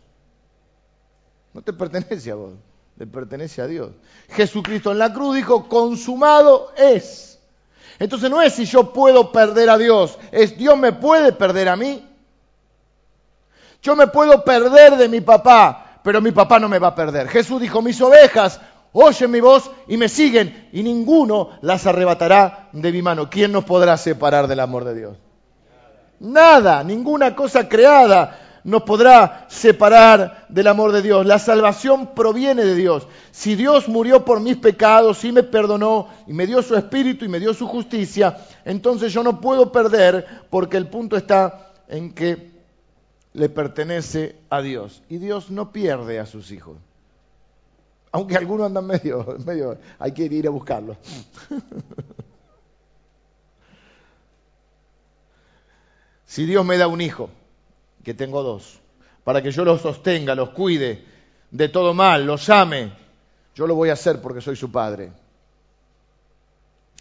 No 1.54 1.62
te 1.62 1.72
pertenece 1.72 2.30
a 2.30 2.34
vos, 2.34 2.52
le 2.98 3.06
pertenece 3.06 3.62
a 3.62 3.66
Dios. 3.66 3.92
Jesucristo 4.28 4.92
en 4.92 4.98
la 4.98 5.14
cruz 5.14 5.34
dijo, 5.34 5.66
consumado 5.66 6.74
es. 6.76 7.35
Entonces 7.98 8.30
no 8.30 8.42
es 8.42 8.54
si 8.54 8.64
yo 8.64 8.92
puedo 8.92 9.32
perder 9.32 9.70
a 9.70 9.78
Dios, 9.78 10.18
es 10.32 10.56
Dios 10.56 10.76
me 10.78 10.92
puede 10.92 11.32
perder 11.32 11.68
a 11.68 11.76
mí. 11.76 12.04
Yo 13.82 13.96
me 13.96 14.06
puedo 14.06 14.44
perder 14.44 14.96
de 14.96 15.08
mi 15.08 15.20
papá, 15.20 16.00
pero 16.02 16.20
mi 16.20 16.32
papá 16.32 16.58
no 16.58 16.68
me 16.68 16.78
va 16.78 16.88
a 16.88 16.94
perder. 16.94 17.28
Jesús 17.28 17.60
dijo, 17.60 17.82
mis 17.82 18.00
ovejas 18.00 18.60
oyen 18.92 19.30
mi 19.30 19.40
voz 19.40 19.70
y 19.88 19.96
me 19.96 20.08
siguen, 20.08 20.68
y 20.72 20.82
ninguno 20.82 21.50
las 21.62 21.86
arrebatará 21.86 22.68
de 22.72 22.92
mi 22.92 23.02
mano. 23.02 23.30
¿Quién 23.30 23.52
nos 23.52 23.64
podrá 23.64 23.96
separar 23.96 24.46
del 24.46 24.60
amor 24.60 24.84
de 24.84 24.94
Dios? 24.94 25.16
Nada, 26.18 26.82
ninguna 26.82 27.36
cosa 27.36 27.68
creada 27.68 28.45
nos 28.66 28.82
podrá 28.82 29.46
separar 29.48 30.44
del 30.48 30.66
amor 30.66 30.90
de 30.90 31.00
Dios. 31.00 31.24
La 31.24 31.38
salvación 31.38 32.16
proviene 32.16 32.64
de 32.64 32.74
Dios. 32.74 33.06
Si 33.30 33.54
Dios 33.54 33.88
murió 33.88 34.24
por 34.24 34.40
mis 34.40 34.56
pecados 34.56 35.24
y 35.24 35.30
me 35.30 35.44
perdonó 35.44 36.08
y 36.26 36.32
me 36.32 36.48
dio 36.48 36.60
su 36.62 36.74
espíritu 36.74 37.24
y 37.24 37.28
me 37.28 37.38
dio 37.38 37.54
su 37.54 37.68
justicia, 37.68 38.38
entonces 38.64 39.12
yo 39.12 39.22
no 39.22 39.40
puedo 39.40 39.70
perder 39.70 40.26
porque 40.50 40.78
el 40.78 40.88
punto 40.88 41.16
está 41.16 41.74
en 41.86 42.12
que 42.12 42.50
le 43.34 43.48
pertenece 43.48 44.34
a 44.50 44.60
Dios. 44.62 45.00
Y 45.08 45.18
Dios 45.18 45.48
no 45.48 45.70
pierde 45.70 46.18
a 46.18 46.26
sus 46.26 46.50
hijos. 46.50 46.76
Aunque 48.10 48.36
algunos 48.36 48.66
andan 48.66 48.84
medio, 48.84 49.36
medio 49.46 49.78
hay 50.00 50.10
que 50.10 50.24
ir 50.24 50.48
a 50.48 50.50
buscarlos. 50.50 50.96
si 56.24 56.46
Dios 56.46 56.66
me 56.66 56.78
da 56.78 56.88
un 56.88 57.00
hijo, 57.00 57.30
que 58.06 58.14
tengo 58.14 58.44
dos, 58.44 58.78
para 59.24 59.42
que 59.42 59.50
yo 59.50 59.64
los 59.64 59.80
sostenga, 59.80 60.36
los 60.36 60.50
cuide 60.50 61.04
de 61.50 61.68
todo 61.68 61.92
mal, 61.92 62.24
los 62.24 62.48
ame. 62.50 62.92
Yo 63.52 63.66
lo 63.66 63.74
voy 63.74 63.88
a 63.88 63.94
hacer 63.94 64.20
porque 64.22 64.40
soy 64.40 64.54
su 64.54 64.70
padre. 64.70 65.10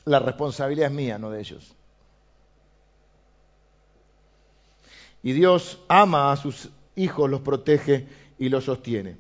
La 0.06 0.18
responsabilidad 0.18 0.88
es 0.88 0.96
mía, 0.96 1.20
no 1.20 1.30
de 1.30 1.42
ellos. 1.42 1.76
Y 5.22 5.34
Dios 5.34 5.78
ama 5.90 6.32
a 6.32 6.38
sus 6.38 6.70
hijos, 6.96 7.30
los 7.30 7.42
protege 7.42 8.08
y 8.40 8.50
los 8.50 8.64
sostiene. 8.64 9.16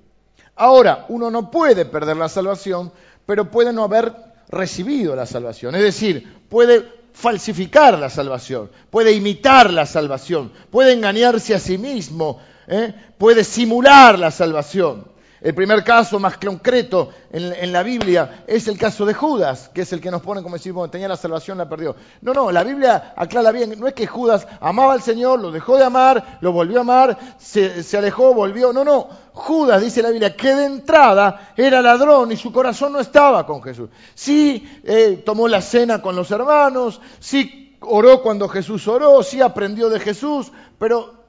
Ahora, 0.56 1.06
uno 1.10 1.30
no 1.30 1.52
puede 1.52 1.86
perder 1.86 2.18
la 2.18 2.30
salvación, 2.30 2.92
pero 3.28 3.52
puede 3.52 3.72
no 3.72 3.84
haber 3.84 4.12
recibido 4.48 5.16
la 5.16 5.28
salvación. 5.28 5.76
Es 5.76 5.84
decir, 5.84 6.48
puede 6.50 6.92
falsificar 7.16 7.97
la 7.97 8.09
salvación, 8.09 8.70
puede 8.91 9.13
imitar 9.13 9.72
la 9.72 9.86
salvación, 9.86 10.51
puede 10.70 10.91
engañarse 10.91 11.55
a 11.55 11.59
sí 11.59 11.78
mismo, 11.78 12.41
¿eh? 12.68 12.93
puede 13.18 13.43
simular 13.45 14.20
la 14.20 14.32
salvación. 14.32 15.14
El 15.46 15.54
primer 15.54 15.84
caso 15.84 16.20
más 16.20 16.39
concreto 16.39 17.12
en, 17.32 17.72
la 17.72 17.84
Biblia 17.84 18.43
es 18.48 18.68
el 18.68 18.80
caso 18.80 19.06
de 19.06 19.14
Judas, 19.14 19.70
que 19.72 19.82
es 19.82 19.93
el 19.93 20.02
que 20.02 20.10
nos 20.10 20.24
pone 20.24 20.41
como 20.41 20.56
decir, 20.56 20.74
bueno, 20.74 20.89
tenía 20.89 21.08
la 21.08 21.18
salvación, 21.18 21.60
la 21.60 21.70
perdió. 21.70 21.96
No, 22.22 22.34
no, 22.34 22.52
la 22.52 22.64
Biblia 22.64 23.14
aclara 23.16 23.52
bien, 23.52 23.80
no 23.80 23.86
es 23.86 23.93
que 23.93 24.08
Judas 24.08 24.48
amaba 24.60 24.93
al 24.93 25.04
Señor, 25.04 25.39
lo 25.39 25.52
dejó 25.52 25.78
de 25.78 25.84
amar, 25.84 26.39
lo 26.41 26.52
volvió 26.52 26.80
a 26.80 26.82
amar, 26.82 27.20
se, 27.38 27.86
alejó, 27.96 28.34
volvió. 28.34 28.74
No, 28.74 28.84
no, 28.84 29.08
Judas, 29.34 29.84
dice 29.84 30.02
la 30.02 30.10
Biblia, 30.10 30.36
que 30.36 30.56
de 30.56 30.66
entrada 30.66 31.54
era 31.56 31.80
ladrón 31.80 32.32
y 32.32 32.38
su 32.38 32.52
corazón 32.52 32.93
no 32.93 33.00
estaba 33.00 33.46
con 33.46 33.62
Jesús. 33.62 33.91
Sí 34.16 34.68
eh, 34.84 35.22
tomó 35.24 35.48
la 35.48 35.62
cena 35.62 36.02
con 36.02 36.16
los 36.16 36.32
hermanos, 36.32 37.00
sí 37.20 37.78
oró 37.82 38.24
cuando 38.24 38.50
Jesús 38.50 38.88
oró, 38.88 39.22
sí 39.22 39.41
aprendió 39.41 39.89
de 39.89 40.00
Jesús, 40.00 40.52
pero 40.80 41.26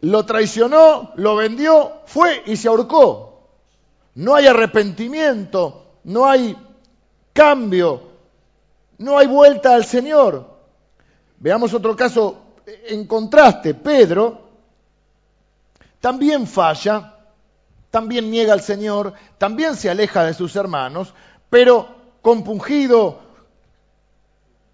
lo 0.00 0.24
traicionó, 0.24 1.12
lo 1.16 1.36
vendió, 1.36 2.02
fue 2.06 2.42
y 2.46 2.56
se 2.56 2.68
ahorcó. 2.68 3.48
No 4.14 4.34
hay 4.34 4.46
arrepentimiento, 4.46 5.86
no 6.04 6.26
hay 6.26 6.56
cambio, 7.32 8.02
no 8.98 9.18
hay 9.18 9.26
vuelta 9.26 9.74
al 9.74 9.84
Señor. 9.84 10.58
Veamos 11.38 11.72
otro 11.74 11.94
caso 11.94 12.42
en 12.66 13.06
contraste. 13.06 13.74
Pedro 13.74 14.48
también 16.00 16.46
falla, 16.46 17.14
también 17.90 18.30
niega 18.30 18.52
al 18.52 18.60
Señor, 18.60 19.14
también 19.36 19.76
se 19.76 19.90
aleja 19.90 20.24
de 20.24 20.34
sus 20.34 20.54
hermanos, 20.56 21.12
pero 21.50 21.88
compungido, 22.22 23.20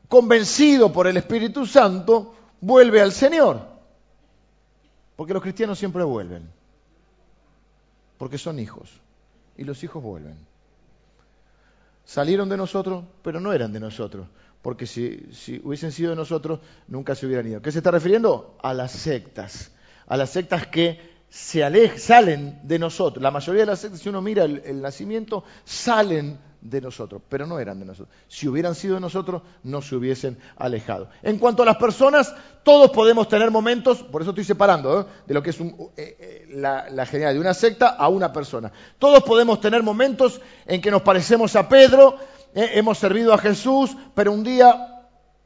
convencido 0.09 0.93
por 0.93 1.07
el 1.07 1.17
Espíritu 1.17 1.67
Santo, 1.67 2.35
vuelve 2.61 3.01
al 3.01 3.13
Señor. 3.13 3.74
Porque 5.17 5.33
los 5.33 5.43
cristianos 5.43 5.79
siempre 5.79 6.03
vuelven. 6.03 6.49
Porque 8.19 8.39
son 8.39 8.59
hijos. 8.59 8.91
Y 9.57 9.65
los 9.65 9.83
hijos 9.85 10.03
vuelven. 10.03 10.37
Salieron 12.05 12.49
de 12.49 12.57
nosotros, 12.57 13.05
pero 13.23 13.41
no 13.41 13.53
eran 13.53 13.73
de 13.73 13.81
nosotros. 13.81 14.27
porque 14.63 14.87
si, 14.87 15.61
hubiesen 15.63 15.93
sido 15.93 16.11
de 16.11 16.17
nosotros, 16.17 16.61
nunca 16.89 17.15
se 17.15 17.27
hubieran 17.27 17.47
ido. 17.47 17.61
¿Qué 17.61 17.71
se 17.71 17.79
está 17.79 17.91
refiriendo? 17.91 18.57
A 18.63 18.73
las 18.73 18.93
sectas, 18.93 19.73
a 20.07 20.17
las 20.17 20.31
sectas 20.31 20.67
que 20.67 20.99
se 21.29 21.63
alejan, 21.63 21.99
salen 21.99 22.61
de 22.63 22.79
nosotros. 22.79 23.23
La 23.23 23.31
mayoría 23.31 23.63
de 23.63 23.67
las 23.67 23.81
sectas, 23.81 24.01
si 24.01 24.09
uno 24.09 24.23
mira 24.23 24.45
el, 24.45 24.81
nacimiento, 24.81 25.45
salen 25.65 26.39
de 26.65 26.81
nosotros, 26.81 27.23
pero 27.29 27.47
no 27.47 27.61
eran 27.61 27.79
de 27.79 27.85
nosotros. 27.85 28.17
Si 28.27 28.49
hubieran 28.49 28.75
sido 28.75 28.95
de 28.95 29.01
nosotros, 29.01 29.43
no 29.63 29.83
se 29.83 29.95
hubiesen 29.95 30.39
alejado. 30.57 31.09
En 31.23 31.39
cuanto 31.39 31.63
a 31.63 31.67
las 31.67 31.77
personas, 31.77 32.35
todos 32.63 32.91
podemos 32.91 33.29
tener 33.29 33.51
momentos, 33.51 34.03
por 34.03 34.23
eso 34.23 34.31
estoy 34.31 34.45
separando 34.45 35.03
¿eh? 35.03 35.05
de 35.27 35.35
lo 35.35 35.43
que 35.43 35.51
es 35.51 35.61
eh, 35.61 35.75
eh, 35.97 36.47
la, 36.51 36.89
la 36.91 37.05
de 37.05 37.39
una 37.39 37.53
secta 37.53 37.91
a 37.91 38.09
una 38.09 38.33
persona. 38.33 38.73
Todos 38.99 39.23
podemos 39.23 39.61
tener 39.61 39.83
momentos 39.83 40.41
en 40.67 40.81
que 40.81 40.91
nos 40.91 41.03
parecemos 41.03 41.55
a 41.55 41.69
Pedro, 41.69 42.17
hemos 42.55 42.99
servido 42.99 43.35
a 43.35 43.39
Jesús, 43.39 43.95
pero 44.15 44.33
un 44.33 44.43
día 44.43 45.03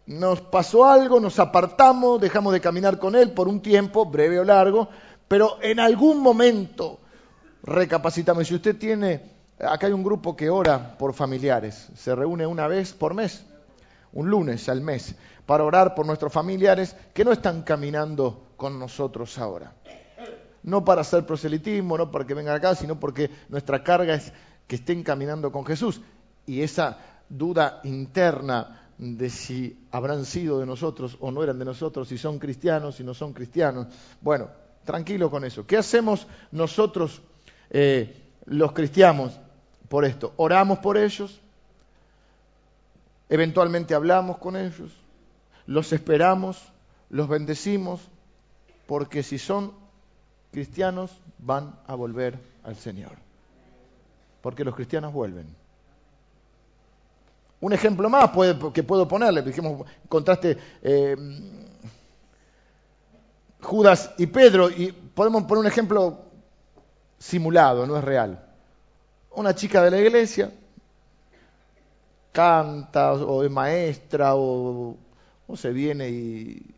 nos 0.06 0.40
pasó 0.40 0.86
algo, 0.86 1.18
nos 1.18 1.38
apartamos, 1.40 2.20
dejamos 2.20 2.52
de 2.52 2.60
caminar 2.60 2.98
con 2.98 3.16
Él 3.16 3.32
por 3.32 3.48
un 3.48 3.60
tiempo, 3.60 4.06
breve 4.06 4.38
o 4.38 4.44
largo, 4.44 4.88
pero 5.26 5.58
en 5.60 5.80
algún 5.80 6.20
momento 6.20 7.00
recapacitamos. 7.64 8.46
Si 8.46 8.54
usted 8.54 8.78
tiene, 8.78 9.37
acá 9.60 9.86
hay 9.86 9.92
un 9.92 10.02
grupo 10.02 10.36
que 10.36 10.50
ora 10.50 10.96
por 10.98 11.14
familiares, 11.14 11.88
se 11.94 12.14
reúne 12.14 12.46
una 12.46 12.66
vez 12.66 12.92
por 12.92 13.14
mes, 13.14 13.44
un 14.12 14.30
lunes 14.30 14.68
al 14.68 14.80
mes, 14.80 15.14
para 15.46 15.64
orar 15.64 15.94
por 15.94 16.06
nuestros 16.06 16.32
familiares 16.32 16.94
que 17.14 17.24
no 17.24 17.32
están 17.32 17.62
caminando 17.62 18.48
con 18.56 18.78
nosotros 18.78 19.38
ahora. 19.38 19.72
No 20.62 20.84
para 20.84 21.02
hacer 21.02 21.24
proselitismo, 21.24 21.96
no 21.96 22.10
para 22.10 22.26
que 22.26 22.34
vengan 22.34 22.56
acá, 22.56 22.74
sino 22.74 22.98
porque 22.98 23.30
nuestra 23.48 23.82
carga 23.82 24.14
es 24.14 24.32
que 24.66 24.76
estén 24.76 25.02
caminando 25.02 25.50
con 25.50 25.64
Jesús. 25.64 26.00
Y 26.46 26.62
esa 26.62 26.98
duda 27.28 27.80
interna 27.84 28.90
de 28.98 29.30
si 29.30 29.86
habrán 29.92 30.24
sido 30.24 30.58
de 30.58 30.66
nosotros 30.66 31.16
o 31.20 31.30
no 31.30 31.42
eran 31.42 31.58
de 31.58 31.64
nosotros, 31.64 32.08
si 32.08 32.18
son 32.18 32.38
cristianos, 32.38 32.96
si 32.96 33.04
no 33.04 33.14
son 33.14 33.32
cristianos. 33.32 33.86
Bueno, 34.20 34.48
Tranquilo 34.88 35.30
con 35.30 35.44
eso. 35.44 35.66
¿Qué 35.66 35.76
hacemos 35.76 36.26
nosotros 36.50 37.20
eh, 37.68 38.32
los 38.46 38.72
cristianos 38.72 39.38
por 39.88 40.04
esto? 40.04 40.32
Oramos 40.36 40.78
por 40.78 40.96
ellos, 40.96 41.40
eventualmente 43.28 43.94
hablamos 43.94 44.38
con 44.38 44.56
ellos, 44.56 44.92
los 45.66 45.92
esperamos, 45.92 46.72
los 47.10 47.28
bendecimos, 47.28 48.00
porque 48.86 49.22
si 49.22 49.38
son 49.38 49.72
cristianos 50.50 51.10
van 51.38 51.78
a 51.86 51.94
volver 51.94 52.38
al 52.64 52.76
Señor. 52.76 53.12
Porque 54.40 54.64
los 54.64 54.74
cristianos 54.74 55.12
vuelven. 55.12 55.46
Un 57.60 57.72
ejemplo 57.72 58.08
más 58.08 58.30
que 58.72 58.82
puedo 58.82 59.08
ponerle, 59.08 59.42
dijimos, 59.42 59.84
contraste 60.08 60.56
eh, 60.80 61.16
Judas 63.60 64.14
y 64.16 64.26
Pedro, 64.26 64.70
y 64.70 64.92
podemos 64.92 65.42
poner 65.42 65.60
un 65.60 65.66
ejemplo 65.66 66.18
simulado, 67.18 67.86
no 67.86 67.96
es 67.96 68.04
real. 68.04 68.47
Una 69.38 69.54
chica 69.54 69.84
de 69.84 69.92
la 69.92 70.00
iglesia 70.00 70.50
canta 72.32 73.12
o 73.12 73.44
es 73.44 73.50
maestra 73.52 74.34
o, 74.34 74.96
se 75.54 75.70
viene 75.70 76.10
y, 76.10 76.74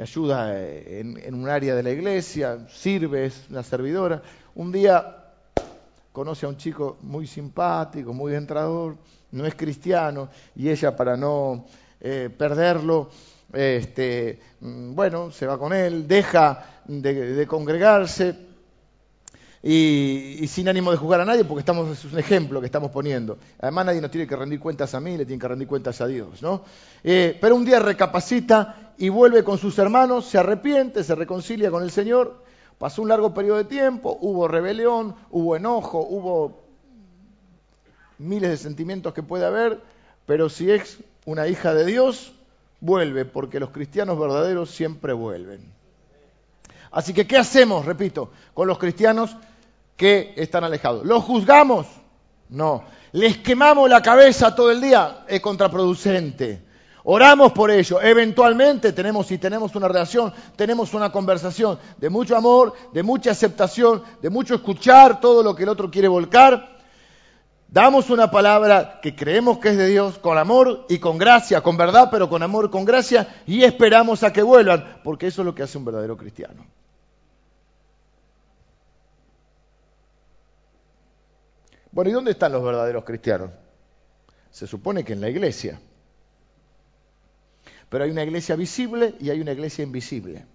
ayuda 0.00 0.60
en, 0.60 1.32
un 1.32 1.48
área 1.48 1.76
de 1.76 1.84
la 1.84 1.92
iglesia, 1.92 2.66
sirve, 2.68 3.26
es 3.26 3.46
una 3.50 3.62
servidora. 3.62 4.20
Un 4.56 4.72
día 4.72 5.16
conoce 6.10 6.44
a 6.44 6.48
un 6.48 6.56
chico 6.56 6.98
muy 7.02 7.28
simpático, 7.28 8.12
muy 8.12 8.34
entrador, 8.34 8.96
no 9.30 9.46
es 9.46 9.54
cristiano, 9.54 10.28
y 10.56 10.70
ella 10.70 10.96
para 10.96 11.16
no 11.16 11.66
eh, 12.00 12.30
perderlo, 12.36 13.10
este, 13.52 14.40
mm, 14.58 14.92
bueno, 14.96 15.30
se 15.30 15.46
va 15.46 15.56
con 15.56 15.72
él, 15.72 16.08
deja 16.08 16.80
de, 16.88 17.46
congregarse 17.46 18.49
y, 19.62 20.46
sin 20.48 20.68
ánimo 20.68 20.90
de 20.90 20.96
juzgar 20.96 21.20
a 21.20 21.24
nadie, 21.24 21.44
porque 21.44 21.60
estamos, 21.60 21.90
es 21.90 22.12
un 22.12 22.18
ejemplo 22.18 22.60
que 22.60 22.66
estamos 22.66 22.90
poniendo. 22.90 23.38
Además 23.60 23.86
nadie 23.86 24.00
nos 24.00 24.10
tiene 24.10 24.26
que 24.26 24.36
rendir 24.36 24.58
cuentas 24.58 24.94
a 24.94 25.00
mí, 25.00 25.16
le 25.16 25.26
tiene 25.26 25.40
que 25.40 25.48
rendir 25.48 25.68
cuentas 25.68 26.00
a 26.00 26.06
Dios, 26.06 26.40
¿no? 26.40 26.62
Eh, 27.04 27.36
pero 27.40 27.56
un 27.56 27.64
día 27.64 27.78
recapacita 27.78 28.94
y 28.96 29.10
vuelve 29.10 29.44
con 29.44 29.58
sus 29.58 29.78
hermanos, 29.78 30.26
se 30.26 30.38
arrepiente, 30.38 31.04
se 31.04 31.14
reconcilia 31.14 31.70
con 31.70 31.82
el 31.82 31.90
Señor, 31.90 32.42
pasó 32.78 33.02
un 33.02 33.08
largo 33.08 33.34
periodo 33.34 33.58
de 33.58 33.64
tiempo, 33.64 34.16
hubo 34.20 34.48
rebelión, 34.48 35.14
hubo 35.30 35.56
enojo, 35.56 36.00
hubo 36.00 36.62
miles 38.18 38.50
de 38.50 38.56
sentimientos 38.56 39.12
que 39.12 39.22
puede 39.22 39.44
haber, 39.44 39.80
pero 40.24 40.48
si 40.48 40.70
es 40.70 40.98
una 41.26 41.48
hija 41.48 41.74
de 41.74 41.84
Dios, 41.84 42.32
vuelve, 42.80 43.26
porque 43.26 43.60
los 43.60 43.70
cristianos 43.70 44.18
verdaderos 44.18 44.70
siempre 44.70 45.12
vuelven. 45.12 45.60
Así 46.90 47.12
que, 47.12 47.26
¿qué 47.26 47.36
hacemos, 47.36 47.84
repito, 47.84 48.30
con 48.52 48.66
los 48.66 48.78
cristianos 48.78 49.36
que 50.00 50.32
están 50.36 50.64
alejados? 50.64 51.04
¿Los 51.04 51.22
juzgamos? 51.24 51.86
No. 52.48 52.84
¿Les 53.12 53.36
quemamos 53.36 53.90
la 53.90 54.00
cabeza 54.00 54.54
todo 54.54 54.70
el 54.70 54.80
día? 54.80 55.26
Es 55.28 55.42
contraproducente. 55.42 56.62
Oramos 57.04 57.52
por 57.52 57.70
ello. 57.70 58.00
Eventualmente 58.00 58.94
tenemos, 58.94 59.26
si 59.26 59.36
tenemos 59.36 59.76
una 59.76 59.88
relación, 59.88 60.32
tenemos 60.56 60.94
una 60.94 61.12
conversación 61.12 61.78
de 61.98 62.08
mucho 62.08 62.34
amor, 62.34 62.72
de 62.94 63.02
mucha 63.02 63.32
aceptación, 63.32 64.02
de 64.22 64.30
mucho 64.30 64.54
escuchar 64.54 65.20
todo 65.20 65.42
lo 65.42 65.54
que 65.54 65.64
el 65.64 65.68
otro 65.68 65.90
quiere 65.90 66.08
volcar 66.08 66.80
Damos 67.72 68.10
una 68.10 68.32
palabra 68.32 68.98
que 69.00 69.14
creemos 69.14 69.58
que 69.58 69.68
es 69.68 69.76
de 69.76 69.86
Dios 69.86 70.18
con 70.18 70.36
amor 70.38 70.86
y 70.88 70.98
con 70.98 71.18
gracia, 71.18 71.60
con 71.60 71.76
verdad, 71.76 72.08
pero 72.10 72.28
con 72.28 72.42
amor 72.42 72.68
con 72.68 72.84
gracia, 72.84 73.42
y 73.46 73.62
esperamos 73.62 74.24
a 74.24 74.32
que 74.32 74.42
vuelvan, 74.42 74.98
porque 75.04 75.28
eso 75.28 75.42
es 75.42 75.46
lo 75.46 75.54
que 75.54 75.62
hace 75.62 75.78
un 75.78 75.84
verdadero 75.84 76.16
cristiano. 76.16 76.66
Bueno, 81.92 82.10
¿y 82.10 82.12
dónde 82.12 82.32
están 82.32 82.52
los 82.52 82.62
verdaderos 82.62 83.04
cristianos? 83.04 83.50
Se 84.50 84.66
supone 84.66 85.04
que 85.04 85.12
en 85.12 85.20
la 85.20 85.28
iglesia. 85.28 85.80
Pero 87.88 88.04
hay 88.04 88.10
una 88.10 88.22
iglesia 88.22 88.54
visible 88.54 89.14
y 89.20 89.30
hay 89.30 89.40
una 89.40 89.52
iglesia 89.52 89.82
invisible. 89.82 90.46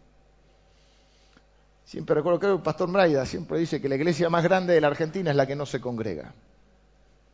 Siempre 1.83 2.15
recuerdo 2.15 2.39
que 2.39 2.47
el 2.47 2.61
pastor 2.61 2.91
Braida 2.91 3.25
siempre 3.25 3.59
dice 3.59 3.81
que 3.81 3.89
la 3.89 3.95
iglesia 3.95 4.29
más 4.29 4.43
grande 4.43 4.73
de 4.73 4.81
la 4.81 4.87
Argentina 4.87 5.29
es 5.31 5.37
la 5.37 5.45
que 5.45 5.55
no 5.55 5.65
se 5.65 5.81
congrega. 5.81 6.33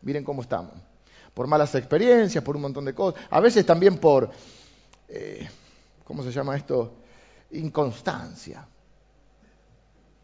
Miren 0.01 0.23
cómo 0.23 0.41
estamos. 0.41 0.73
Por 1.33 1.47
malas 1.47 1.73
experiencias, 1.75 2.43
por 2.43 2.55
un 2.55 2.63
montón 2.63 2.83
de 2.85 2.93
cosas. 2.93 3.21
A 3.29 3.39
veces 3.39 3.65
también 3.65 3.97
por, 3.97 4.29
eh, 5.07 5.47
¿cómo 6.03 6.23
se 6.23 6.31
llama 6.31 6.57
esto? 6.57 6.95
Inconstancia. 7.51 8.67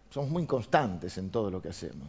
Somos 0.09 0.29
muy 0.31 0.43
inconstantes 0.43 1.17
en 1.17 1.29
todo 1.29 1.49
lo 1.51 1.61
que 1.61 1.69
hacemos. 1.69 2.07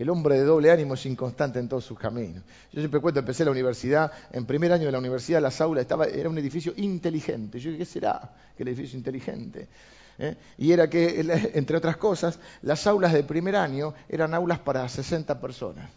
El 0.00 0.08
hombre 0.08 0.38
de 0.38 0.44
doble 0.44 0.70
ánimo 0.70 0.94
es 0.94 1.04
inconstante 1.04 1.58
en 1.58 1.68
todos 1.68 1.84
sus 1.84 1.98
caminos. 1.98 2.42
Yo 2.72 2.80
siempre 2.80 3.00
cuento, 3.00 3.20
empecé 3.20 3.44
la 3.44 3.50
universidad, 3.50 4.10
en 4.32 4.46
primer 4.46 4.72
año 4.72 4.86
de 4.86 4.92
la 4.92 4.98
universidad, 4.98 5.42
las 5.42 5.60
aulas, 5.60 5.82
estaba, 5.82 6.06
era 6.06 6.30
un 6.30 6.38
edificio 6.38 6.72
inteligente. 6.78 7.60
Yo 7.60 7.70
dije, 7.70 7.80
¿qué 7.80 7.84
será 7.84 8.32
que 8.56 8.62
el 8.62 8.70
edificio 8.70 8.96
inteligente? 8.96 9.68
¿Eh? 10.18 10.36
Y 10.56 10.72
era 10.72 10.88
que, 10.88 11.20
entre 11.52 11.76
otras 11.76 11.98
cosas, 11.98 12.38
las 12.62 12.86
aulas 12.86 13.12
de 13.12 13.24
primer 13.24 13.56
año 13.56 13.92
eran 14.08 14.32
aulas 14.32 14.58
para 14.60 14.88
60 14.88 15.38
personas 15.38 15.90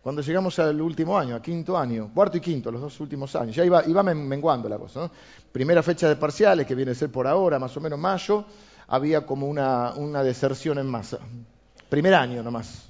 cuando 0.00 0.22
llegamos 0.22 0.56
al 0.60 0.80
último 0.80 1.18
año, 1.18 1.34
a 1.34 1.42
quinto 1.42 1.76
año, 1.76 2.12
cuarto 2.14 2.36
y 2.36 2.40
quinto, 2.40 2.70
los 2.70 2.80
dos 2.80 3.00
últimos 3.00 3.34
años, 3.34 3.56
ya 3.56 3.64
iba, 3.64 3.84
iba 3.86 4.02
menguando 4.04 4.68
la 4.68 4.78
cosa. 4.78 5.00
¿no? 5.00 5.10
Primera 5.50 5.82
fecha 5.82 6.08
de 6.08 6.14
parciales, 6.14 6.64
que 6.64 6.76
viene 6.76 6.92
a 6.92 6.94
ser 6.94 7.10
por 7.10 7.26
ahora, 7.26 7.58
más 7.58 7.76
o 7.76 7.80
menos 7.80 7.98
mayo, 7.98 8.46
había 8.86 9.26
como 9.26 9.48
una, 9.48 9.94
una 9.96 10.22
deserción 10.22 10.78
en 10.78 10.86
masa. 10.86 11.18
Primer 11.90 12.14
año 12.14 12.42
nomás. 12.42 12.89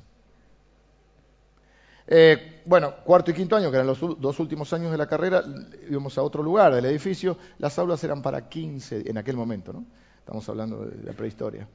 Eh, 2.13 2.63
bueno, 2.67 2.97
cuarto 3.05 3.31
y 3.31 3.35
quinto 3.35 3.55
año, 3.55 3.71
que 3.71 3.77
eran 3.77 3.87
los 3.87 4.01
dos 4.01 4.41
últimos 4.41 4.73
años 4.73 4.91
de 4.91 4.99
la 4.99 5.07
carrera, 5.07 5.45
íbamos 5.89 6.19
a 6.19 6.23
otro 6.25 6.43
lugar 6.43 6.75
del 6.75 6.85
edificio, 6.87 7.39
las 7.59 7.79
aulas 7.79 8.03
eran 8.03 8.21
para 8.21 8.49
15 8.49 9.09
en 9.09 9.17
aquel 9.17 9.37
momento, 9.37 9.73
¿no? 9.73 9.87
Estamos 10.19 10.49
hablando 10.49 10.85
de 10.85 11.05
la 11.05 11.13
prehistoria. 11.13 11.69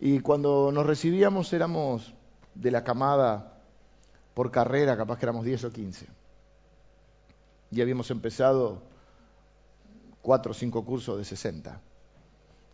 Y 0.00 0.18
cuando 0.18 0.72
nos 0.72 0.84
recibíamos 0.84 1.52
éramos 1.52 2.12
de 2.52 2.72
la 2.72 2.82
camada 2.82 3.62
por 4.34 4.50
carrera, 4.50 4.96
capaz 4.96 5.18
que 5.18 5.24
éramos 5.24 5.44
10 5.44 5.64
o 5.64 5.72
15. 5.72 6.06
Y 7.70 7.80
habíamos 7.80 8.10
empezado 8.10 8.82
cuatro 10.20 10.50
o 10.50 10.54
cinco 10.54 10.84
cursos 10.84 11.16
de 11.16 11.24
60. 11.24 11.80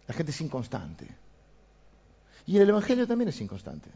La 0.08 0.14
gente 0.14 0.32
es 0.32 0.40
inconstante. 0.40 1.06
Y 2.46 2.56
el 2.56 2.70
Evangelio 2.70 3.06
también 3.06 3.28
es 3.28 3.40
inconstante. 3.40 3.90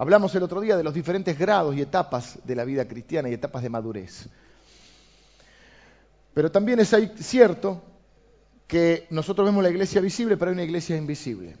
Hablamos 0.00 0.32
el 0.36 0.44
otro 0.44 0.60
día 0.60 0.76
de 0.76 0.84
los 0.84 0.94
diferentes 0.94 1.36
grados 1.36 1.74
y 1.74 1.80
etapas 1.80 2.38
de 2.44 2.54
la 2.54 2.64
vida 2.64 2.86
cristiana 2.86 3.28
y 3.28 3.32
etapas 3.34 3.64
de 3.64 3.68
madurez. 3.68 4.28
Pero 6.32 6.52
también 6.52 6.78
es 6.78 6.94
cierto 7.16 7.82
que 8.68 9.08
nosotros 9.10 9.44
vemos 9.44 9.60
la 9.60 9.70
iglesia 9.70 10.00
visible, 10.00 10.36
pero 10.36 10.50
hay 10.50 10.54
una 10.54 10.62
iglesia 10.62 10.96
invisible. 10.96 11.56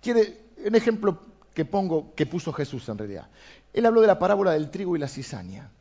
Quiere 0.00 0.38
un 0.64 0.76
ejemplo 0.76 1.18
que 1.52 1.64
pongo, 1.64 2.14
que 2.14 2.26
puso 2.26 2.52
Jesús 2.52 2.88
en 2.88 2.96
realidad. 2.96 3.26
Él 3.72 3.84
habló 3.84 4.00
de 4.00 4.06
la 4.06 4.20
parábola 4.20 4.52
del 4.52 4.70
trigo 4.70 4.94
y 4.94 5.00
la 5.00 5.08
cizaña. 5.08 5.72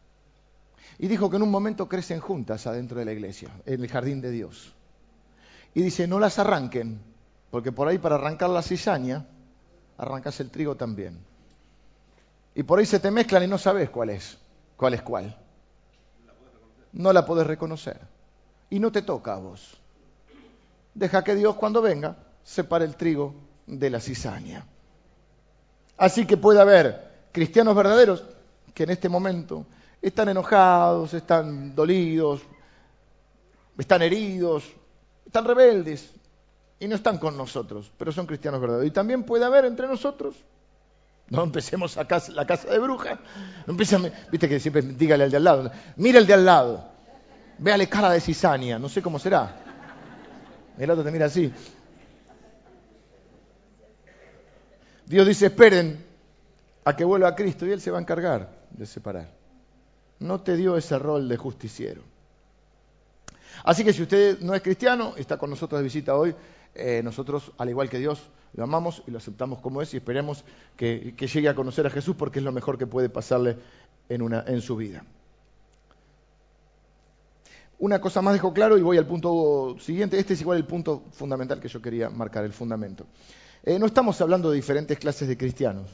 Y 0.97 1.07
dijo 1.07 1.29
que 1.29 1.35
en 1.35 1.43
un 1.43 1.51
momento 1.51 1.87
crecen 1.87 2.19
juntas 2.19 2.65
adentro 2.65 2.97
de 2.97 3.05
la 3.05 3.11
iglesia, 3.11 3.51
en 3.67 3.83
el 3.83 3.87
jardín 3.87 4.19
de 4.19 4.31
Dios. 4.31 4.73
Y 5.75 5.83
dice, 5.83 6.07
no 6.07 6.19
las 6.19 6.39
arranquen, 6.39 6.99
porque 7.51 7.71
por 7.71 7.87
ahí 7.87 7.99
para 7.99 8.15
arrancar 8.15 8.49
la 8.49 8.63
cizaña, 8.63 9.27
arrancas 9.99 10.39
el 10.39 10.49
trigo 10.49 10.75
también. 10.75 11.28
Y 12.59 12.63
por 12.63 12.77
ahí 12.77 12.85
se 12.85 12.99
te 12.99 13.09
mezclan 13.09 13.43
y 13.43 13.47
no 13.47 13.57
sabes 13.57 13.89
cuál 13.89 14.09
es, 14.09 14.37
cuál 14.75 14.93
es 14.93 15.01
cuál. 15.01 15.33
No 16.91 17.13
la 17.13 17.25
podés 17.25 17.47
reconocer. 17.47 18.01
Y 18.69 18.81
no 18.81 18.91
te 18.91 19.01
toca 19.01 19.35
a 19.35 19.37
vos. 19.37 19.77
Deja 20.93 21.23
que 21.23 21.35
Dios 21.35 21.55
cuando 21.55 21.81
venga 21.81 22.17
separe 22.43 22.83
el 22.83 22.97
trigo 22.97 23.33
de 23.65 23.89
la 23.89 24.01
cizaña. 24.01 24.65
Así 25.95 26.27
que 26.27 26.35
puede 26.35 26.59
haber 26.59 27.29
cristianos 27.31 27.73
verdaderos 27.77 28.25
que 28.73 28.83
en 28.83 28.89
este 28.89 29.07
momento 29.07 29.65
están 30.01 30.27
enojados, 30.27 31.13
están 31.13 31.73
dolidos, 31.73 32.41
están 33.77 34.01
heridos, 34.01 34.65
están 35.25 35.45
rebeldes 35.45 36.11
y 36.77 36.89
no 36.89 36.95
están 36.95 37.19
con 37.19 37.37
nosotros, 37.37 37.89
pero 37.97 38.11
son 38.11 38.25
cristianos 38.25 38.59
verdaderos. 38.59 38.89
Y 38.89 38.91
también 38.91 39.23
puede 39.23 39.45
haber 39.45 39.63
entre 39.63 39.87
nosotros, 39.87 40.35
no 41.29 41.43
empecemos 41.43 41.97
a 41.97 42.07
la 42.33 42.45
casa 42.45 42.69
de 42.69 42.79
brujas, 42.79 43.19
viste 44.31 44.49
que 44.49 44.59
siempre 44.59 44.81
dígale 44.81 45.25
al 45.25 45.31
de 45.31 45.37
al 45.37 45.43
lado, 45.43 45.71
mira 45.95 46.19
el 46.19 46.25
de 46.25 46.33
al 46.33 46.45
lado, 46.45 46.91
véale 47.57 47.87
cara 47.87 48.11
de 48.11 48.19
cizaña, 48.19 48.79
no 48.79 48.89
sé 48.89 49.01
cómo 49.01 49.19
será. 49.19 49.55
El 50.77 50.89
otro 50.89 51.03
te 51.03 51.11
mira 51.11 51.25
así. 51.25 51.51
Dios 55.05 55.27
dice, 55.27 55.47
esperen 55.47 56.05
a 56.85 56.95
que 56.95 57.03
vuelva 57.03 57.27
a 57.27 57.35
Cristo 57.35 57.65
y 57.65 57.71
Él 57.71 57.81
se 57.81 57.91
va 57.91 57.97
a 57.97 58.01
encargar 58.01 58.49
de 58.69 58.85
separar. 58.85 59.29
No 60.19 60.41
te 60.41 60.55
dio 60.55 60.77
ese 60.77 60.97
rol 60.97 61.27
de 61.27 61.35
justiciero. 61.35 62.01
Así 63.63 63.83
que 63.83 63.91
si 63.91 64.03
usted 64.03 64.39
no 64.39 64.55
es 64.55 64.61
cristiano, 64.61 65.13
está 65.17 65.37
con 65.37 65.49
nosotros 65.49 65.79
de 65.79 65.83
visita 65.83 66.15
hoy, 66.15 66.33
eh, 66.75 67.01
nosotros, 67.03 67.51
al 67.57 67.69
igual 67.69 67.89
que 67.89 67.97
Dios, 67.97 68.21
lo 68.53 68.63
amamos 68.63 69.03
y 69.07 69.11
lo 69.11 69.17
aceptamos 69.17 69.59
como 69.59 69.81
es 69.81 69.93
y 69.93 69.97
esperemos 69.97 70.43
que, 70.75 71.13
llegue 71.17 71.49
a 71.49 71.55
conocer 71.55 71.85
a 71.87 71.89
Jesús 71.89 72.15
porque 72.15 72.39
es 72.39 72.45
lo 72.45 72.51
mejor 72.51 72.77
que 72.77 72.87
puede 72.87 73.09
pasarle 73.09 73.57
en, 74.09 74.21
una, 74.21 74.43
en 74.47 74.61
su 74.61 74.75
vida. 74.75 75.03
Una 77.77 78.01
cosa 78.01 78.21
más 78.21 78.33
dejo 78.33 78.53
claro 78.53 78.77
y 78.77 78.81
voy 78.81 78.97
al 78.97 79.07
punto 79.07 79.77
siguiente. 79.79 80.19
Este 80.19 80.33
es 80.33 80.41
igual 80.41 80.57
el 80.57 80.65
punto 80.65 81.03
fundamental 81.11 81.61
que 81.61 81.69
yo 81.69 81.81
quería 81.81 82.09
marcar, 82.09 82.43
el 82.43 82.51
fundamento. 82.51 83.05
Eh, 83.63 83.79
no 83.79 83.85
estamos 83.85 84.19
hablando 84.19 84.49
de 84.49 84.57
diferentes 84.57 84.99
clases 84.99 85.27
de 85.27 85.37
cristianos. 85.37 85.87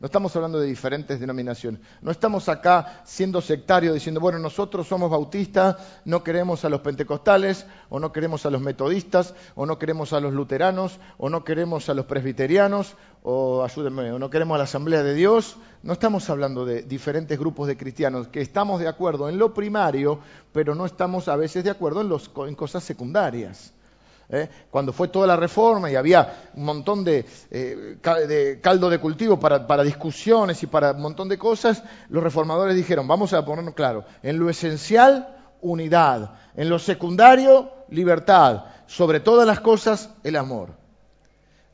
No 0.00 0.06
estamos 0.06 0.34
hablando 0.34 0.58
de 0.58 0.66
diferentes 0.66 1.20
denominaciones. 1.20 1.82
No 2.00 2.10
estamos 2.10 2.48
acá 2.48 3.02
siendo 3.04 3.42
sectarios 3.42 3.92
diciendo, 3.92 4.18
bueno, 4.18 4.38
nosotros 4.38 4.88
somos 4.88 5.10
bautistas, 5.10 5.76
no 6.06 6.24
queremos 6.24 6.64
a 6.64 6.70
los 6.70 6.80
pentecostales, 6.80 7.66
o 7.90 8.00
no 8.00 8.10
queremos 8.10 8.46
a 8.46 8.50
los 8.50 8.62
metodistas, 8.62 9.34
o 9.54 9.66
no 9.66 9.78
queremos 9.78 10.14
a 10.14 10.20
los 10.20 10.32
luteranos, 10.32 10.98
o 11.18 11.28
no 11.28 11.44
queremos 11.44 11.90
a 11.90 11.94
los 11.94 12.06
presbiterianos, 12.06 12.96
o 13.22 13.62
ayúdenme, 13.62 14.10
o 14.10 14.18
no 14.18 14.30
queremos 14.30 14.54
a 14.54 14.58
la 14.58 14.64
Asamblea 14.64 15.02
de 15.02 15.12
Dios. 15.12 15.58
No 15.82 15.92
estamos 15.92 16.30
hablando 16.30 16.64
de 16.64 16.82
diferentes 16.82 17.38
grupos 17.38 17.68
de 17.68 17.76
cristianos 17.76 18.28
que 18.28 18.40
estamos 18.40 18.80
de 18.80 18.88
acuerdo 18.88 19.28
en 19.28 19.36
lo 19.36 19.52
primario, 19.52 20.20
pero 20.50 20.74
no 20.74 20.86
estamos 20.86 21.28
a 21.28 21.36
veces 21.36 21.62
de 21.62 21.70
acuerdo 21.70 22.00
en, 22.00 22.48
en 22.48 22.54
cosas 22.54 22.82
secundarias. 22.84 23.74
¿Eh? 24.30 24.48
cuando 24.70 24.92
fue 24.92 25.08
toda 25.08 25.26
la 25.26 25.36
reforma 25.36 25.90
y 25.90 25.96
había 25.96 26.50
un 26.54 26.64
montón 26.64 27.04
de, 27.04 27.24
eh, 27.50 28.58
caldo 28.62 28.90
de 28.90 28.98
cultivo 28.98 29.38
para, 29.38 29.82
discusiones 29.82 30.62
y 30.62 30.66
para 30.66 30.92
un 30.92 31.02
montón 31.02 31.28
de 31.28 31.38
cosas, 31.38 31.82
los 32.08 32.22
reformadores 32.22 32.76
dijeron, 32.76 33.06
vamos 33.06 33.32
a 33.32 33.44
ponernos 33.44 33.74
claro, 33.74 34.04
en 34.22 34.38
lo 34.38 34.48
esencial, 34.48 35.36
unidad, 35.60 36.34
en 36.54 36.68
lo 36.68 36.78
secundario, 36.78 37.70
libertad, 37.90 38.64
sobre 38.86 39.20
todas 39.20 39.46
las 39.46 39.60
cosas, 39.60 40.10
el 40.24 40.36
amor. 40.36 40.70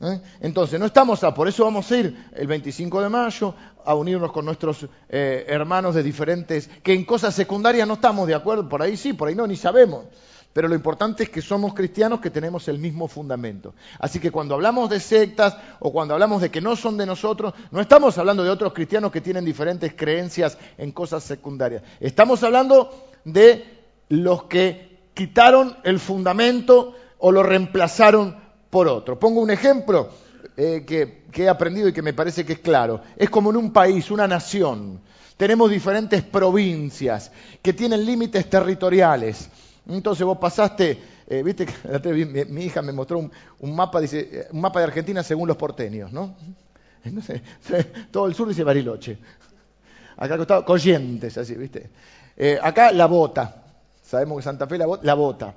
¿eh? 0.01 0.19
Entonces, 0.41 0.79
no 0.79 0.85
estamos 0.85 1.23
a, 1.23 1.33
por 1.33 1.47
eso 1.47 1.63
vamos 1.63 1.91
a 1.91 1.97
ir 1.97 2.29
el 2.35 2.47
25 2.47 3.01
de 3.01 3.09
mayo 3.09 3.53
a 3.85 3.95
unirnos 3.95 4.31
con 4.31 4.43
nuestros 4.43 4.85
hermanos 5.09 5.95
de 5.95 6.03
diferentes, 6.03 6.69
que 6.83 6.93
en 6.93 7.05
cosas 7.05 7.33
secundarias 7.33 7.87
no 7.87 7.93
estamos 7.93 8.27
de 8.27 8.35
acuerdo, 8.35 8.67
por 8.67 8.81
ahí 8.81 8.97
sí, 8.97 9.13
por 9.13 9.29
ahí 9.29 9.35
no, 9.35 9.47
ni 9.47 9.55
sabemos 9.55 10.05
pero 10.53 10.67
lo 10.67 10.73
importante 10.75 11.23
es 11.23 11.29
que 11.29 11.41
somos 11.41 11.73
cristianos 11.75 12.19
que 12.19 12.31
tenemos 12.31 12.67
el 12.67 12.79
mismo 12.79 13.07
fundamento. 13.07 13.75
Así 13.99 14.19
que 14.19 14.31
cuando 14.31 14.55
hablamos 14.55 14.89
de 14.89 14.99
sectas 14.99 15.55
o 15.79 15.91
cuando 15.91 16.15
hablamos 16.15 16.41
de 16.41 16.49
que 16.49 16.61
no 16.61 16.75
son 16.75 16.97
de 16.97 17.05
nosotros, 17.05 17.53
no 17.69 17.79
estamos 17.79 18.17
hablando 18.17 18.43
de 18.43 18.49
otros 18.49 18.73
cristianos 18.73 19.11
que 19.11 19.21
tienen 19.21 19.45
diferentes 19.45 19.93
creencias 19.93 20.57
en 20.79 20.91
cosas 20.91 21.23
secundarias. 21.23 21.83
Estamos 21.99 22.41
hablando 22.43 22.89
de 23.23 23.65
los 24.09 24.45
que 24.45 24.97
quitaron 25.13 25.77
el 25.83 25.99
fundamento 25.99 26.95
o 27.19 27.31
lo 27.31 27.43
reemplazaron 27.43 28.35
por 28.69 28.87
otro. 28.87 29.19
Pongo 29.19 29.41
un 29.41 29.51
ejemplo 29.51 30.09
eh, 30.55 30.83
que, 30.87 31.25
que 31.31 31.43
he 31.43 31.49
aprendido 31.49 31.87
y 31.87 31.93
que 31.93 32.01
me 32.01 32.13
parece 32.13 32.45
que 32.45 32.53
es 32.53 32.59
claro. 32.59 33.01
Es 33.15 33.29
como 33.29 33.51
en 33.51 33.57
un 33.57 33.71
país, 33.71 34.09
una 34.09 34.27
nación. 34.27 35.01
Tenemos 35.37 35.69
diferentes 35.69 36.23
provincias 36.23 37.31
que 37.61 37.73
tienen 37.73 38.05
límites 38.05 38.49
territoriales 38.49 39.51
entonces 39.87 40.25
vos 40.25 40.37
pasaste, 40.37 40.97
eh, 41.27 41.43
viste, 41.43 41.65
mi, 42.49 42.63
hija 42.63 42.81
me 42.81 42.91
mostró 42.91 43.19
un, 43.59 43.75
mapa, 43.75 44.01
dice, 44.01 44.29
eh, 44.31 44.47
un 44.51 44.61
mapa 44.61 44.79
de 44.79 44.85
Argentina 44.85 45.23
según 45.23 45.47
los 45.47 45.57
porteños, 45.57 46.11
¿no? 46.11 46.35
Entonces, 47.03 47.41
todo 48.11 48.27
el 48.27 48.35
sur 48.35 48.47
dice 48.47 48.63
Bariloche. 48.63 49.17
Acá 50.17 50.37
costado 50.37 50.65
Corrientes, 50.65 51.37
así, 51.37 51.55
¿viste? 51.55 51.89
Eh, 52.35 52.59
acá 52.61 52.91
La 52.91 53.05
Bota. 53.05 53.63
Sabemos 54.01 54.37
que 54.37 54.43
Santa 54.43 54.67
Fe 54.67 54.77
la, 54.77 54.87
la 55.01 55.13
Bota. 55.13 55.53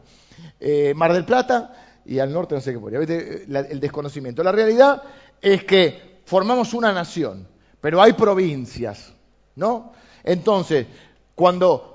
Mar 0.94 1.12
del 1.12 1.24
Plata 1.24 1.74
y 2.04 2.18
al 2.18 2.32
norte 2.32 2.54
no 2.54 2.60
sé 2.60 2.72
qué 2.72 2.78
podría. 2.78 2.98
¿Viste? 2.98 3.44
el 3.44 3.80
desconocimiento. 3.80 4.42
La 4.42 4.52
realidad 4.52 5.02
es 5.40 5.64
que 5.64 6.20
formamos 6.24 6.74
una 6.74 6.92
nación, 6.92 7.46
pero 7.80 8.02
hay 8.02 8.12
provincias, 8.12 9.12
¿no? 9.56 9.92
Entonces, 10.22 10.86
cuando 11.34 11.89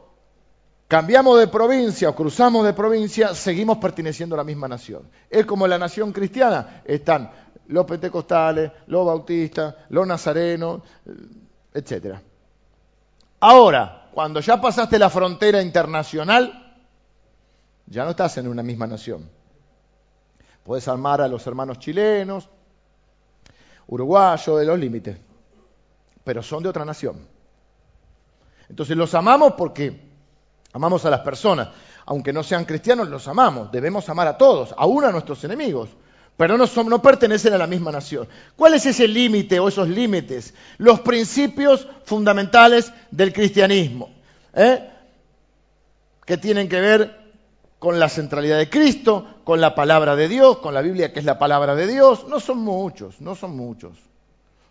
cambiamos 0.87 1.39
de 1.39 1.47
provincia 1.47 2.09
o 2.09 2.15
cruzamos 2.15 2.65
de 2.65 2.73
provincia, 2.73 3.33
seguimos 3.33 3.77
perteneciendo 3.77 4.35
a 4.35 4.37
la 4.37 4.43
misma 4.43 4.67
nación. 4.67 5.09
Es 5.29 5.45
como 5.45 5.67
la 5.67 5.77
nación 5.77 6.11
cristiana, 6.11 6.81
están 6.85 7.31
los 7.67 7.85
pentecostales, 7.85 8.71
los 8.87 9.05
bautistas, 9.05 9.75
los 9.89 10.05
nazarenos, 10.05 10.81
etc. 11.73 12.17
Ahora, 13.39 14.09
cuando 14.13 14.39
ya 14.39 14.61
pasaste 14.61 14.99
la 14.99 15.09
frontera 15.09 15.61
internacional, 15.61 16.77
ya 17.87 18.03
no 18.03 18.11
estás 18.11 18.37
en 18.37 18.47
una 18.47 18.63
misma 18.63 18.87
nación. 18.87 19.29
Puedes 20.63 20.87
armar 20.87 21.21
a 21.21 21.27
los 21.27 21.45
hermanos 21.45 21.79
chilenos, 21.79 22.49
uruguayos, 23.87 24.59
de 24.59 24.65
los 24.65 24.79
límites, 24.79 25.17
pero 26.23 26.41
son 26.41 26.63
de 26.63 26.69
otra 26.69 26.85
nación. 26.85 27.27
Entonces 28.69 28.97
los 28.97 29.13
amamos 29.13 29.53
porque 29.53 30.04
Amamos 30.75 31.05
a 31.05 31.09
las 31.09 31.21
personas. 31.21 31.69
Aunque 32.05 32.33
no 32.33 32.43
sean 32.43 32.65
cristianos, 32.65 33.07
los 33.07 33.29
amamos. 33.29 33.71
Debemos 33.71 34.09
amar 34.09 34.27
a 34.27 34.37
todos, 34.37 34.75
aún 34.77 35.05
a 35.05 35.11
nuestros 35.11 35.41
enemigos. 35.45 35.87
Pero 36.35 36.57
no, 36.57 36.67
son, 36.67 36.89
no 36.89 37.01
pertenecen 37.01 37.53
a 37.53 37.57
la 37.57 37.65
misma 37.65 37.93
nación. 37.93 38.27
¿Cuál 38.57 38.73
es 38.73 38.85
ese 38.85 39.07
límite 39.07 39.57
o 39.57 39.69
esos 39.69 39.87
límites? 39.87 40.53
Los 40.77 40.99
principios 40.99 41.87
fundamentales 42.03 42.91
del 43.09 43.31
cristianismo. 43.31 44.09
¿eh? 44.53 44.89
Que 46.25 46.35
tienen 46.35 46.67
que 46.67 46.81
ver 46.81 47.21
con 47.79 47.97
la 47.97 48.09
centralidad 48.09 48.57
de 48.57 48.69
Cristo, 48.69 49.25
con 49.45 49.61
la 49.61 49.75
palabra 49.75 50.17
de 50.17 50.27
Dios, 50.27 50.57
con 50.57 50.73
la 50.73 50.81
Biblia 50.81 51.13
que 51.13 51.19
es 51.19 51.25
la 51.25 51.39
palabra 51.39 51.75
de 51.75 51.87
Dios. 51.87 52.27
No 52.27 52.41
son 52.41 52.57
muchos, 52.57 53.21
no 53.21 53.33
son 53.35 53.55
muchos. 53.55 53.93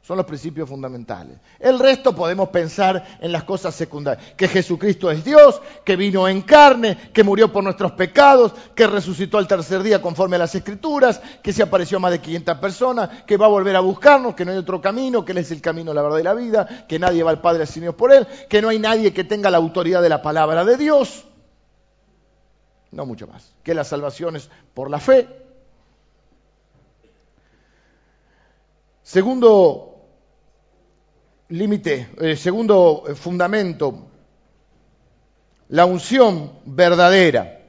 Son 0.04 0.18
los 0.18 0.26
principios 0.26 0.68
fundamentales. 0.68 1.38
El 1.58 1.78
resto 1.78 2.14
podemos 2.14 2.50
pensar 2.50 3.16
en 3.22 3.32
las 3.32 3.44
cosas 3.44 3.74
secundarias. 3.74 4.34
Que 4.36 4.48
Jesucristo 4.48 5.10
es 5.10 5.24
Dios, 5.24 5.62
que 5.82 5.96
vino 5.96 6.28
en 6.28 6.42
carne, 6.42 7.10
que 7.14 7.24
murió 7.24 7.50
por 7.50 7.64
nuestros 7.64 7.92
pecados, 7.92 8.52
que 8.74 8.86
resucitó 8.86 9.38
al 9.38 9.48
tercer 9.48 9.82
día 9.82 10.02
conforme 10.02 10.36
a 10.36 10.40
las 10.40 10.54
Escrituras, 10.54 11.22
que 11.42 11.54
se 11.54 11.62
apareció 11.62 11.96
a 11.96 12.00
más 12.00 12.10
de 12.10 12.20
500 12.20 12.58
personas, 12.58 13.22
que 13.22 13.38
va 13.38 13.46
a 13.46 13.48
volver 13.48 13.76
a 13.76 13.80
buscarnos, 13.80 14.34
que 14.34 14.44
no 14.44 14.52
hay 14.52 14.58
otro 14.58 14.78
camino, 14.78 15.24
que 15.24 15.32
Él 15.32 15.38
es 15.38 15.50
el 15.52 15.62
camino, 15.62 15.94
la 15.94 16.02
verdad 16.02 16.18
y 16.18 16.22
la 16.22 16.34
vida, 16.34 16.84
que 16.86 16.98
nadie 16.98 17.22
va 17.22 17.30
al 17.30 17.40
Padre 17.40 17.64
sino 17.64 17.96
por 17.96 18.12
Él, 18.12 18.26
que 18.50 18.60
no 18.60 18.68
hay 18.68 18.78
nadie 18.78 19.14
que 19.14 19.24
tenga 19.24 19.50
la 19.50 19.56
autoridad 19.56 20.02
de 20.02 20.10
la 20.10 20.20
palabra 20.20 20.66
de 20.66 20.76
Dios. 20.76 21.24
No 22.90 23.06
mucho 23.06 23.26
más. 23.26 23.54
Que 23.62 23.72
la 23.72 23.84
salvación 23.84 24.36
es 24.36 24.50
por 24.74 24.90
la 24.90 25.00
fe. 25.00 25.28
Segundo 29.02 29.93
límite, 31.48 32.08
eh, 32.20 32.36
segundo 32.36 33.04
eh, 33.08 33.14
fundamento, 33.14 34.06
la 35.68 35.86
unción 35.86 36.52
verdadera. 36.64 37.60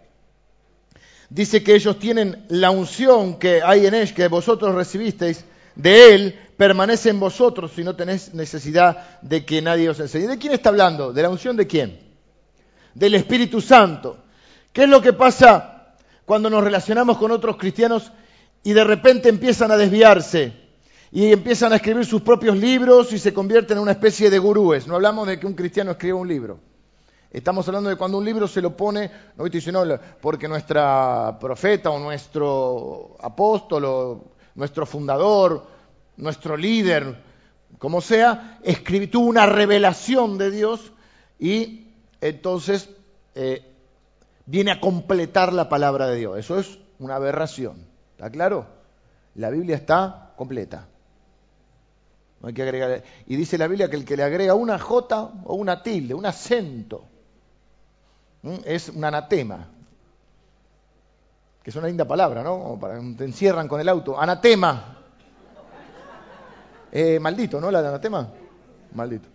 Dice 1.29 1.63
que 1.63 1.75
ellos 1.75 1.97
tienen 1.99 2.45
la 2.49 2.71
unción 2.71 3.39
que 3.39 3.61
hay 3.63 3.85
en 3.87 3.95
ellos, 3.95 4.13
que 4.13 4.27
vosotros 4.27 4.75
recibisteis 4.75 5.43
de 5.75 6.13
Él, 6.13 6.39
permanece 6.57 7.09
en 7.09 7.19
vosotros 7.19 7.71
si 7.75 7.83
no 7.83 7.95
tenéis 7.95 8.33
necesidad 8.33 9.19
de 9.21 9.45
que 9.45 9.61
nadie 9.61 9.89
os 9.89 9.99
enseñe. 9.99 10.27
¿De 10.27 10.37
quién 10.37 10.53
está 10.53 10.69
hablando? 10.69 11.11
¿De 11.11 11.21
la 11.21 11.29
unción 11.29 11.57
de 11.57 11.67
quién? 11.67 12.05
del 12.95 13.13
Espíritu 13.13 13.61
Santo. 13.61 14.17
¿Qué 14.73 14.83
es 14.83 14.89
lo 14.89 15.01
que 15.01 15.13
pasa 15.13 15.93
cuando 16.25 16.49
nos 16.49 16.63
relacionamos 16.63 17.17
con 17.17 17.31
otros 17.31 17.57
cristianos 17.57 18.11
y 18.63 18.73
de 18.73 18.83
repente 18.83 19.29
empiezan 19.29 19.71
a 19.71 19.77
desviarse 19.77 20.53
y 21.11 21.31
empiezan 21.31 21.73
a 21.73 21.77
escribir 21.77 22.05
sus 22.05 22.21
propios 22.21 22.57
libros 22.57 23.13
y 23.13 23.19
se 23.19 23.33
convierten 23.33 23.77
en 23.77 23.83
una 23.83 23.91
especie 23.91 24.29
de 24.29 24.39
gurúes? 24.39 24.87
No 24.87 24.95
hablamos 24.95 25.27
de 25.27 25.39
que 25.39 25.47
un 25.47 25.53
cristiano 25.53 25.91
escriba 25.91 26.17
un 26.17 26.27
libro. 26.27 26.59
Estamos 27.31 27.67
hablando 27.67 27.89
de 27.89 27.97
cuando 27.97 28.17
un 28.17 28.23
libro 28.23 28.47
se 28.47 28.61
lo 28.61 28.77
pone, 28.77 29.11
no 29.35 29.45
estoy 29.45 29.59
diciendo 29.59 29.99
porque 30.21 30.47
nuestra 30.47 31.37
profeta 31.39 31.89
o 31.89 31.99
nuestro 31.99 33.17
apóstol 33.19 33.85
o 33.85 34.25
nuestro 34.55 34.85
fundador, 34.85 35.65
nuestro 36.15 36.55
líder, 36.55 37.21
como 37.77 37.99
sea, 37.99 38.59
tuvo 39.11 39.27
una 39.27 39.45
revelación 39.45 40.37
de 40.37 40.49
Dios 40.49 40.93
y 41.37 41.87
entonces 42.21 42.89
eh, 43.35 43.69
viene 44.45 44.71
a 44.71 44.79
completar 44.79 45.51
la 45.51 45.67
palabra 45.67 46.07
de 46.07 46.15
Dios. 46.15 46.39
Eso 46.39 46.57
es 46.57 46.79
una 46.99 47.15
aberración. 47.15 47.85
¿Está 48.11 48.29
claro? 48.29 48.65
La 49.35 49.49
Biblia 49.49 49.75
está 49.75 50.33
completa. 50.37 50.87
Hay 52.45 52.53
que 52.53 52.61
agregar. 52.61 53.03
Y 53.25 53.35
dice 53.35 53.57
la 53.57 53.67
Biblia 53.67 53.89
que 53.89 53.95
el 53.95 54.05
que 54.05 54.15
le 54.15 54.23
agrega 54.23 54.53
una 54.53 54.77
J 54.77 55.31
o 55.45 55.55
una 55.55 55.81
tilde, 55.81 56.13
un 56.13 56.27
acento, 56.27 57.05
es 58.63 58.89
un 58.89 59.03
anatema. 59.03 59.67
Que 61.63 61.71
es 61.71 61.75
una 61.75 61.87
linda 61.87 62.05
palabra, 62.05 62.43
¿no? 62.43 62.77
para, 62.79 62.99
te 63.17 63.25
encierran 63.25 63.67
con 63.67 63.81
el 63.81 63.89
auto. 63.89 64.19
Anatema. 64.19 64.99
Eh, 66.91 67.19
maldito, 67.19 67.59
¿no? 67.59 67.71
La 67.71 67.81
de 67.81 67.87
anatema. 67.87 68.29
Maldito. 68.93 69.27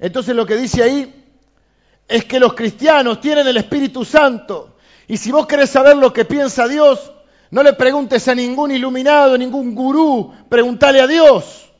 Entonces 0.00 0.34
lo 0.34 0.44
que 0.44 0.56
dice 0.56 0.82
ahí 0.82 1.24
es 2.08 2.24
que 2.24 2.40
los 2.40 2.54
cristianos 2.54 3.20
tienen 3.20 3.46
el 3.46 3.56
Espíritu 3.56 4.04
Santo. 4.04 4.76
Y 5.06 5.16
si 5.16 5.30
vos 5.30 5.46
querés 5.46 5.70
saber 5.70 5.96
lo 5.96 6.12
que 6.12 6.24
piensa 6.24 6.66
Dios, 6.66 7.12
no 7.50 7.62
le 7.62 7.72
preguntes 7.74 8.26
a 8.28 8.34
ningún 8.34 8.70
iluminado, 8.70 9.38
ningún 9.38 9.74
gurú, 9.74 10.32
pregúntale 10.48 11.00
a 11.00 11.06
Dios. 11.06 11.70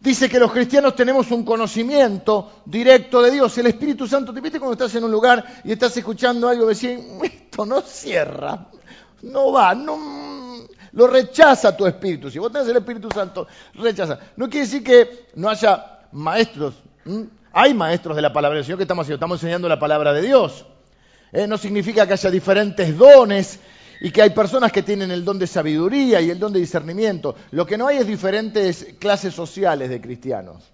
Dice 0.00 0.30
que 0.30 0.40
los 0.40 0.50
cristianos 0.50 0.96
tenemos 0.96 1.30
un 1.30 1.44
conocimiento 1.44 2.62
directo 2.64 3.20
de 3.20 3.30
Dios. 3.32 3.56
El 3.58 3.66
Espíritu 3.66 4.06
Santo, 4.06 4.32
¿te 4.32 4.40
viste 4.40 4.58
cuando 4.58 4.72
estás 4.72 4.94
en 4.94 5.04
un 5.04 5.10
lugar 5.10 5.44
y 5.62 5.72
estás 5.72 5.94
escuchando 5.96 6.48
algo? 6.48 6.66
Decís, 6.66 6.98
esto 7.22 7.66
no 7.66 7.82
cierra, 7.82 8.66
no 9.20 9.52
va, 9.52 9.74
no, 9.74 9.98
lo 10.92 11.06
rechaza 11.06 11.76
tu 11.76 11.86
espíritu. 11.86 12.30
Si 12.30 12.38
vos 12.38 12.50
tenés 12.50 12.68
el 12.68 12.78
Espíritu 12.78 13.08
Santo, 13.12 13.46
rechaza. 13.74 14.18
No 14.36 14.48
quiere 14.48 14.66
decir 14.66 14.82
que 14.82 15.26
no 15.34 15.50
haya 15.50 16.00
maestros. 16.12 16.74
Hay 17.52 17.74
maestros 17.74 18.16
de 18.16 18.22
la 18.22 18.32
palabra 18.32 18.62
Señor 18.62 18.78
que 18.78 18.84
estamos 18.84 19.04
haciendo, 19.04 19.16
estamos 19.16 19.42
enseñando 19.42 19.68
la 19.68 19.78
palabra 19.78 20.12
de 20.12 20.22
Dios. 20.22 20.64
Eh, 21.32 21.46
no 21.46 21.58
significa 21.58 22.06
que 22.06 22.14
haya 22.14 22.30
diferentes 22.30 22.96
dones 22.96 23.60
y 24.00 24.10
que 24.10 24.22
hay 24.22 24.30
personas 24.30 24.72
que 24.72 24.82
tienen 24.82 25.10
el 25.10 25.24
don 25.24 25.38
de 25.38 25.46
sabiduría 25.46 26.20
y 26.20 26.30
el 26.30 26.38
don 26.38 26.52
de 26.52 26.58
discernimiento. 26.58 27.36
Lo 27.50 27.66
que 27.66 27.76
no 27.76 27.86
hay 27.86 27.98
es 27.98 28.06
diferentes 28.06 28.94
clases 28.98 29.34
sociales 29.34 29.90
de 29.90 30.00
cristianos. 30.00 30.64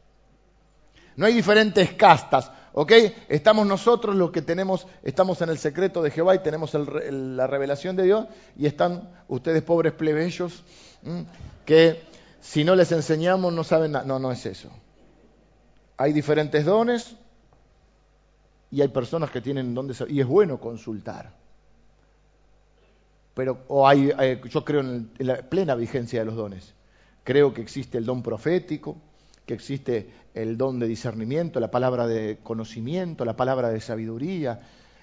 No 1.17 1.27
hay 1.27 1.35
diferentes 1.35 1.93
castas, 1.95 2.53
¿ok? 2.73 2.93
Estamos 3.29 3.67
nosotros 3.67 4.15
los 4.15 4.31
que 4.31 4.43
tenemos, 4.43 4.87
estamos 5.03 5.41
en 5.43 5.49
el 5.49 5.59
secreto 5.59 6.03
de 6.03 6.11
Jehová 6.11 6.35
y 6.35 6.41
tenemos 6.41 6.73
la 6.75 7.47
revelación 7.47 7.97
de 7.97 8.05
Dios 8.05 8.27
y 8.57 8.67
están 8.67 9.11
ustedes 9.29 9.63
pobres 9.63 9.95
plebeyos 9.95 10.63
que 11.65 12.03
si 12.41 12.65
no 12.65 12.77
les 12.77 12.93
enseñamos 12.93 13.53
no 13.53 13.65
saben 13.65 13.93
nada. 13.93 14.05
No, 14.05 14.19
no 14.19 14.31
es 14.31 14.47
eso. 14.47 14.71
Hay 15.97 16.13
diferentes 16.13 16.65
dones 16.65 17.17
y 18.71 18.83
hay 18.83 18.89
personas 18.89 19.31
que 19.31 19.41
tienen 19.41 19.75
dones 19.75 20.05
y 20.09 20.21
es 20.21 20.27
bueno 20.27 20.61
consultar. 20.61 21.46
Pero 23.37 23.65
o 23.69 23.87
hay, 23.87 24.11
eh, 24.19 24.41
yo 24.49 24.65
creo 24.65 24.81
en, 24.81 25.11
la 25.19 25.37
plena 25.43 25.75
vigencia 25.75 26.21
de 26.21 26.25
los 26.25 26.37
dones. 26.37 26.73
Creo 27.23 27.53
que 27.53 27.61
existe 27.61 27.99
el 27.99 28.07
don 28.07 28.23
profético, 28.23 28.97
que 29.45 29.53
existe 29.53 30.09
el 30.33 30.57
don 30.57 30.79
de 30.79 30.87
discernimiento, 30.87 31.61
la 31.61 31.71
palabra 31.71 32.07
de 32.07 32.39
conocimiento, 32.43 33.27
la 33.27 33.37
palabra 33.37 33.69
de 33.69 33.83
sabiduría. 33.83 34.61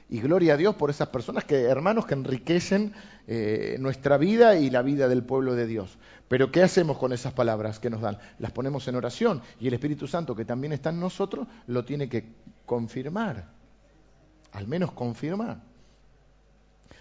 Y 0.09 0.19
gloria 0.19 0.55
a 0.55 0.57
Dios 0.57 0.73
por 0.73 0.89
esas 0.89 1.09
personas 1.09 1.43
que, 1.43 1.61
hermanos, 1.61 2.07
que 2.07 2.15
enriquecen 2.15 2.93
eh, 3.27 3.77
nuestra 3.79 4.17
vida 4.17 4.55
y 4.55 4.71
la 4.71 4.81
vida 4.81 5.07
del 5.07 5.23
pueblo 5.23 5.53
de 5.53 5.67
Dios. 5.67 5.99
Pero 6.27 6.51
¿qué 6.51 6.63
hacemos 6.63 6.97
con 6.97 7.13
esas 7.13 7.34
palabras 7.34 7.79
que 7.79 7.91
nos 7.91 8.01
dan? 8.01 8.17
Las 8.39 8.51
ponemos 8.51 8.88
en 8.88 8.95
oración 8.95 9.43
y 9.59 9.67
el 9.67 9.75
Espíritu 9.75 10.07
Santo, 10.07 10.36
que 10.36 10.43
también 10.43 10.73
está 10.73 10.89
en 10.89 10.99
nosotros, 10.99 11.47
lo 11.67 11.86
tiene 11.86 12.09
que 12.09 12.34
confirmar. 12.65 13.51
Al 14.53 14.67
menos 14.67 14.91
confirmar. 14.91 15.72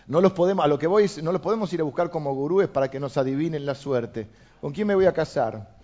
No 0.07 0.21
los 0.21 0.33
podemos, 0.33 0.65
a 0.65 0.69
lo 0.69 0.79
que 0.79 0.87
voy, 0.87 1.11
no 1.23 1.33
los 1.33 1.41
podemos 1.41 1.73
ir 1.73 1.81
a 1.81 1.85
buscar 1.85 2.11
como 2.11 2.35
gurúes 2.35 2.69
para 2.69 2.91
que 2.91 3.01
nos 3.01 3.17
adivinen 3.17 3.65
la 3.65 3.75
suerte. 3.75 4.27
¿Con 4.61 4.73
quién 4.73 4.87
me 4.87 4.95
voy 4.95 5.07
a 5.07 5.13
casar? 5.13 5.77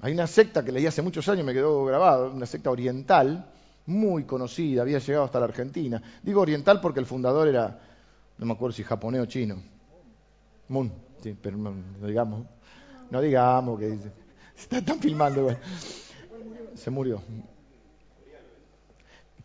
Hay 0.00 0.12
una 0.12 0.26
secta 0.26 0.64
que 0.64 0.72
leí 0.72 0.86
hace 0.86 1.02
muchos 1.02 1.28
años, 1.28 1.44
me 1.46 1.54
quedó 1.54 1.84
grabado, 1.84 2.30
una 2.30 2.46
secta 2.46 2.70
oriental, 2.70 3.46
muy 3.86 4.24
conocida, 4.24 4.82
había 4.82 4.98
llegado 4.98 5.24
hasta 5.24 5.38
la 5.38 5.46
Argentina. 5.46 6.02
Digo 6.22 6.40
oriental 6.40 6.80
porque 6.80 7.00
el 7.00 7.06
fundador 7.06 7.48
era, 7.48 7.80
no 8.38 8.46
me 8.46 8.52
acuerdo 8.52 8.76
si 8.76 8.82
japonés 8.82 9.22
o 9.22 9.26
chino. 9.26 9.56
Moon 10.68 11.06
pero 11.34 11.56
no, 11.56 11.74
digamos, 12.06 12.46
no 13.10 13.20
digamos 13.20 13.78
que 13.80 13.98
se 14.54 14.78
están 14.78 15.00
filmando. 15.00 15.48
Se 16.74 16.90
murió. 16.90 17.22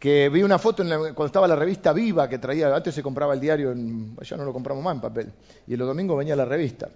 Que 0.01 0.29
vi 0.29 0.41
una 0.41 0.57
foto 0.57 0.81
en 0.81 0.89
cuando 0.89 1.25
estaba 1.27 1.47
la 1.47 1.55
revista 1.55 1.93
Viva 1.93 2.27
que 2.27 2.39
traía, 2.39 2.75
antes 2.75 2.95
se 2.95 3.03
compraba 3.03 3.35
el 3.35 3.39
diario, 3.39 3.71
en, 3.71 4.17
ya 4.17 4.35
no 4.35 4.43
lo 4.43 4.51
compramos 4.51 4.83
más 4.83 4.95
en 4.95 5.01
papel, 5.01 5.31
y 5.67 5.75
los 5.75 5.87
domingos 5.87 6.17
venía 6.17 6.35
la 6.35 6.45
revista. 6.45 6.89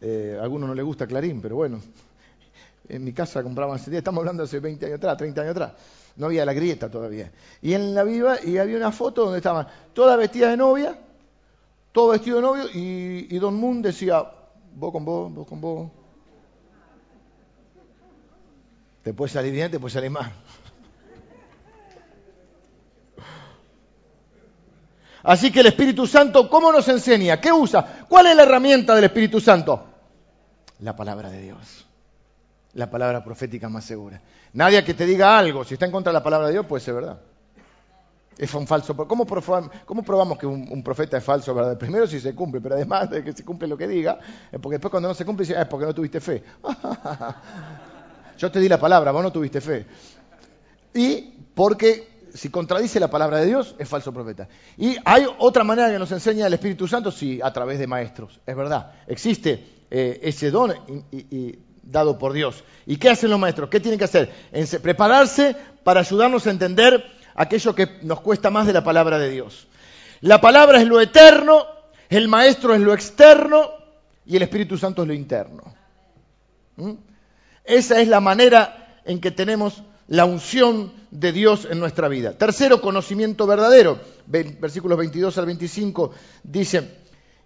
Eh, 0.00 0.36
a 0.36 0.42
algunos 0.42 0.68
no 0.68 0.74
les 0.74 0.84
gusta 0.84 1.06
Clarín, 1.06 1.40
pero 1.40 1.54
bueno, 1.54 1.80
en 2.88 3.04
mi 3.04 3.12
casa 3.12 3.44
compraban 3.44 3.76
ese 3.76 3.96
estamos 3.96 4.18
hablando 4.18 4.42
hace 4.42 4.58
20 4.58 4.84
años 4.84 4.98
atrás, 4.98 5.16
30 5.16 5.42
años 5.42 5.50
atrás, 5.52 5.72
no 6.16 6.26
había 6.26 6.44
la 6.44 6.54
grieta 6.54 6.90
todavía. 6.90 7.30
Y 7.62 7.72
en 7.74 7.94
la 7.94 8.02
Viva 8.02 8.42
y 8.44 8.58
había 8.58 8.76
una 8.76 8.90
foto 8.90 9.26
donde 9.26 9.38
estaban 9.38 9.68
todas 9.92 10.18
vestidas 10.18 10.50
de 10.50 10.56
novia, 10.56 10.98
todo 11.92 12.08
vestido 12.08 12.38
de 12.38 12.42
novio, 12.42 12.64
y, 12.74 13.38
Don 13.38 13.54
Moon 13.54 13.80
decía, 13.80 14.24
vos 14.74 14.90
con 14.90 15.04
vos, 15.04 15.32
vos 15.32 15.46
con 15.46 15.60
vos. 15.60 15.88
Te 19.04 19.14
puede 19.14 19.30
salir 19.30 19.52
bien, 19.52 19.70
te 19.70 19.78
puede 19.78 19.94
salir 19.94 20.10
mal. 20.10 20.32
Así 25.22 25.50
que 25.50 25.60
el 25.60 25.66
Espíritu 25.66 26.06
Santo, 26.06 26.48
¿cómo 26.48 26.72
nos 26.72 26.88
enseña? 26.88 27.40
¿Qué 27.40 27.52
usa? 27.52 28.04
¿Cuál 28.08 28.26
es 28.26 28.36
la 28.36 28.42
herramienta 28.44 28.94
del 28.94 29.04
Espíritu 29.04 29.40
Santo? 29.40 29.84
La 30.80 30.96
palabra 30.96 31.30
de 31.30 31.42
Dios. 31.42 31.86
La 32.74 32.90
palabra 32.90 33.22
profética 33.22 33.68
más 33.68 33.84
segura. 33.84 34.20
Nadie 34.52 34.82
que 34.84 34.94
te 34.94 35.04
diga 35.06 35.38
algo, 35.38 35.64
si 35.64 35.74
está 35.74 35.86
en 35.86 35.92
contra 35.92 36.12
de 36.12 36.18
la 36.18 36.22
palabra 36.22 36.46
de 36.46 36.54
Dios, 36.54 36.66
puede 36.66 36.82
ser 36.82 36.94
verdad 36.94 37.18
es 38.40 38.54
un 38.54 38.66
falso. 38.66 38.96
¿Cómo, 38.96 39.26
probamos 39.26 40.38
que 40.38 40.46
un, 40.46 40.82
profeta 40.82 41.18
es 41.18 41.24
falso? 41.24 41.54
¿verdad? 41.54 41.76
Primero 41.76 42.06
si 42.06 42.18
se 42.20 42.34
cumple, 42.34 42.62
pero 42.62 42.74
además 42.74 43.10
de 43.10 43.22
que 43.22 43.34
se 43.34 43.44
cumple 43.44 43.68
lo 43.68 43.76
que 43.76 43.86
diga, 43.86 44.18
porque 44.62 44.76
después 44.76 44.90
cuando 44.90 45.10
no 45.10 45.14
se 45.14 45.26
cumple, 45.26 45.46
ah, 45.54 45.62
es 45.62 45.68
porque 45.68 45.84
no 45.84 45.94
tuviste 45.94 46.20
fe. 46.20 46.42
Yo 48.38 48.50
te 48.50 48.58
di 48.58 48.68
la 48.68 48.80
palabra, 48.80 49.12
vos 49.12 49.22
no 49.22 49.30
tuviste 49.30 49.60
fe. 49.60 49.86
Y 50.94 51.34
porque 51.54 52.08
si 52.34 52.50
contradice 52.50 53.00
la 53.00 53.10
palabra 53.10 53.38
de 53.38 53.46
Dios, 53.46 53.74
es 53.78 53.88
falso 53.88 54.12
profeta. 54.12 54.48
Y 54.76 54.96
hay 55.04 55.26
otra 55.38 55.64
manera 55.64 55.90
que 55.90 55.98
nos 55.98 56.12
enseña 56.12 56.46
el 56.46 56.54
Espíritu 56.54 56.86
Santo, 56.86 57.10
sí, 57.10 57.40
a 57.42 57.52
través 57.52 57.78
de 57.78 57.86
maestros. 57.86 58.40
Es 58.46 58.56
verdad, 58.56 58.92
existe 59.06 59.64
eh, 59.90 60.20
ese 60.22 60.50
don 60.50 60.72
dado 61.82 62.18
por 62.18 62.32
Dios. 62.32 62.64
¿Y 62.86 62.96
qué 62.96 63.10
hacen 63.10 63.30
los 63.30 63.38
maestros? 63.38 63.68
¿Qué 63.68 63.80
tienen 63.80 63.98
que 63.98 64.04
hacer? 64.04 64.30
prepararse 64.82 65.56
para 65.82 66.00
ayudarnos 66.00 66.46
a 66.46 66.50
entender 66.50 67.04
aquello 67.34 67.74
que 67.74 67.98
nos 68.02 68.20
cuesta 68.20 68.50
más 68.50 68.66
de 68.66 68.72
la 68.72 68.84
palabra 68.84 69.18
de 69.18 69.30
Dios. 69.30 69.68
La 70.20 70.40
palabra 70.40 70.80
es 70.80 70.86
lo 70.86 71.00
eterno, 71.00 71.66
el 72.08 72.28
maestro 72.28 72.74
es 72.74 72.80
lo 72.80 72.92
externo 72.92 73.70
y 74.26 74.36
el 74.36 74.42
Espíritu 74.42 74.76
Santo 74.76 75.02
es 75.02 75.08
lo 75.08 75.14
interno. 75.14 75.62
¿Mm? 76.76 76.92
Esa 77.64 78.00
es 78.00 78.08
la 78.08 78.20
manera 78.20 79.00
en 79.04 79.20
que 79.20 79.30
tenemos 79.30 79.82
la 80.10 80.24
unción 80.24 80.92
de 81.12 81.30
Dios 81.32 81.68
en 81.70 81.78
nuestra 81.78 82.08
vida. 82.08 82.36
Tercero, 82.36 82.80
conocimiento 82.80 83.46
verdadero. 83.46 84.00
Versículos 84.26 84.98
22 84.98 85.38
al 85.38 85.46
25 85.46 86.10
dice, 86.42 86.98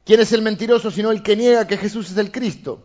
¿quién 0.02 0.20
es 0.20 0.32
el 0.32 0.40
mentiroso 0.40 0.90
sino 0.90 1.10
el 1.10 1.22
que 1.22 1.36
niega 1.36 1.66
que 1.66 1.76
Jesús 1.76 2.10
es 2.10 2.16
el 2.16 2.32
Cristo? 2.32 2.82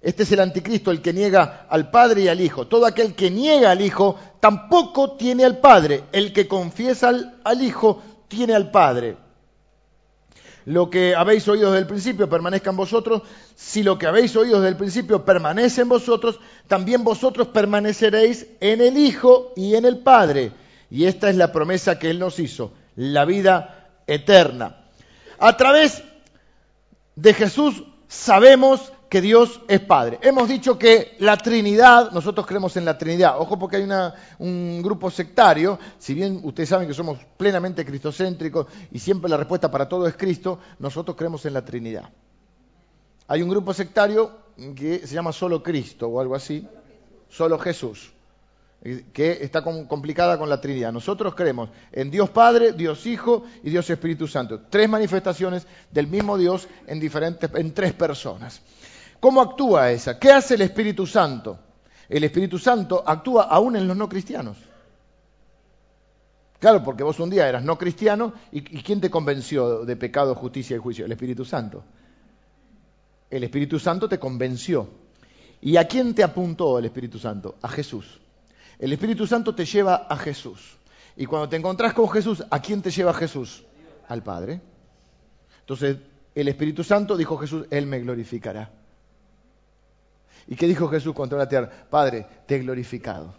Este 0.00 0.22
es 0.22 0.30
el 0.30 0.38
anticristo, 0.38 0.92
el 0.92 1.02
que 1.02 1.12
niega 1.12 1.66
al 1.68 1.90
Padre 1.90 2.22
y 2.22 2.28
al 2.28 2.40
Hijo. 2.40 2.68
Todo 2.68 2.86
aquel 2.86 3.16
que 3.16 3.28
niega 3.28 3.72
al 3.72 3.80
Hijo 3.80 4.16
tampoco 4.38 5.16
tiene 5.16 5.44
al 5.44 5.58
Padre. 5.58 6.04
El 6.12 6.32
que 6.32 6.46
confiesa 6.46 7.08
al, 7.08 7.62
Hijo 7.62 8.00
tiene 8.28 8.54
al 8.54 8.70
Padre. 8.70 9.16
Lo 10.64 10.90
que 10.90 11.14
habéis 11.14 11.46
oído 11.48 11.70
desde 11.70 11.82
el 11.82 11.86
principio 11.86 12.28
permanezca 12.28 12.70
en 12.70 12.76
vosotros, 12.76 13.22
si 13.54 13.82
lo 13.82 13.98
que 13.98 14.06
habéis 14.06 14.36
oído 14.36 14.56
desde 14.60 14.70
el 14.70 14.76
principio 14.76 15.24
permanece 15.24 15.82
en 15.82 15.88
vosotros, 15.88 16.38
también 16.66 17.04
vosotros 17.04 17.48
permaneceréis 17.48 18.46
en 18.60 18.80
el 18.80 18.98
Hijo 18.98 19.52
y 19.56 19.74
en 19.74 19.84
el 19.84 19.98
Padre. 19.98 20.52
Y 20.90 21.04
esta 21.04 21.30
es 21.30 21.36
la 21.36 21.52
promesa 21.52 21.98
que 21.98 22.10
Él 22.10 22.18
nos 22.18 22.38
hizo, 22.38 22.72
la 22.96 23.24
vida 23.24 23.90
eterna. 24.06 24.84
A 25.38 25.56
través 25.56 26.02
de 27.14 27.34
Jesús 27.34 27.84
sabemos 28.08 28.92
que 29.08 29.20
Dios 29.20 29.60
es 29.68 29.80
Padre. 29.80 30.18
Hemos 30.22 30.48
dicho 30.48 30.78
que 30.78 31.16
la 31.18 31.36
Trinidad, 31.36 32.10
nosotros 32.12 32.46
creemos 32.46 32.76
en 32.76 32.84
la 32.84 32.98
Trinidad. 32.98 33.38
Ojo 33.38 33.58
porque 33.58 33.76
hay 33.76 33.88
un 34.38 34.82
grupo 34.82 35.10
sectario, 35.10 35.78
si 35.98 36.14
bien 36.14 36.40
ustedes 36.42 36.68
saben 36.68 36.86
que 36.86 36.94
somos 36.94 37.18
plenamente 37.36 37.84
cristocéntricos 37.84 38.66
y 38.90 38.98
siempre 38.98 39.30
la 39.30 39.36
respuesta 39.36 39.70
para 39.70 39.88
todo 39.88 40.06
es 40.06 40.16
Cristo, 40.16 40.58
nosotros 40.78 41.16
creemos 41.16 41.44
en 41.46 41.54
la 41.54 41.64
Trinidad. 41.64 42.10
Hay 43.28 43.42
un 43.42 43.48
grupo 43.48 43.72
sectario 43.72 44.48
que 44.74 45.06
se 45.06 45.14
llama 45.14 45.32
solo 45.32 45.62
Cristo 45.62 46.08
o 46.08 46.20
algo 46.20 46.34
así, 46.34 46.66
solo 47.28 47.58
Jesús 47.58 48.12
que 49.12 49.38
está 49.40 49.62
complicada 49.62 50.38
con 50.38 50.48
la 50.48 50.60
Trinidad. 50.60 50.92
Nosotros 50.92 51.34
creemos 51.34 51.68
en 51.90 52.10
Dios 52.10 52.30
Padre, 52.30 52.72
Dios 52.72 53.06
Hijo 53.06 53.44
y 53.64 53.70
Dios 53.70 53.90
Espíritu 53.90 54.28
Santo. 54.28 54.60
Tres 54.70 54.88
manifestaciones 54.88 55.66
del 55.90 56.06
mismo 56.06 56.38
Dios 56.38 56.68
en, 56.86 57.00
diferentes, 57.00 57.50
en 57.54 57.74
tres 57.74 57.92
personas. 57.92 58.62
¿Cómo 59.20 59.40
actúa 59.40 59.90
esa? 59.90 60.18
¿Qué 60.18 60.32
hace 60.32 60.54
el 60.54 60.62
Espíritu 60.62 61.06
Santo? 61.06 61.58
El 62.08 62.24
Espíritu 62.24 62.58
Santo 62.58 63.02
actúa 63.06 63.44
aún 63.44 63.76
en 63.76 63.86
los 63.86 63.96
no 63.96 64.08
cristianos. 64.08 64.56
Claro, 66.58 66.82
porque 66.82 67.04
vos 67.04 67.20
un 67.20 67.30
día 67.30 67.48
eras 67.48 67.62
no 67.62 67.78
cristiano 67.78 68.32
y, 68.50 68.62
¿quién 68.62 69.00
te 69.00 69.10
convenció 69.10 69.84
de 69.84 69.96
pecado, 69.96 70.34
justicia 70.34 70.76
y 70.76 70.80
juicio? 70.80 71.04
El 71.04 71.12
Espíritu 71.12 71.44
Santo. 71.44 71.84
El 73.30 73.44
Espíritu 73.44 73.78
Santo 73.78 74.08
te 74.08 74.18
convenció. 74.18 74.88
¿Y 75.60 75.76
a 75.76 75.86
quién 75.86 76.14
te 76.14 76.22
apuntó 76.22 76.78
el 76.78 76.86
Espíritu 76.86 77.18
Santo? 77.18 77.56
A 77.62 77.68
Jesús. 77.68 78.20
El 78.78 78.92
Espíritu 78.92 79.26
Santo 79.26 79.54
te 79.54 79.64
lleva 79.64 80.06
a 80.08 80.16
Jesús. 80.16 80.78
Y 81.16 81.26
cuando 81.26 81.48
te 81.48 81.56
encontrás 81.56 81.94
con 81.94 82.08
Jesús, 82.08 82.44
¿a 82.50 82.60
quién 82.60 82.80
te 82.80 82.90
lleva 82.90 83.12
Jesús? 83.12 83.64
Al 84.08 84.22
Padre. 84.22 84.60
Entonces, 85.60 85.98
el 86.34 86.48
Espíritu 86.48 86.82
Santo, 86.82 87.16
dijo 87.16 87.36
Jesús, 87.36 87.66
Él 87.70 87.86
me 87.86 88.00
glorificará. 88.00 88.70
¿Y 90.48 90.56
qué 90.56 90.66
dijo 90.66 90.88
Jesús 90.88 91.14
contra 91.14 91.38
la 91.38 91.48
tierra? 91.48 91.70
Padre, 91.90 92.26
te 92.46 92.56
he 92.56 92.58
glorificado. 92.60 93.34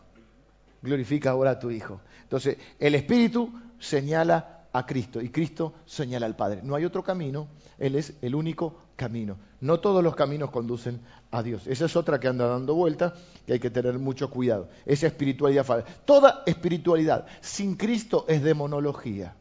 Glorifica 0.81 1.31
ahora 1.31 1.51
a 1.51 1.59
tu 1.59 1.71
Hijo. 1.71 2.01
Entonces, 2.21 2.57
el 2.77 2.95
Espíritu 2.95 3.51
señala 3.79 4.67
a 4.71 4.85
Cristo 4.85 5.19
y 5.19 5.29
Cristo 5.29 5.73
señala 5.85 6.27
al 6.27 6.35
Padre. 6.35 6.61
No 6.63 6.75
hay 6.75 6.85
otro 6.85 7.03
camino, 7.03 7.47
Él 7.79 7.95
es 7.95 8.13
el 8.21 8.35
único 8.35 8.75
camino. 8.95 9.37
No 9.59 9.79
todos 9.79 10.03
los 10.03 10.15
caminos 10.15 10.51
conducen 10.51 11.01
a 11.31 11.41
Dios. 11.41 11.65
Esa 11.65 11.85
es 11.85 11.95
otra 11.95 12.19
que 12.19 12.27
anda 12.27 12.47
dando 12.47 12.75
vuelta, 12.75 13.15
que 13.47 13.53
hay 13.53 13.59
que 13.59 13.71
tener 13.71 13.97
mucho 13.97 14.29
cuidado. 14.29 14.69
Esa 14.85 15.07
espiritualidad 15.07 15.65
falsa. 15.65 15.87
Toda 16.05 16.43
espiritualidad 16.45 17.25
sin 17.41 17.75
Cristo 17.75 18.25
es 18.27 18.43
demonología. 18.43 19.35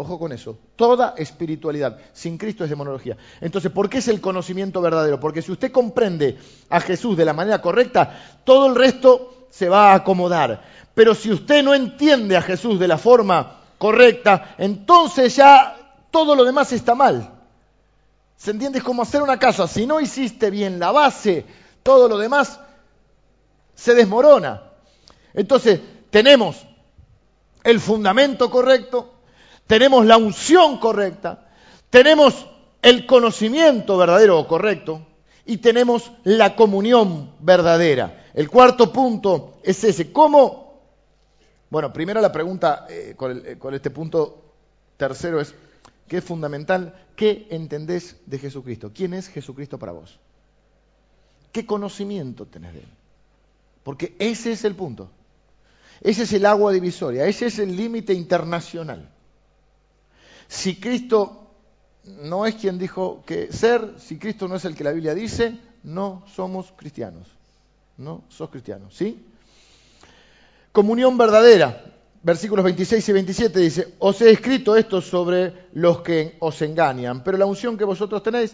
Ojo 0.00 0.18
con 0.18 0.32
eso. 0.32 0.56
Toda 0.76 1.12
espiritualidad 1.18 1.98
sin 2.14 2.38
Cristo 2.38 2.64
es 2.64 2.70
demonología. 2.70 3.18
Entonces, 3.42 3.70
¿por 3.70 3.90
qué 3.90 3.98
es 3.98 4.08
el 4.08 4.22
conocimiento 4.22 4.80
verdadero? 4.80 5.20
Porque 5.20 5.42
si 5.42 5.52
usted 5.52 5.70
comprende 5.70 6.38
a 6.70 6.80
Jesús 6.80 7.18
de 7.18 7.26
la 7.26 7.34
manera 7.34 7.60
correcta, 7.60 8.18
todo 8.44 8.68
el 8.68 8.76
resto 8.76 9.46
se 9.50 9.68
va 9.68 9.92
a 9.92 9.96
acomodar. 9.96 10.62
Pero 10.94 11.14
si 11.14 11.30
usted 11.30 11.62
no 11.62 11.74
entiende 11.74 12.34
a 12.34 12.40
Jesús 12.40 12.80
de 12.80 12.88
la 12.88 12.96
forma 12.96 13.60
correcta, 13.76 14.54
entonces 14.56 15.36
ya 15.36 15.76
todo 16.10 16.34
lo 16.34 16.44
demás 16.44 16.72
está 16.72 16.94
mal. 16.94 17.32
¿Se 18.38 18.52
entiende? 18.52 18.78
Es 18.78 18.84
como 18.84 19.02
hacer 19.02 19.20
una 19.20 19.38
casa. 19.38 19.68
Si 19.68 19.84
no 19.84 20.00
hiciste 20.00 20.48
bien 20.48 20.78
la 20.78 20.92
base, 20.92 21.44
todo 21.82 22.08
lo 22.08 22.16
demás 22.16 22.58
se 23.74 23.94
desmorona. 23.94 24.62
Entonces, 25.34 25.78
tenemos 26.08 26.56
el 27.64 27.80
fundamento 27.80 28.50
correcto, 28.50 29.19
tenemos 29.70 30.04
la 30.04 30.16
unción 30.16 30.78
correcta, 30.78 31.46
tenemos 31.90 32.44
el 32.82 33.06
conocimiento 33.06 33.96
verdadero 33.96 34.40
o 34.40 34.48
correcto 34.48 35.06
y 35.46 35.58
tenemos 35.58 36.10
la 36.24 36.56
comunión 36.56 37.30
verdadera. 37.38 38.24
El 38.34 38.50
cuarto 38.50 38.92
punto 38.92 39.60
es 39.62 39.84
ese. 39.84 40.10
¿Cómo? 40.10 40.80
Bueno, 41.70 41.92
primero 41.92 42.20
la 42.20 42.32
pregunta 42.32 42.88
eh, 42.90 43.14
con, 43.16 43.46
eh, 43.46 43.58
con 43.60 43.72
este 43.72 43.90
punto 43.90 44.42
tercero 44.96 45.40
es, 45.40 45.54
¿qué 46.08 46.16
es 46.16 46.24
fundamental? 46.24 46.92
¿Qué 47.14 47.46
entendés 47.50 48.16
de 48.26 48.40
Jesucristo? 48.40 48.90
¿Quién 48.92 49.14
es 49.14 49.28
Jesucristo 49.28 49.78
para 49.78 49.92
vos? 49.92 50.18
¿Qué 51.52 51.64
conocimiento 51.64 52.44
tenés 52.44 52.72
de 52.72 52.80
Él? 52.80 52.88
Porque 53.84 54.16
ese 54.18 54.50
es 54.50 54.64
el 54.64 54.74
punto. 54.74 55.12
Ese 56.00 56.24
es 56.24 56.32
el 56.32 56.44
agua 56.44 56.72
divisoria, 56.72 57.26
ese 57.26 57.46
es 57.46 57.60
el 57.60 57.76
límite 57.76 58.14
internacional. 58.14 59.08
Si 60.50 60.80
Cristo 60.80 61.46
no 62.04 62.44
es 62.44 62.56
quien 62.56 62.76
dijo 62.76 63.22
que 63.24 63.52
ser, 63.52 63.94
si 63.98 64.18
Cristo 64.18 64.48
no 64.48 64.56
es 64.56 64.64
el 64.64 64.74
que 64.74 64.82
la 64.82 64.90
Biblia 64.90 65.14
dice, 65.14 65.56
no 65.84 66.24
somos 66.34 66.72
cristianos. 66.76 67.28
No 67.96 68.24
sos 68.28 68.50
cristiano, 68.50 68.90
¿sí? 68.90 69.24
Comunión 70.72 71.16
verdadera 71.16 71.84
versículos 72.22 72.64
26 72.64 73.08
y 73.08 73.12
27 73.12 73.60
dice, 73.60 73.94
os 74.00 74.20
he 74.22 74.30
escrito 74.32 74.74
esto 74.74 75.00
sobre 75.00 75.68
los 75.74 76.00
que 76.00 76.36
os 76.40 76.60
engañan, 76.62 77.22
pero 77.22 77.38
la 77.38 77.46
unción 77.46 77.78
que 77.78 77.84
vosotros 77.84 78.20
tenéis, 78.20 78.52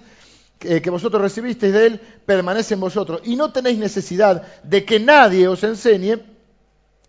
que, 0.58 0.90
vosotros 0.90 1.22
recibisteis 1.22 1.72
de 1.72 1.86
él, 1.86 2.00
permanece 2.26 2.74
en 2.74 2.80
vosotros. 2.80 3.22
Y 3.24 3.36
no 3.36 3.52
tenéis 3.52 3.78
necesidad 3.78 4.62
de 4.62 4.84
que 4.84 5.00
nadie 5.00 5.48
os 5.48 5.64
enseñe, 5.64 6.18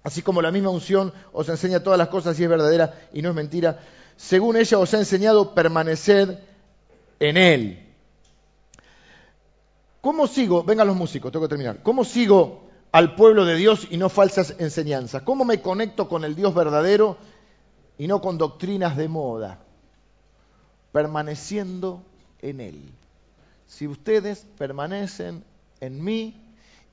así 0.03 0.21
como 0.21 0.41
la 0.41 0.51
misma 0.51 0.69
unción 0.69 1.11
os 1.33 1.49
enseña 1.49 1.83
todas 1.83 1.99
las 1.99 2.07
cosas 2.07 2.39
y 2.39 2.43
es 2.43 2.49
verdadera 2.49 3.09
y 3.11 3.21
no 3.21 3.29
es 3.29 3.35
mentira, 3.35 3.79
según 4.17 4.57
ella 4.57 4.79
os 4.79 4.93
ha 4.93 4.97
enseñado, 4.97 5.53
permaneced 5.53 6.39
en 7.19 7.37
él. 7.37 7.87
¿Cómo 10.01 10.27
sigo? 10.27 10.63
Vengan 10.63 10.87
los 10.87 10.95
músicos, 10.95 11.31
tengo 11.31 11.45
que 11.45 11.49
terminar. 11.49 11.81
¿Cómo 11.83 12.03
sigo 12.03 12.67
al 12.91 13.15
pueblo 13.15 13.45
de 13.45 13.55
Dios 13.55 13.87
y 13.89 13.97
no 13.97 14.09
falsas 14.09 14.55
enseñanzas? 14.59 15.21
¿Cómo 15.21 15.45
me 15.45 15.61
conecto 15.61 16.07
con 16.09 16.23
el 16.23 16.35
Dios 16.35 16.53
verdadero 16.53 17.17
y 17.97 18.07
no 18.07 18.21
con 18.21 18.37
doctrinas 18.37 18.97
de 18.97 19.07
moda? 19.07 19.59
Permaneciendo 20.91 22.01
en 22.41 22.61
Él. 22.61 22.81
Si 23.67 23.87
ustedes 23.87 24.45
permanecen 24.57 25.43
en 25.79 26.03
mí 26.03 26.41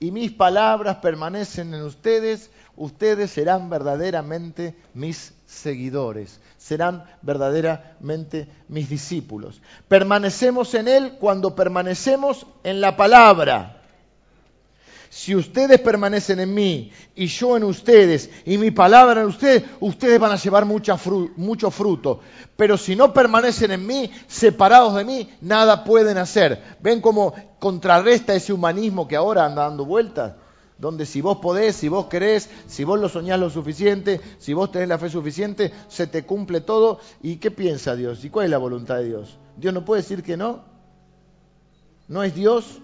y 0.00 0.10
mis 0.10 0.32
palabras 0.32 0.96
permanecen 0.96 1.72
en 1.72 1.82
ustedes, 1.82 2.50
ustedes 2.76 3.30
serán 3.30 3.70
verdaderamente 3.70 4.74
mis 4.92 5.33
seguidores, 5.46 6.40
serán 6.58 7.04
verdaderamente 7.22 8.48
mis 8.68 8.88
discípulos. 8.88 9.60
Permanecemos 9.88 10.74
en 10.74 10.88
Él 10.88 11.16
cuando 11.20 11.54
permanecemos 11.54 12.46
en 12.62 12.80
la 12.80 12.96
palabra 12.96 13.80
si 15.14 15.36
ustedes 15.36 15.80
permanecen 15.80 16.40
en 16.40 16.52
mí 16.52 16.90
y 17.14 17.26
yo 17.26 17.56
en 17.56 17.62
ustedes 17.62 18.28
y 18.44 18.58
mi 18.58 18.72
palabra 18.72 19.20
en 19.20 19.28
ustedes, 19.28 19.62
ustedes 19.78 20.18
van 20.18 20.32
a 20.32 20.36
llevar 20.36 20.64
mucho 20.66 21.70
fruto. 21.70 22.18
Pero 22.56 22.76
si 22.76 22.96
no 22.96 23.12
permanecen 23.12 23.70
en 23.70 23.86
mí, 23.86 24.10
separados 24.26 24.96
de 24.96 25.04
mí, 25.04 25.30
nada 25.40 25.84
pueden 25.84 26.18
hacer. 26.18 26.60
¿Ven 26.80 27.00
cómo 27.00 27.32
contrarresta 27.60 28.34
ese 28.34 28.52
humanismo 28.52 29.06
que 29.06 29.14
ahora 29.14 29.44
anda 29.44 29.62
dando 29.62 29.84
vueltas? 29.84 30.32
Donde 30.78 31.06
si 31.06 31.20
vos 31.20 31.38
podés, 31.38 31.76
si 31.76 31.88
vos 31.88 32.06
querés, 32.06 32.50
si 32.66 32.84
vos 32.84 32.98
lo 32.98 33.08
soñás 33.08 33.38
lo 33.38 33.48
suficiente, 33.48 34.20
si 34.38 34.54
vos 34.54 34.72
tenés 34.72 34.88
la 34.88 34.98
fe 34.98 35.08
suficiente, 35.08 35.72
se 35.88 36.06
te 36.06 36.24
cumple 36.24 36.60
todo. 36.60 36.98
¿Y 37.22 37.36
qué 37.36 37.50
piensa 37.50 37.94
Dios? 37.94 38.24
¿Y 38.24 38.30
cuál 38.30 38.46
es 38.46 38.50
la 38.50 38.58
voluntad 38.58 38.96
de 38.96 39.04
Dios? 39.04 39.38
¿Dios 39.56 39.72
no 39.72 39.84
puede 39.84 40.02
decir 40.02 40.22
que 40.22 40.36
no? 40.36 40.64
¿No 42.08 42.22
es 42.22 42.34
Dios? 42.34 42.80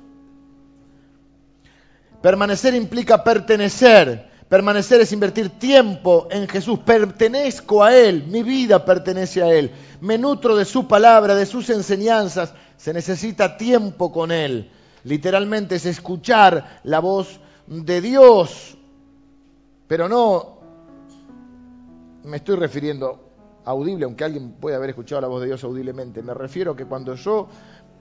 Permanecer 2.23 2.75
implica 2.75 3.25
pertenecer. 3.25 4.31
Permanecer 4.49 5.01
es 5.01 5.13
invertir 5.13 5.59
tiempo 5.59 6.29
en 6.31 6.49
Jesús. 6.49 6.81
Pertenezco 6.81 7.83
a 7.83 7.97
Él. 7.97 8.25
Mi 8.29 8.43
vida 8.43 8.85
pertenece 8.85 9.43
a 9.43 9.53
Él. 9.53 9.71
Me 10.01 10.19
nutro 10.19 10.57
de 10.57 10.65
su 10.65 10.87
palabra, 10.87 11.35
de 11.35 11.47
sus 11.47 11.71
enseñanzas. 11.71 12.53
Se 12.77 12.93
necesita 12.93 13.57
tiempo 13.57 14.13
con 14.13 14.33
Él. 14.33 14.71
Literalmente 15.05 15.77
es 15.77 15.87
escuchar 15.87 16.81
la 16.85 16.99
voz 17.01 17.41
de 17.71 18.01
Dios. 18.01 18.77
Pero 19.87 20.09
no 20.09 20.59
me 22.25 22.37
estoy 22.37 22.57
refiriendo 22.57 23.31
audible, 23.65 24.05
aunque 24.05 24.25
alguien 24.25 24.53
puede 24.53 24.77
haber 24.77 24.91
escuchado 24.91 25.21
la 25.23 25.29
voz 25.29 25.41
de 25.41 25.47
Dios 25.47 25.65
audiblemente. 25.65 26.23
Me 26.23 26.35
refiero 26.35 26.73
a 26.73 26.77
que 26.77 26.85
cuando 26.85 27.15
yo 27.15 27.49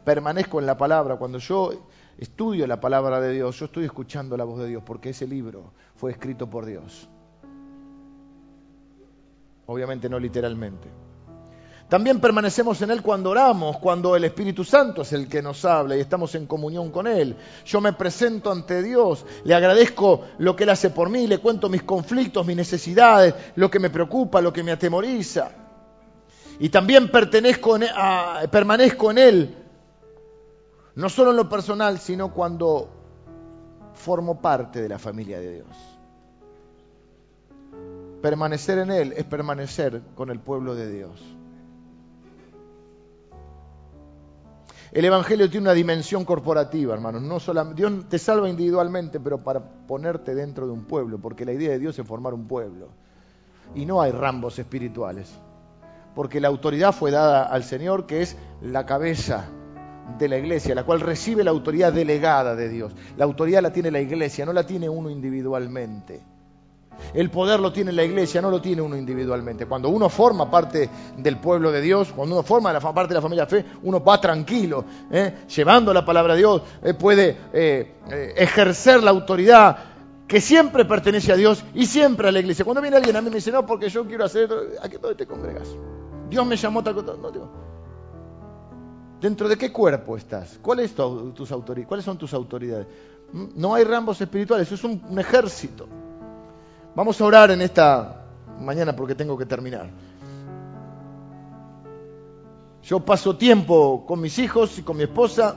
permanezco 0.03 0.59
en 0.59 0.65
la 0.65 0.77
palabra, 0.77 1.15
cuando 1.15 1.37
yo 1.37 1.71
estudio 2.17 2.67
la 2.67 2.79
palabra 2.79 3.21
de 3.21 3.31
Dios, 3.31 3.57
yo 3.59 3.65
estoy 3.65 3.85
escuchando 3.85 4.35
la 4.35 4.43
voz 4.43 4.59
de 4.59 4.67
Dios 4.67 4.83
porque 4.85 5.09
ese 5.09 5.27
libro 5.27 5.71
fue 5.95 6.11
escrito 6.11 6.49
por 6.49 6.65
Dios. 6.65 7.07
Obviamente 9.67 10.09
no 10.09 10.19
literalmente. 10.19 10.89
También 11.89 12.19
permanecemos 12.21 12.79
en 12.83 12.91
Él 12.91 13.01
cuando 13.01 13.31
oramos, 13.31 13.79
cuando 13.79 14.15
el 14.15 14.23
Espíritu 14.23 14.63
Santo 14.63 15.01
es 15.01 15.11
el 15.11 15.27
que 15.27 15.41
nos 15.41 15.65
habla 15.65 15.97
y 15.97 15.99
estamos 15.99 16.35
en 16.35 16.45
comunión 16.45 16.91
con 16.91 17.07
Él. 17.07 17.35
Yo 17.65 17.81
me 17.81 17.93
presento 17.93 18.51
ante 18.51 18.83
Dios, 18.83 19.25
le 19.43 19.55
agradezco 19.55 20.21
lo 20.37 20.55
que 20.55 20.65
Él 20.65 20.69
hace 20.69 20.91
por 20.91 21.09
mí, 21.09 21.25
le 21.25 21.39
cuento 21.39 21.67
mis 21.67 21.81
conflictos, 21.81 22.45
mis 22.45 22.55
necesidades, 22.55 23.33
lo 23.55 23.71
que 23.71 23.79
me 23.79 23.89
preocupa, 23.89 24.39
lo 24.39 24.53
que 24.53 24.61
me 24.61 24.71
atemoriza. 24.71 25.49
Y 26.59 26.69
también 26.69 27.09
pertenezco 27.09 27.79
permanezco 28.51 29.09
en 29.09 29.17
Él, 29.17 29.57
no 30.93 31.09
solo 31.09 31.31
en 31.31 31.37
lo 31.37 31.49
personal, 31.49 31.97
sino 31.97 32.31
cuando 32.31 32.87
formo 33.95 34.39
parte 34.39 34.79
de 34.79 34.89
la 34.89 34.99
familia 34.99 35.39
de 35.39 35.55
Dios. 35.55 35.67
Permanecer 38.21 38.77
en 38.77 38.91
Él 38.91 39.13
es 39.17 39.23
permanecer 39.23 40.03
con 40.13 40.29
el 40.29 40.39
pueblo 40.39 40.75
de 40.75 40.91
Dios. 40.91 41.38
El 44.91 45.05
Evangelio 45.05 45.49
tiene 45.49 45.65
una 45.65 45.73
dimensión 45.73 46.25
corporativa, 46.25 46.95
hermanos. 46.95 47.21
No 47.21 47.39
Dios 47.73 48.09
te 48.09 48.17
salva 48.17 48.49
individualmente, 48.49 49.19
pero 49.19 49.43
para 49.43 49.59
ponerte 49.59 50.33
dentro 50.33 50.65
de 50.65 50.73
un 50.73 50.85
pueblo, 50.85 51.19
porque 51.19 51.45
la 51.45 51.53
idea 51.53 51.69
de 51.69 51.79
Dios 51.79 51.99
es 51.99 52.07
formar 52.07 52.33
un 52.33 52.47
pueblo. 52.47 52.89
Y 53.75 53.85
no 53.85 54.01
hay 54.01 54.11
rambos 54.11 54.57
espirituales, 54.57 55.31
porque 56.15 56.41
la 56.41 56.47
autoridad 56.47 56.91
fue 56.91 57.11
dada 57.11 57.43
al 57.43 57.63
Señor, 57.63 58.07
que 58.07 58.23
es 58.23 58.35
la 58.61 58.87
cabeza 58.87 59.47
de 60.17 60.27
la 60.27 60.37
iglesia, 60.39 60.73
la 60.73 60.83
cual 60.83 61.01
recibe 61.01 61.43
la 61.43 61.51
autoridad 61.51 61.93
delegada 61.93 62.55
de 62.55 62.67
Dios. 62.67 62.95
La 63.15 63.25
autoridad 63.25 63.61
la 63.61 63.71
tiene 63.71 63.91
la 63.91 64.01
iglesia, 64.01 64.43
no 64.43 64.53
la 64.53 64.65
tiene 64.65 64.89
uno 64.89 65.11
individualmente. 65.11 66.19
El 67.13 67.29
poder 67.29 67.59
lo 67.59 67.71
tiene 67.71 67.91
la 67.91 68.03
iglesia, 68.03 68.41
no 68.41 68.49
lo 68.49 68.61
tiene 68.61 68.81
uno 68.81 68.95
individualmente. 68.95 69.65
Cuando 69.65 69.89
uno 69.89 70.09
forma 70.09 70.49
parte 70.49 70.89
del 71.17 71.37
pueblo 71.37 71.71
de 71.71 71.81
Dios, 71.81 72.11
cuando 72.15 72.35
uno 72.35 72.43
forma 72.43 72.77
parte 72.79 73.09
de 73.09 73.15
la 73.15 73.21
familia 73.21 73.45
de 73.45 73.61
fe, 73.61 73.65
uno 73.83 74.03
va 74.03 74.19
tranquilo, 74.19 74.85
¿eh? 75.11 75.45
llevando 75.53 75.93
la 75.93 76.05
palabra 76.05 76.33
de 76.33 76.39
Dios, 76.39 76.61
eh, 76.83 76.93
puede 76.93 77.37
eh, 77.53 78.33
ejercer 78.37 79.03
la 79.03 79.11
autoridad 79.11 79.77
que 80.27 80.41
siempre 80.41 80.85
pertenece 80.85 81.31
a 81.31 81.35
Dios 81.35 81.63
y 81.73 81.85
siempre 81.85 82.27
a 82.27 82.31
la 82.31 82.39
iglesia. 82.39 82.63
Cuando 82.63 82.81
viene 82.81 82.97
alguien 82.97 83.15
a 83.15 83.21
mí 83.21 83.29
me 83.29 83.37
dice, 83.37 83.51
no, 83.51 83.65
porque 83.65 83.89
yo 83.89 84.05
quiero 84.05 84.25
hacer, 84.25 84.49
¿a 84.81 84.87
qué 84.87 84.97
dónde 84.97 85.15
te 85.15 85.25
congregas? 85.25 85.67
Dios 86.29 86.45
me 86.45 86.55
llamó 86.55 86.83
tal 86.83 86.93
cosa. 86.93 87.13
No, 87.19 87.31
digo, 87.31 87.49
¿Dentro 89.19 89.49
de 89.49 89.57
qué 89.57 89.71
cuerpo 89.71 90.15
estás? 90.15 90.59
¿Cuáles 90.61 90.91
son 90.91 91.33
tus 91.33 91.51
autoridades? 91.51 92.87
¿Mm? 93.33 93.47
No 93.55 93.73
hay 93.73 93.83
rambos 93.83 94.21
espirituales, 94.21 94.71
es 94.71 94.83
un 94.83 95.19
ejército. 95.19 95.87
Vamos 96.95 97.21
a 97.21 97.25
orar 97.25 97.51
en 97.51 97.61
esta 97.61 98.25
mañana 98.59 98.95
porque 98.95 99.15
tengo 99.15 99.37
que 99.37 99.45
terminar. 99.45 99.89
Yo 102.83 102.99
paso 102.99 103.37
tiempo 103.37 104.05
con 104.07 104.19
mis 104.19 104.39
hijos 104.39 104.79
y 104.79 104.81
con 104.81 104.97
mi 104.97 105.03
esposa 105.03 105.55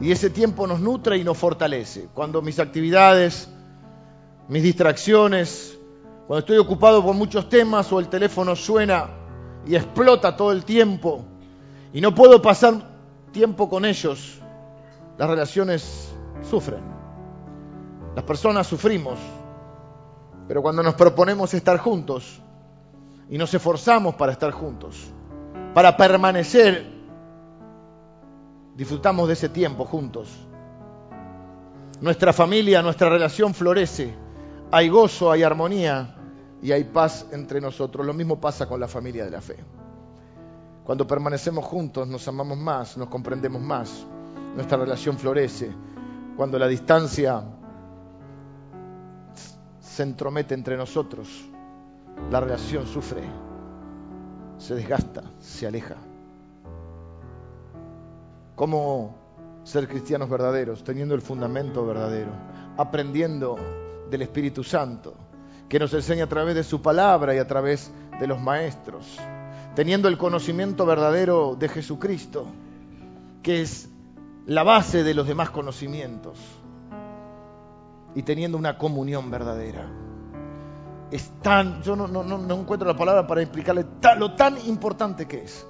y 0.00 0.10
ese 0.10 0.30
tiempo 0.30 0.66
nos 0.66 0.80
nutre 0.80 1.16
y 1.16 1.24
nos 1.24 1.38
fortalece. 1.38 2.08
Cuando 2.12 2.42
mis 2.42 2.58
actividades, 2.58 3.48
mis 4.48 4.62
distracciones, 4.62 5.78
cuando 6.26 6.40
estoy 6.40 6.58
ocupado 6.58 7.02
por 7.04 7.14
muchos 7.14 7.48
temas 7.48 7.92
o 7.92 8.00
el 8.00 8.08
teléfono 8.08 8.56
suena 8.56 9.10
y 9.64 9.76
explota 9.76 10.36
todo 10.36 10.50
el 10.50 10.64
tiempo 10.64 11.24
y 11.92 12.00
no 12.00 12.12
puedo 12.14 12.42
pasar 12.42 12.74
tiempo 13.30 13.68
con 13.68 13.84
ellos, 13.84 14.40
las 15.16 15.30
relaciones 15.30 16.12
sufren. 16.42 16.82
Las 18.16 18.24
personas 18.24 18.66
sufrimos 18.66 19.18
pero 20.46 20.62
cuando 20.62 20.82
nos 20.82 20.94
proponemos 20.94 21.54
estar 21.54 21.78
juntos 21.78 22.40
y 23.28 23.38
nos 23.38 23.52
esforzamos 23.54 24.14
para 24.14 24.32
estar 24.32 24.50
juntos, 24.50 25.12
para 25.72 25.96
permanecer, 25.96 26.86
disfrutamos 28.76 29.26
de 29.28 29.34
ese 29.34 29.48
tiempo 29.48 29.84
juntos. 29.84 30.28
Nuestra 32.00 32.32
familia, 32.32 32.82
nuestra 32.82 33.08
relación 33.08 33.54
florece. 33.54 34.14
Hay 34.70 34.88
gozo, 34.88 35.30
hay 35.30 35.42
armonía 35.42 36.16
y 36.60 36.72
hay 36.72 36.84
paz 36.84 37.26
entre 37.32 37.60
nosotros. 37.60 38.04
Lo 38.04 38.12
mismo 38.12 38.40
pasa 38.40 38.66
con 38.66 38.80
la 38.80 38.88
familia 38.88 39.24
de 39.24 39.30
la 39.30 39.40
fe. 39.40 39.56
Cuando 40.84 41.06
permanecemos 41.06 41.64
juntos 41.64 42.06
nos 42.06 42.28
amamos 42.28 42.58
más, 42.58 42.98
nos 42.98 43.08
comprendemos 43.08 43.62
más, 43.62 44.06
nuestra 44.54 44.76
relación 44.76 45.16
florece. 45.16 45.72
Cuando 46.36 46.58
la 46.58 46.68
distancia 46.68 47.42
se 49.94 50.02
entromete 50.02 50.54
entre 50.54 50.76
nosotros, 50.76 51.28
la 52.28 52.40
relación 52.40 52.84
sufre, 52.84 53.22
se 54.58 54.74
desgasta, 54.74 55.22
se 55.38 55.68
aleja. 55.68 55.94
¿Cómo 58.56 59.14
ser 59.62 59.86
cristianos 59.86 60.28
verdaderos? 60.28 60.82
Teniendo 60.82 61.14
el 61.14 61.22
fundamento 61.22 61.86
verdadero, 61.86 62.32
aprendiendo 62.76 63.56
del 64.10 64.22
Espíritu 64.22 64.64
Santo, 64.64 65.14
que 65.68 65.78
nos 65.78 65.94
enseña 65.94 66.24
a 66.24 66.28
través 66.28 66.56
de 66.56 66.64
su 66.64 66.82
palabra 66.82 67.32
y 67.32 67.38
a 67.38 67.46
través 67.46 67.92
de 68.18 68.26
los 68.26 68.40
maestros, 68.40 69.20
teniendo 69.76 70.08
el 70.08 70.18
conocimiento 70.18 70.86
verdadero 70.86 71.54
de 71.56 71.68
Jesucristo, 71.68 72.46
que 73.44 73.62
es 73.62 73.88
la 74.46 74.64
base 74.64 75.04
de 75.04 75.14
los 75.14 75.28
demás 75.28 75.50
conocimientos 75.50 76.36
y 78.14 78.22
teniendo 78.22 78.56
una 78.56 78.78
comunión 78.78 79.30
verdadera. 79.30 79.86
Es 81.10 81.30
tan, 81.42 81.82
yo 81.82 81.94
no, 81.96 82.08
no, 82.08 82.54
encuentro 82.54 82.88
la 82.88 82.96
palabra 82.96 83.26
para 83.26 83.42
explicarle 83.42 83.84
lo 84.18 84.34
tan 84.34 84.56
importante 84.66 85.26
que 85.26 85.44
es 85.44 85.66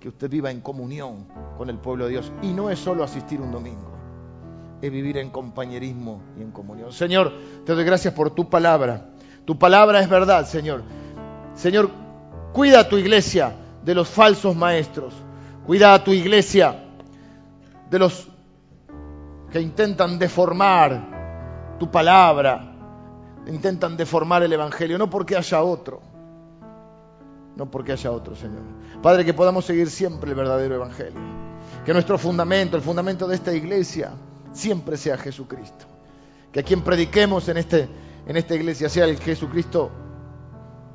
que 0.00 0.08
usted 0.08 0.28
viva 0.28 0.50
en 0.50 0.60
comunión 0.60 1.26
con 1.56 1.70
el 1.70 1.78
pueblo 1.78 2.04
de 2.04 2.12
Dios. 2.12 2.32
Y 2.42 2.48
no 2.48 2.70
es 2.70 2.78
solo 2.78 3.04
asistir 3.04 3.40
un 3.40 3.52
domingo, 3.52 3.90
es 4.80 4.90
vivir 4.90 5.18
en 5.18 5.30
compañerismo 5.30 6.22
y 6.38 6.42
en 6.42 6.50
comunión. 6.50 6.92
Señor, 6.92 7.32
te 7.64 7.74
doy 7.74 7.84
gracias 7.84 8.14
por 8.14 8.30
tu 8.30 8.48
palabra. 8.48 9.10
Tu 9.44 9.58
palabra 9.58 10.00
es 10.00 10.08
verdad, 10.08 10.46
Señor. 10.46 10.82
Señor, 11.54 11.90
cuida 12.52 12.80
a 12.80 12.88
tu 12.88 12.96
iglesia 12.96 13.54
de 13.84 13.94
los 13.94 14.08
falsos 14.08 14.56
maestros. 14.56 15.14
Cuida 15.66 15.94
a 15.94 16.02
tu 16.02 16.12
iglesia 16.12 16.84
de 17.90 17.98
los 17.98 18.28
que 19.50 19.60
intentan 19.60 20.18
deformar 20.18 21.13
tu 21.78 21.90
palabra, 21.90 22.72
intentan 23.46 23.96
deformar 23.96 24.42
el 24.42 24.52
Evangelio, 24.52 24.98
no 24.98 25.10
porque 25.10 25.36
haya 25.36 25.62
otro, 25.62 26.00
no 27.56 27.70
porque 27.70 27.92
haya 27.92 28.10
otro, 28.10 28.34
Señor. 28.34 28.62
Padre, 29.02 29.24
que 29.24 29.34
podamos 29.34 29.64
seguir 29.64 29.90
siempre 29.90 30.30
el 30.30 30.36
verdadero 30.36 30.74
Evangelio, 30.74 31.20
que 31.84 31.92
nuestro 31.92 32.18
fundamento, 32.18 32.76
el 32.76 32.82
fundamento 32.82 33.26
de 33.26 33.34
esta 33.34 33.52
iglesia, 33.52 34.12
siempre 34.52 34.96
sea 34.96 35.18
Jesucristo, 35.18 35.86
que 36.52 36.60
a 36.60 36.62
quien 36.62 36.82
prediquemos 36.82 37.48
en, 37.48 37.58
este, 37.58 37.88
en 38.26 38.36
esta 38.36 38.54
iglesia 38.54 38.88
sea 38.88 39.04
el 39.04 39.18
Jesucristo 39.18 39.90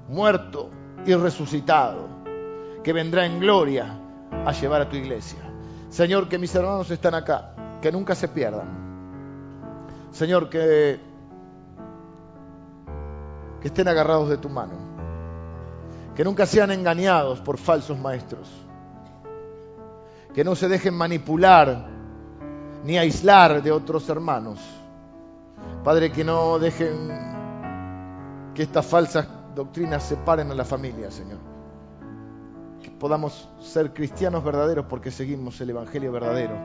muerto 0.08 0.70
y 1.06 1.14
resucitado, 1.14 2.08
que 2.84 2.94
vendrá 2.94 3.26
en 3.26 3.40
gloria 3.40 4.00
a 4.46 4.52
llevar 4.54 4.82
a 4.82 4.90
tu 4.90 4.96
iglesia. 4.96 5.40
Señor, 5.90 6.30
que 6.30 6.38
mis 6.38 6.54
hermanos 6.56 6.90
están 6.92 7.16
acá, 7.16 7.80
que 7.82 7.92
nunca 7.92 8.16
se 8.16 8.28
pierdan 8.28 8.89
Señor, 10.12 10.50
que, 10.50 11.00
que 13.62 13.68
estén 13.68 13.88
agarrados 13.88 14.30
de 14.30 14.38
tu 14.38 14.50
mano, 14.50 14.74
que 16.16 16.24
nunca 16.24 16.46
sean 16.46 16.72
engañados 16.72 17.40
por 17.42 17.58
falsos 17.58 17.98
maestros, 17.98 18.50
que 20.34 20.44
no 20.44 20.56
se 20.56 20.68
dejen 20.68 20.96
manipular 20.96 21.88
ni 22.84 22.98
aislar 22.98 23.62
de 23.62 23.72
otros 23.72 24.10
hermanos. 24.10 24.60
Padre, 25.84 26.12
que 26.12 26.24
no 26.24 26.60
dejen 26.60 27.10
que 28.54 28.64
estas 28.64 28.86
falsas 28.86 29.28
doctrinas 29.56 30.04
separen 30.04 30.52
a 30.52 30.56
la 30.56 30.66
familia, 30.66 31.12
Señor. 31.12 31.40
Que 32.82 32.90
podamos 32.92 33.50
ser 33.60 33.94
cristianos 33.94 34.44
verdaderos 34.44 34.86
porque 34.90 35.12
seguimos 35.12 35.60
el 35.62 35.70
Evangelio 35.72 36.12
verdadero, 36.12 36.56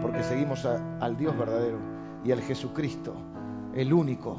porque 0.00 0.22
seguimos 0.22 0.64
al 0.64 1.16
Dios 1.16 1.36
verdadero 1.36 1.91
y 2.24 2.32
al 2.32 2.40
Jesucristo, 2.42 3.14
el 3.74 3.92
único 3.92 4.38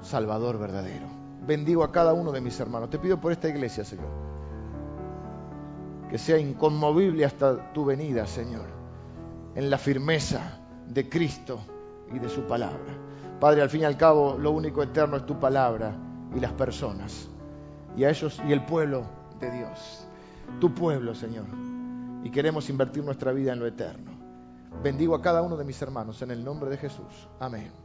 Salvador 0.00 0.58
verdadero. 0.58 1.06
Bendigo 1.46 1.84
a 1.84 1.92
cada 1.92 2.12
uno 2.12 2.32
de 2.32 2.40
mis 2.40 2.58
hermanos. 2.60 2.90
Te 2.90 2.98
pido 2.98 3.20
por 3.20 3.32
esta 3.32 3.48
iglesia, 3.48 3.84
Señor, 3.84 4.10
que 6.08 6.18
sea 6.18 6.38
inconmovible 6.38 7.24
hasta 7.24 7.72
tu 7.72 7.84
venida, 7.84 8.26
Señor, 8.26 8.66
en 9.54 9.68
la 9.68 9.78
firmeza 9.78 10.60
de 10.88 11.08
Cristo 11.08 11.60
y 12.12 12.18
de 12.18 12.28
su 12.28 12.42
palabra. 12.42 12.78
Padre, 13.40 13.62
al 13.62 13.70
fin 13.70 13.82
y 13.82 13.84
al 13.84 13.96
cabo, 13.96 14.38
lo 14.38 14.52
único 14.52 14.82
eterno 14.82 15.16
es 15.16 15.26
tu 15.26 15.38
palabra 15.38 15.94
y 16.34 16.40
las 16.40 16.52
personas, 16.52 17.28
y 17.96 18.04
a 18.04 18.10
ellos 18.10 18.40
y 18.46 18.52
el 18.52 18.64
pueblo 18.64 19.04
de 19.40 19.50
Dios, 19.50 20.06
tu 20.60 20.74
pueblo, 20.74 21.14
Señor. 21.14 21.46
Y 22.22 22.30
queremos 22.30 22.70
invertir 22.70 23.04
nuestra 23.04 23.32
vida 23.32 23.52
en 23.52 23.58
lo 23.58 23.66
eterno. 23.66 24.13
Bendigo 24.82 25.14
a 25.14 25.22
cada 25.22 25.42
uno 25.42 25.56
de 25.56 25.64
mis 25.64 25.80
hermanos 25.80 26.20
en 26.22 26.30
el 26.30 26.44
nombre 26.44 26.70
de 26.70 26.76
Jesús. 26.76 27.28
Amén. 27.40 27.83